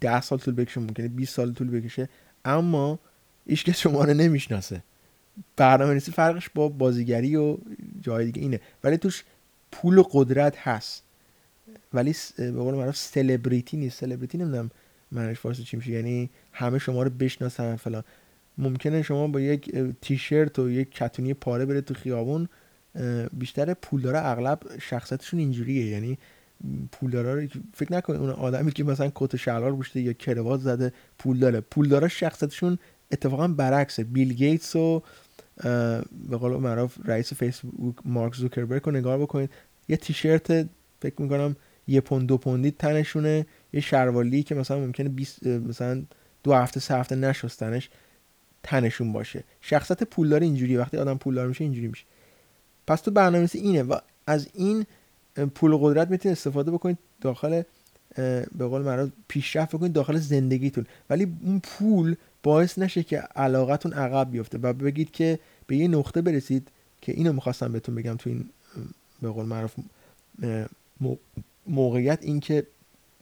10 0.00 0.20
سال 0.20 0.38
طول 0.38 0.54
بکشه 0.54 0.80
ممکنه 0.80 1.08
20 1.08 1.34
سال 1.34 1.52
طول 1.52 1.70
بکشه. 1.70 2.08
اما 2.44 2.98
که 3.48 3.72
شما 3.72 4.04
رو 4.04 4.14
نمی‌شناسه. 4.14 4.82
برنامه 5.56 5.90
نویسی 5.90 6.12
فرقش 6.12 6.50
با 6.54 6.68
بازیگری 6.68 7.36
و 7.36 7.56
جای 8.00 8.24
دیگه 8.24 8.42
اینه. 8.42 8.60
ولی 8.84 8.96
توش 8.96 9.24
پول 9.72 9.98
و 9.98 10.02
قدرت 10.10 10.58
هست. 10.58 11.02
ولی 11.94 12.14
به 12.38 12.52
قول 12.52 12.74
معروف 12.74 12.96
سلبریتی 12.96 13.76
نیست. 13.76 14.00
سلبریتی 14.00 14.38
نمی‌دونم 14.38 14.70
معنیش 15.12 15.38
فارسی 15.38 15.62
چی 15.62 15.76
میشه. 15.76 15.90
یعنی 15.90 16.30
همه 16.52 16.78
شما 16.78 17.02
رو 17.02 17.10
بشناسن 17.10 17.76
فلان. 17.76 18.04
ممکنه 18.58 19.02
شما 19.02 19.26
با 19.26 19.40
یک 19.40 19.76
تیشرت 20.02 20.58
و 20.58 20.70
یک 20.70 20.90
کتونی 20.90 21.34
پاره 21.34 21.64
بره 21.66 21.80
تو 21.80 21.94
خیابون 21.94 22.48
بیشتر 23.32 23.74
پولدارا 23.74 24.20
اغلب 24.20 24.60
شخصیتشون 24.80 25.40
اینجوریه. 25.40 25.86
یعنی 25.86 26.18
پولدارا 26.92 27.34
رو 27.34 27.46
فکر 27.74 27.92
نکنید 27.92 28.20
اون 28.20 28.30
آدمی 28.30 28.72
که 28.72 28.84
مثلا 28.84 29.12
کت 29.14 29.36
شلوار 29.36 29.76
پوشیده 29.76 30.00
یا 30.00 30.12
کروات 30.12 30.60
زده 30.60 30.92
پول 31.18 31.38
داره 31.38 31.60
پولدارا 31.60 32.08
شخصیتشون 32.08 32.78
اتفاقا 33.12 33.48
برعکسه. 33.48 34.04
بیل 34.04 34.32
گیتس 34.32 34.76
و 34.76 35.02
به 36.28 36.36
قول 36.40 36.56
معروف 36.56 36.96
رئیس 37.04 37.32
فیسبوک 37.32 37.94
مارک 38.04 38.34
زوکربرگ 38.34 38.82
رو 38.82 38.92
نگاه 38.92 39.18
بکنید. 39.18 39.50
یه 39.88 39.96
تیشرت 39.96 40.68
فکر 41.00 41.22
می‌کنم 41.22 41.56
یه 41.88 42.00
پوند 42.00 42.28
دو 42.28 42.38
پوندی 42.38 42.70
تنشونه. 42.70 43.46
یه 43.72 43.80
شروالی 43.80 44.42
که 44.42 44.54
مثلا 44.54 44.78
ممکنه 44.78 45.08
20 45.08 45.46
مثلا 45.46 46.02
دو 46.42 46.54
هفته 46.54 46.80
سه 46.80 46.94
هفته 46.94 47.16
نشستنش 47.16 47.90
تنشون 48.62 49.12
باشه. 49.12 49.44
شخصیت 49.60 50.02
پولدار 50.04 50.40
اینجوری. 50.40 50.76
وقتی 50.76 50.96
آدم 50.96 51.18
پولدار 51.18 51.46
میشه 51.46 51.64
اینجوری 51.64 51.88
میشه. 51.88 52.04
پس 52.86 53.00
تو 53.00 53.10
برنامه‌نویسی 53.10 53.58
اینه 53.58 53.82
و 53.82 53.98
از 54.26 54.48
این 54.54 54.86
پول 55.54 55.72
و 55.72 55.78
قدرت 55.78 56.10
می‌تونید 56.10 56.36
استفاده 56.36 56.70
بکنید 56.70 56.98
داخل 57.20 57.62
به 58.58 58.66
قول 58.66 58.82
معروف 58.82 59.10
پیشرفت 59.28 59.76
بکنید 59.76 59.92
داخل 59.92 60.16
زندگیتون. 60.16 60.86
ولی 61.10 61.36
اون 61.44 61.60
پول 61.60 62.16
باعث 62.42 62.78
نشه 62.78 63.02
که 63.02 63.18
علاقتون 63.18 63.92
عقب 63.92 64.30
بیفته 64.30 64.58
و 64.58 64.72
بگید 64.72 65.10
که 65.10 65.38
به 65.66 65.76
یه 65.76 65.88
نقطه 65.88 66.22
برسید 66.22 66.68
که 67.00 67.12
اینو 67.12 67.32
می‌خواستم 67.32 67.72
بهتون 67.72 67.94
بگم 67.94 68.16
تو 68.16 68.30
این 68.30 68.48
به 69.22 69.30
قول 69.30 69.46
معروف 69.46 69.74
موقعیت 71.68 72.18
این 72.22 72.40
که 72.40 72.66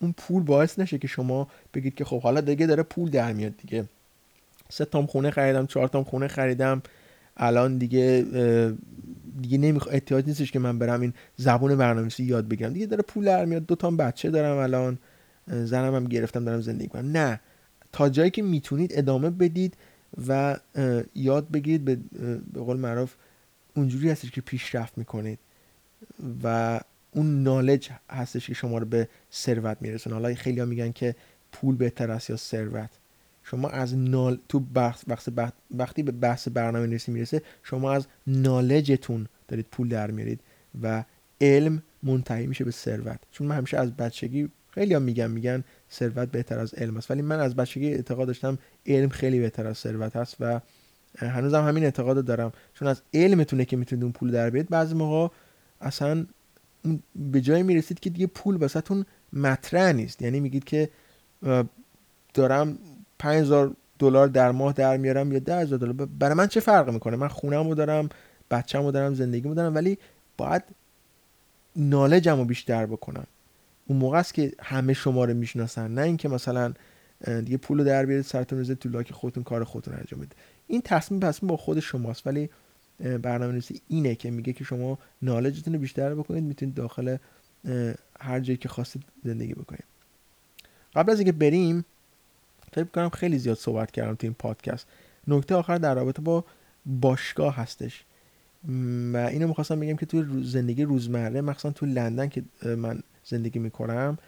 اون 0.01 0.15
پول 0.17 0.43
باعث 0.43 0.79
نشه 0.79 0.99
که 0.99 1.09
شما 1.09 1.49
بگید 1.75 1.95
که 1.95 2.05
خب 2.05 2.21
حالا 2.21 2.41
دیگه 2.41 2.67
داره 2.67 2.83
پول 2.83 3.11
در 3.11 3.33
میاد 3.33 3.57
دیگه. 3.57 3.85
سه 4.69 4.85
تام 4.85 5.07
خونه 5.07 5.31
خریدم 5.31 5.67
چهار 5.67 5.89
تام 5.89 6.05
خونه 6.05 6.29
خریدم. 6.29 6.83
الان 7.37 7.79
دیگه 7.79 8.27
دیگه 9.43 9.59
نمیخوا 9.59 9.93
احتیاج 9.93 10.27
نیستش 10.27 10.53
که 10.53 10.59
من 10.59 10.79
برم 10.79 11.01
این 11.01 11.13
زبون 11.37 11.77
برنامه‌نویسی 11.77 12.25
یاد 12.25 12.49
بگیرم. 12.49 12.73
دیگه 12.73 12.87
داره 12.87 13.03
پول 13.03 13.25
در 13.25 13.45
میاد. 13.45 13.67
دو 13.67 13.75
تا 13.75 13.91
بچه 13.91 14.31
دارم 14.31 14.57
الان. 14.57 14.99
زنم 15.49 15.95
هم 15.95 16.05
گرفتم 16.05 16.45
دارم 16.45 16.61
زندگی 16.61 16.89
کنم 16.89 17.11
نه. 17.11 17.41
تا 17.93 18.09
جایی 18.09 18.31
که 18.31 18.43
می‌تونید 18.43 18.99
ادامه 18.99 19.31
بدید 19.31 19.77
و 20.29 20.57
یاد 21.15 21.51
بگیرید 21.51 21.85
به, 21.85 21.99
به 22.53 22.61
قول 22.61 22.77
معروف 22.77 23.15
اونجوری 23.77 24.11
هستش 24.11 24.31
که 24.31 24.41
پیشرفت 24.41 24.99
می‌کنید. 24.99 25.39
و 26.45 26.81
اون 27.15 27.43
نالج 27.43 27.91
هستش 28.11 28.47
که 28.47 28.55
شما 28.55 28.79
رو 28.79 28.87
به 28.87 29.09
ثروت 29.33 29.77
میرسونه. 29.81 30.17
حالا 30.17 30.35
خیلی 30.35 30.61
ها 30.61 30.67
میگن 30.67 30.93
که 30.93 31.15
پول 31.53 31.77
بهتر 31.77 32.11
است 32.11 32.31
یا 32.31 32.37
ثروت. 32.37 32.91
شما 33.43 33.69
از 33.69 33.97
نال 33.97 34.39
تو 34.49 34.61
بحث 34.61 35.05
وقتی 35.79 36.03
به 36.03 36.13
بحث 36.13 36.49
برنامه 36.49 36.87
نویسی 36.87 37.13
می‌رسه 37.13 37.43
شما 37.63 37.93
از 37.93 38.07
نالجتون 38.27 39.27
دارید 39.49 39.67
پول 39.71 39.89
در 39.89 40.11
میارید 40.11 40.41
و 40.83 41.05
علم 41.41 41.83
منتهی 42.03 42.47
میشه 42.47 42.65
به 42.65 42.71
ثروت. 42.71 43.21
چون 43.31 43.47
من 43.47 43.57
همیشه 43.57 43.79
از 43.79 43.97
بچگی 43.97 44.49
خیلی 44.71 44.95
هم 44.95 45.03
میگن 45.03 45.31
میگن 45.31 45.65
ثروت 45.93 46.29
بهتر 46.31 46.59
از 46.59 46.75
علم 46.75 46.97
است. 46.97 47.11
ولی 47.11 47.23
من 47.23 47.41
از 47.41 47.57
بچگی 47.57 47.89
اعتقاد 47.89 48.27
داشتم 48.27 48.59
علم 48.87 49.09
خیلی 49.09 49.41
بهتر 49.41 49.67
از 49.67 49.79
ثروت 49.79 50.17
هست 50.17 50.37
و 50.41 50.61
هنوزم 51.19 51.69
همین 51.69 51.85
اعتقاد 51.85 52.25
دارم. 52.25 52.53
چون 52.75 52.89
از 52.89 53.03
علمتونه 53.15 53.65
که 53.65 53.77
می‌تونید 53.77 54.03
اون 54.03 54.13
پول 54.13 54.31
در 54.31 54.51
بیارید. 54.51 54.71
بعضی 54.71 54.95
موقع 54.95 55.35
اصلا 55.81 56.27
به 57.17 57.41
جایی 57.41 57.63
می‌رسید 57.63 58.01
که 58.01 58.11
دیگه 58.11 58.27
پول 58.27 58.57
واسهتون 58.57 59.07
مطرح 59.33 59.93
نیست. 59.93 60.23
یعنی 60.23 60.41
میگید 60.41 60.65
که 60.65 60.91
دارم 62.35 62.79
5000 63.19 63.77
دلار 63.99 64.29
در 64.29 64.51
ماه 64.51 64.73
در 64.73 64.97
میارم 64.97 65.33
یا 65.33 65.39
10000 65.39 65.79
دلار. 65.79 65.93
برای 65.93 66.35
من 66.35 66.47
چه 66.47 66.61
فرق 66.61 66.91
می‌کنه؟ 66.91 67.17
من 67.17 67.29
خونه‌مو 67.29 67.75
دارم 67.75 68.09
بچه‌مو 68.51 68.91
دارم 68.91 69.15
زندگیمو 69.15 69.55
دارم 69.55 69.75
ولی 69.75 69.99
باید 70.37 70.63
نالجمو 71.77 72.45
بیشتر 72.45 72.87
بکنم. 72.87 73.27
اون 73.87 73.99
موقع 73.99 74.19
است 74.19 74.35
که 74.35 74.53
همه 74.61 74.93
شما 74.93 75.25
رو 75.25 75.35
می‌شناسن. 75.35 75.91
نه 75.91 76.03
اینکه 76.03 76.29
مثلا 76.29 76.75
دیگه 77.27 77.57
پول 77.57 77.85
در 77.85 78.07
بیارید 78.07 78.25
سرتون 78.25 78.59
روزه 78.59 78.75
تو 78.75 78.89
لاک 78.89 79.13
خودتون 79.13 79.43
کار 79.43 79.65
خودتون 79.65 79.95
انجام 79.95 80.21
بدید. 80.21 80.35
این 80.67 80.83
تصمیم 80.85 81.21
تصمیم 81.21 81.49
با 81.49 81.57
خود 81.57 81.81
شماست. 81.81 82.27
ولی 82.27 82.51
برنامه 82.99 83.53
نویسی 83.53 83.81
اینه 83.89 84.15
که 84.15 84.31
میگه 84.31 84.53
که 84.53 84.65
شما 84.65 84.99
نالجتون 85.23 85.75
رو 85.75 85.81
بیشتر 85.81 86.15
بکنید 86.15 86.45
می‌تونید 86.45 86.75
داخل 86.75 87.17
هر 88.21 88.41
جایی 88.41 88.57
که 88.57 88.69
خواستید 88.69 89.03
زندگی 89.25 89.55
بکنید. 89.55 89.85
قبل 90.95 91.13
از 91.13 91.19
اینکه 91.19 91.33
بریم 91.33 91.85
فکر 92.73 92.85
کنم 92.85 93.09
خیلی 93.09 93.39
زیاد 93.39 93.57
صحبت 93.57 93.91
کردم 93.91 94.15
تو 94.15 94.27
این 94.27 94.35
پادکست. 94.35 94.87
نکته 95.29 95.55
آخر 95.55 95.79
در 95.79 95.95
رابطه 95.95 96.23
با 96.23 96.45
باشگاه 96.87 97.57
هستش. 97.57 98.05
و 99.13 99.17
اینو 99.17 99.49
می‌خواستم 99.49 99.81
بگم 99.81 99.97
که 99.97 100.07
توی 100.07 100.45
زندگی 100.45 100.85
روزمره 100.85 101.41
مخصوصا 101.41 101.71
تو 101.71 101.87
لندن 101.87 102.29
که 102.29 102.43
من 102.63 103.01
زندگی 103.25 103.59
می‌کنم 103.59 104.19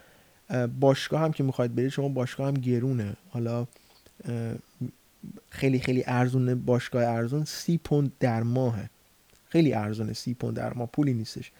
باشگاه 0.79 1.21
هم 1.21 1.31
که 1.31 1.43
می‌خواید 1.43 1.75
برید 1.75 1.89
شما 1.89 2.09
باشگاه 2.09 2.47
هم 2.47 2.53
گرونه. 2.53 3.13
حالا 3.29 3.67
خیلی 5.49 5.79
خیلی 5.79 6.03
ارزون 6.07 6.55
باشگاه 6.55 7.05
ارزون 7.05 7.45
سی 7.45 7.77
پوند 7.77 8.11
در 8.19 8.43
ماهه. 8.43 8.89
خیلی 9.49 9.73
ارزونه 9.73 10.13
سی 10.13 10.33
پوند 10.33 10.55
در 10.55 10.73
ماه 10.73 10.89
پولی 10.93 11.13
نیستش. 11.13 11.51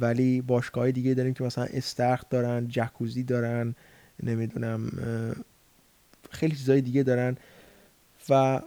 ولی 0.00 0.40
باشگاه 0.40 0.90
دیگه 0.90 1.14
داریم 1.14 1.34
که 1.34 1.44
مثلا 1.44 1.64
استخر 1.64 2.24
دارن 2.30 2.68
جکوزی 2.68 3.22
دارن 3.22 3.74
نمی‌دونم 4.22 4.90
خیلی 6.30 6.56
چیزای 6.56 6.80
دیگه 6.80 7.02
دارن. 7.02 7.36
و 8.28 8.60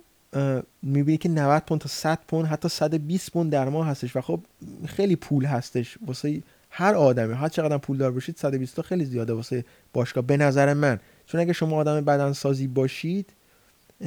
می‌بینی 0.84 1.18
که 1.18 1.30
90 1.30 1.64
پوند 1.64 1.82
تا 1.82 1.90
100 1.90 2.20
پوند 2.28 2.46
حتی 2.46 2.70
120 2.70 3.32
پوند 3.32 3.52
در 3.52 3.70
ماه 3.70 3.88
هستش. 3.88 4.16
و 4.16 4.22
خب 4.22 4.40
خیلی 4.86 5.16
پول 5.16 5.46
هستش. 5.46 5.98
واسه 6.06 6.44
هر 6.70 6.96
آدمی 6.96 7.34
هر 7.34 7.48
چقدر 7.48 7.78
پول 7.78 7.98
دار 7.98 8.12
باشید 8.12 8.38
120 8.38 8.76
تا 8.76 8.82
خیلی 8.82 9.06
زیاده 9.06 9.34
واسه 9.34 9.66
باشگاه. 9.94 10.26
به 10.26 10.38
نظر 10.38 10.74
من 10.74 11.00
چون 11.26 11.42
اگه 11.42 11.54
شما 11.54 11.76
آدم 11.78 12.02
بدنسازی 12.02 12.68
باشید 12.68 13.34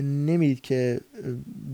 نمی‌دید 0.02 0.60
که 0.60 1.00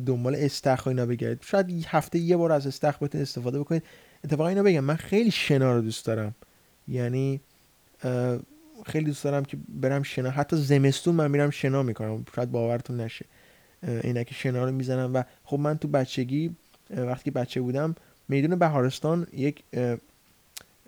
دنبال 0.07 0.35
استخ 0.35 0.87
اینا 0.87 1.07
بگردید. 1.07 1.43
شاید 1.43 1.87
هفته 1.89 2.19
یه 2.19 2.37
بار 2.37 2.53
از 2.53 2.67
استخ 2.67 3.03
بتونید 3.03 3.23
استفاده 3.23 3.61
بکنید. 3.61 3.83
اتفاقا 4.25 4.49
اینا 4.49 4.63
بگم 4.63 4.81
من 4.81 4.97
خیلی 4.97 5.31
شنا 5.31 5.75
رو 5.75 5.81
دوست 5.81 6.07
دارم. 6.07 6.35
یعنی 6.89 7.41
خیلی 8.87 9.05
دوست 9.05 9.25
دارم 9.25 9.45
که 9.45 9.57
برم 9.69 10.03
شنا. 10.03 10.31
حتی 10.31 10.57
زمستون 10.57 11.15
من 11.15 11.31
میرم 11.31 11.51
شنا 11.51 11.83
می‌کنم. 11.83 12.25
شاید 12.37 12.51
باورتون 12.51 13.01
نشه. 13.01 13.25
که 14.03 14.35
شنا 14.35 14.65
رو 14.65 14.73
می‌زنم 14.73 15.15
و 15.15 15.23
خب 15.45 15.59
من 15.59 15.79
تو 15.79 15.89
بچگی 15.89 16.57
وقتی 16.97 17.31
بچه 17.31 17.61
بودم 17.61 17.95
میدون 18.29 18.59
بهارستان 18.59 19.27
یک 19.33 19.63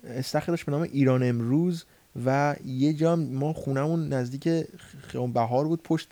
استخر 0.03 0.51
داشت 0.51 0.65
به 0.65 0.71
نام 0.71 0.81
ایران 0.81 1.23
امروز 1.23 1.85
و 2.25 2.55
یه 2.65 2.93
جا 2.93 3.15
ما 3.15 3.53
خونمون 3.53 4.13
نزدیک 4.13 4.65
خیام 5.01 5.33
بهار 5.33 5.67
بود 5.67 5.83
پشت 5.83 6.09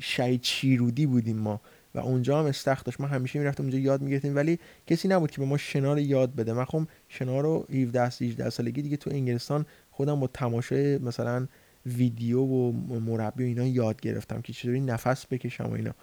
شهید 0.00 0.42
شیرودی 0.42 1.06
بودیم 1.06 1.38
ما. 1.38 1.60
و 1.94 1.98
اونجا 1.98 2.40
هم 2.40 2.46
استخر 2.46 2.82
داشت. 2.82 3.00
ما 3.00 3.06
همیشه 3.06 3.38
می‌رفتم 3.38 3.62
اونجا 3.62 3.78
یاد 3.78 4.02
می‌گرفتیم. 4.02 4.36
ولی 4.36 4.58
کسی 4.86 5.08
نبود 5.08 5.30
که 5.30 5.38
به 5.38 5.46
ما 5.46 5.56
شنا 5.56 5.92
رو 5.92 6.00
یاد 6.00 6.34
بده. 6.34 6.52
من 6.52 6.64
خب 6.64 6.82
شنا 7.08 7.40
رو 7.40 7.66
17 7.70 8.02
18 8.04 8.50
سالگی 8.50 8.82
دیگه 8.82 8.96
تو 8.96 9.10
انگلستان 9.10 9.66
خودم 9.90 10.20
با 10.20 10.26
تماشای 10.26 10.98
مثلا 10.98 11.46
ویدیو 11.86 12.40
و 12.40 12.72
مربی 13.00 13.44
و 13.44 13.46
اینا 13.46 13.66
یاد 13.66 14.00
گرفتم 14.00 14.40
که 14.40 14.52
چطوری 14.52 14.80
نفس 14.80 15.26
بکشم 15.26 15.64
و 15.64 15.72
اینا. 15.72 15.94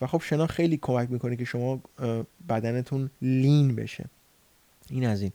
و 0.00 0.06
خب 0.06 0.22
شنا 0.24 0.46
خیلی 0.46 0.76
کمک 0.82 1.10
می‌کنه 1.10 1.36
که 1.36 1.44
شما 1.44 1.82
بدنتون 2.48 3.10
لین 3.22 3.74
بشه. 3.76 4.04
این 4.90 5.06
از 5.06 5.22
این. 5.22 5.32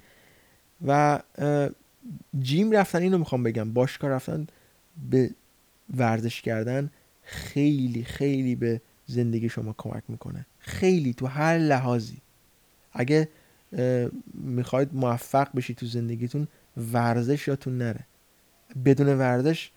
و 0.88 1.20
جیم 2.40 2.72
رفتن 2.72 3.02
اینو 3.02 3.18
می‌خوام 3.18 3.44
بگم. 3.44 3.74
باشگاه 3.74 4.10
رفتن 4.10 4.48
به 5.10 5.30
ورزش 5.98 6.42
کردن 6.42 6.92
خیلی 7.24 8.04
خیلی 8.04 8.56
به 8.56 8.82
زندگی 9.06 9.50
شما 9.50 9.76
کمک 9.78 10.04
می‌کنه. 10.08 10.46
خیلی 10.60 11.14
تو 11.14 11.26
هر 11.26 11.58
لحاظی. 11.58 12.18
اگه 12.94 13.30
می‌خواید 14.34 14.90
موفق 14.94 15.56
بشید 15.56 15.78
تو 15.78 15.86
زندگیتون 15.86 16.48
ورزش 16.78 17.48
یادتون 17.48 17.78
نره. 17.78 18.06
بدون 18.86 19.08
ورزش 19.08 19.72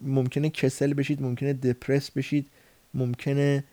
ممکنه 0.00 0.50
کسل 0.50 0.94
بشید 0.94 1.22
ممکنه 1.22 1.52
دپرس 1.52 2.10
بشید 2.10 2.46
ممکنه 2.94 3.64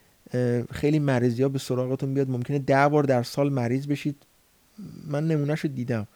خیلی 0.71 0.99
مریضی 0.99 1.43
ها 1.43 1.49
به 1.49 1.59
سراغتون 1.59 2.13
بیاد 2.13 2.29
ممکنه 2.29 2.59
ده 2.59 2.87
بار 2.87 3.03
در 3.03 3.23
سال 3.23 3.53
مریض 3.53 3.87
بشید. 3.87 4.15
من 5.07 5.27
نمونهش 5.27 5.59
رو 5.59 5.69
دیدم. 5.69 6.07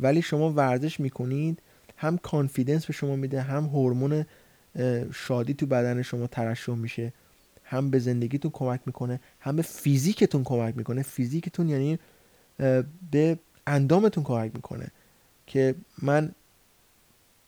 ولی 0.00 0.22
شما 0.22 0.52
ورزش 0.52 1.00
می‌کنید 1.00 1.62
هم 1.96 2.18
کانفیدنس 2.18 2.86
به 2.86 2.92
شما 2.92 3.16
میده 3.16 3.40
هم 3.40 3.64
هورمون 3.64 4.24
شادی 5.14 5.54
تو 5.54 5.66
بدن 5.66 6.02
شما 6.02 6.26
ترشح 6.26 6.74
میشه. 6.74 7.12
هم 7.64 7.90
به 7.90 7.98
زندگیتون 7.98 8.50
کمک 8.50 8.80
می‌کنه 8.86 9.20
هم 9.40 9.56
به 9.56 9.62
فیزیکتون 9.62 10.44
کمک 10.44 10.76
می‌کنه. 10.76 11.02
فیزیکتون 11.02 11.68
یعنی 11.68 11.98
به 13.10 13.38
اندامتون 13.66 14.24
کمک 14.24 14.50
می‌کنه. 14.54 14.88
که 15.46 15.74
من 16.02 16.30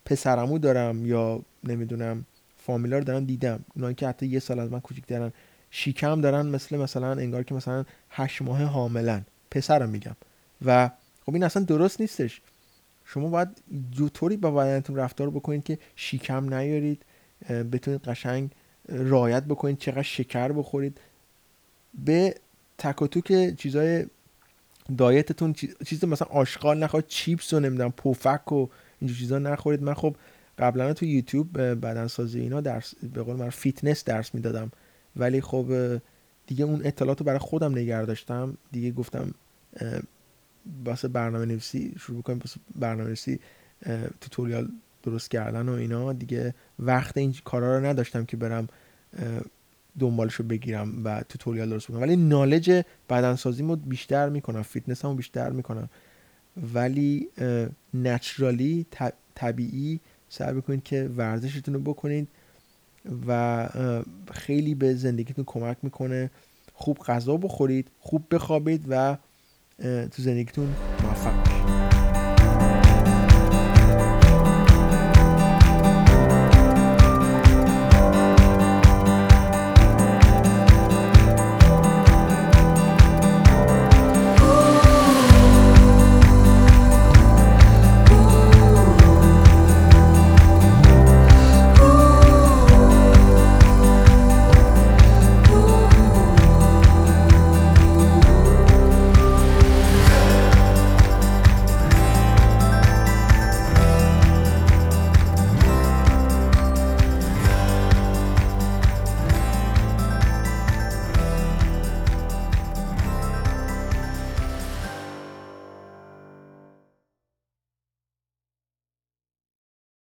پسرمو 0.05 0.59
دارم 0.59 1.07
یا 1.07 1.43
نمی‌دونم 1.65 2.25
فامیلا 2.59 2.99
رو 2.99 3.05
دارم 3.05 3.25
دیدم. 3.25 3.65
اونایی 3.75 3.95
که 3.95 4.09
حتی 4.09 4.27
یه 4.27 4.39
سال 4.39 4.59
از 4.59 4.73
من 4.73 4.81
کوچیک 4.81 5.07
دارن 5.07 5.33
شیکم 5.71 6.21
دارن 6.21 6.47
مثل 6.47 6.77
مثلا 6.77 7.13
انگار 7.13 7.43
که 7.43 7.55
مثلا 7.55 7.85
هشت 8.11 8.43
ماه 8.43 8.63
حاملن. 8.63 9.25
پسرم 9.51 9.89
میگم. 9.89 10.17
و 10.65 10.91
خب 11.27 11.35
این 11.35 11.45
اصلا 11.45 11.63
درست 11.63 12.01
نیستش. 12.01 12.41
شما 13.05 13.29
باید 13.29 13.49
جوطوری 13.91 14.37
با 14.37 14.51
بدنتون 14.51 14.97
رفتار 14.97 15.31
بکنید 15.31 15.65
که 15.65 15.79
شیکم 15.97 16.55
نیارید. 16.55 17.03
بتونید 17.49 18.01
قشنگ 18.01 18.51
رایت 18.89 19.45
بکنید 19.45 19.79
چقدر 19.79 20.03
شکر 20.03 20.53
بخورید. 20.53 21.01
به 22.05 22.35
تک 22.79 22.97
توک 22.97 23.57
چیزای 23.57 24.07
دایتتون 24.99 25.53
چیز 25.87 26.05
مثلا 26.05 26.29
آشغال 26.31 26.79
نخواهید 26.79 27.07
چیپس 27.07 27.53
و 27.53 27.61
نمی‌دونم 27.61 27.91
پفک 27.91 28.53
و 28.53 28.67
اینجور 29.01 29.19
چیزا 29.19 29.39
نخورید. 29.39 29.83
من 29.83 29.95
خب 29.95 30.17
قبلا 30.59 30.93
تو 30.93 31.07
یوتیوب 31.07 31.59
بدنسازی 31.59 32.41
اینا 32.41 32.61
درس 32.61 32.95
به 33.15 33.23
قول 33.23 33.37
من 33.37 33.51
فیتنس 33.51 34.05
درس 34.05 34.35
می‌دادم. 34.35 34.73
ولی 35.17 35.41
خب 35.41 35.99
دیگه 36.47 36.65
اون 36.65 36.81
اطلاعات 36.85 37.21
رو 37.21 37.27
برای 37.27 37.39
خودم 37.39 37.73
نگه 37.73 38.05
داشتم. 38.05 38.57
دیگه 38.73 38.91
گفتم 38.91 39.35
واسه 40.85 41.09
برنامه 41.09 41.45
نویسی 41.45 41.95
شروع 42.01 42.19
بکنم 42.19 42.39
واسه 42.39 42.61
برنامه 42.75 43.05
نویسی 43.05 43.41
tutorial 44.21 44.69
درست 45.03 45.31
کردن 45.31 45.69
و 45.69 45.73
اینا 45.73 46.13
دیگه 46.13 46.55
وقت 46.79 47.17
این 47.17 47.35
کارا 47.45 47.79
رو 47.79 47.85
نداشتم 47.85 48.25
که 48.25 48.37
برم 48.37 48.69
دنبالش 49.99 50.35
رو 50.35 50.45
بگیرم 50.45 51.05
و 51.05 51.23
tutorial 51.29 51.71
درست 51.71 51.89
بکنم 51.89 52.01
ولی 52.01 52.17
knowledge 52.17 52.83
بدنسازی 53.09 53.63
رو 53.63 53.77
بیشتر 53.77 54.29
می‌کنم 54.29 54.63
فیتنس 54.63 55.05
رو 55.05 55.15
بیشتر 55.15 55.51
می‌کنم. 55.51 55.89
ولی 56.73 57.29
نچرالی 57.95 58.87
طبیعی 59.35 60.01
سعی 60.29 60.55
بکنید 60.55 60.83
که 60.83 61.11
ورزشتون 61.17 61.75
رو 61.75 61.81
بکنید 61.81 62.29
و 63.27 63.69
خیلی 64.33 64.75
به 64.75 64.95
زندگیتون 64.95 65.45
کمک 65.45 65.77
می‌کنه. 65.83 66.31
خوب 66.75 66.99
غذا 66.99 67.37
بخورید 67.37 67.89
خوب 68.01 68.25
بخوابید 68.31 68.85
و 68.89 69.17
تو 70.11 70.23
زندگیتون 70.23 70.75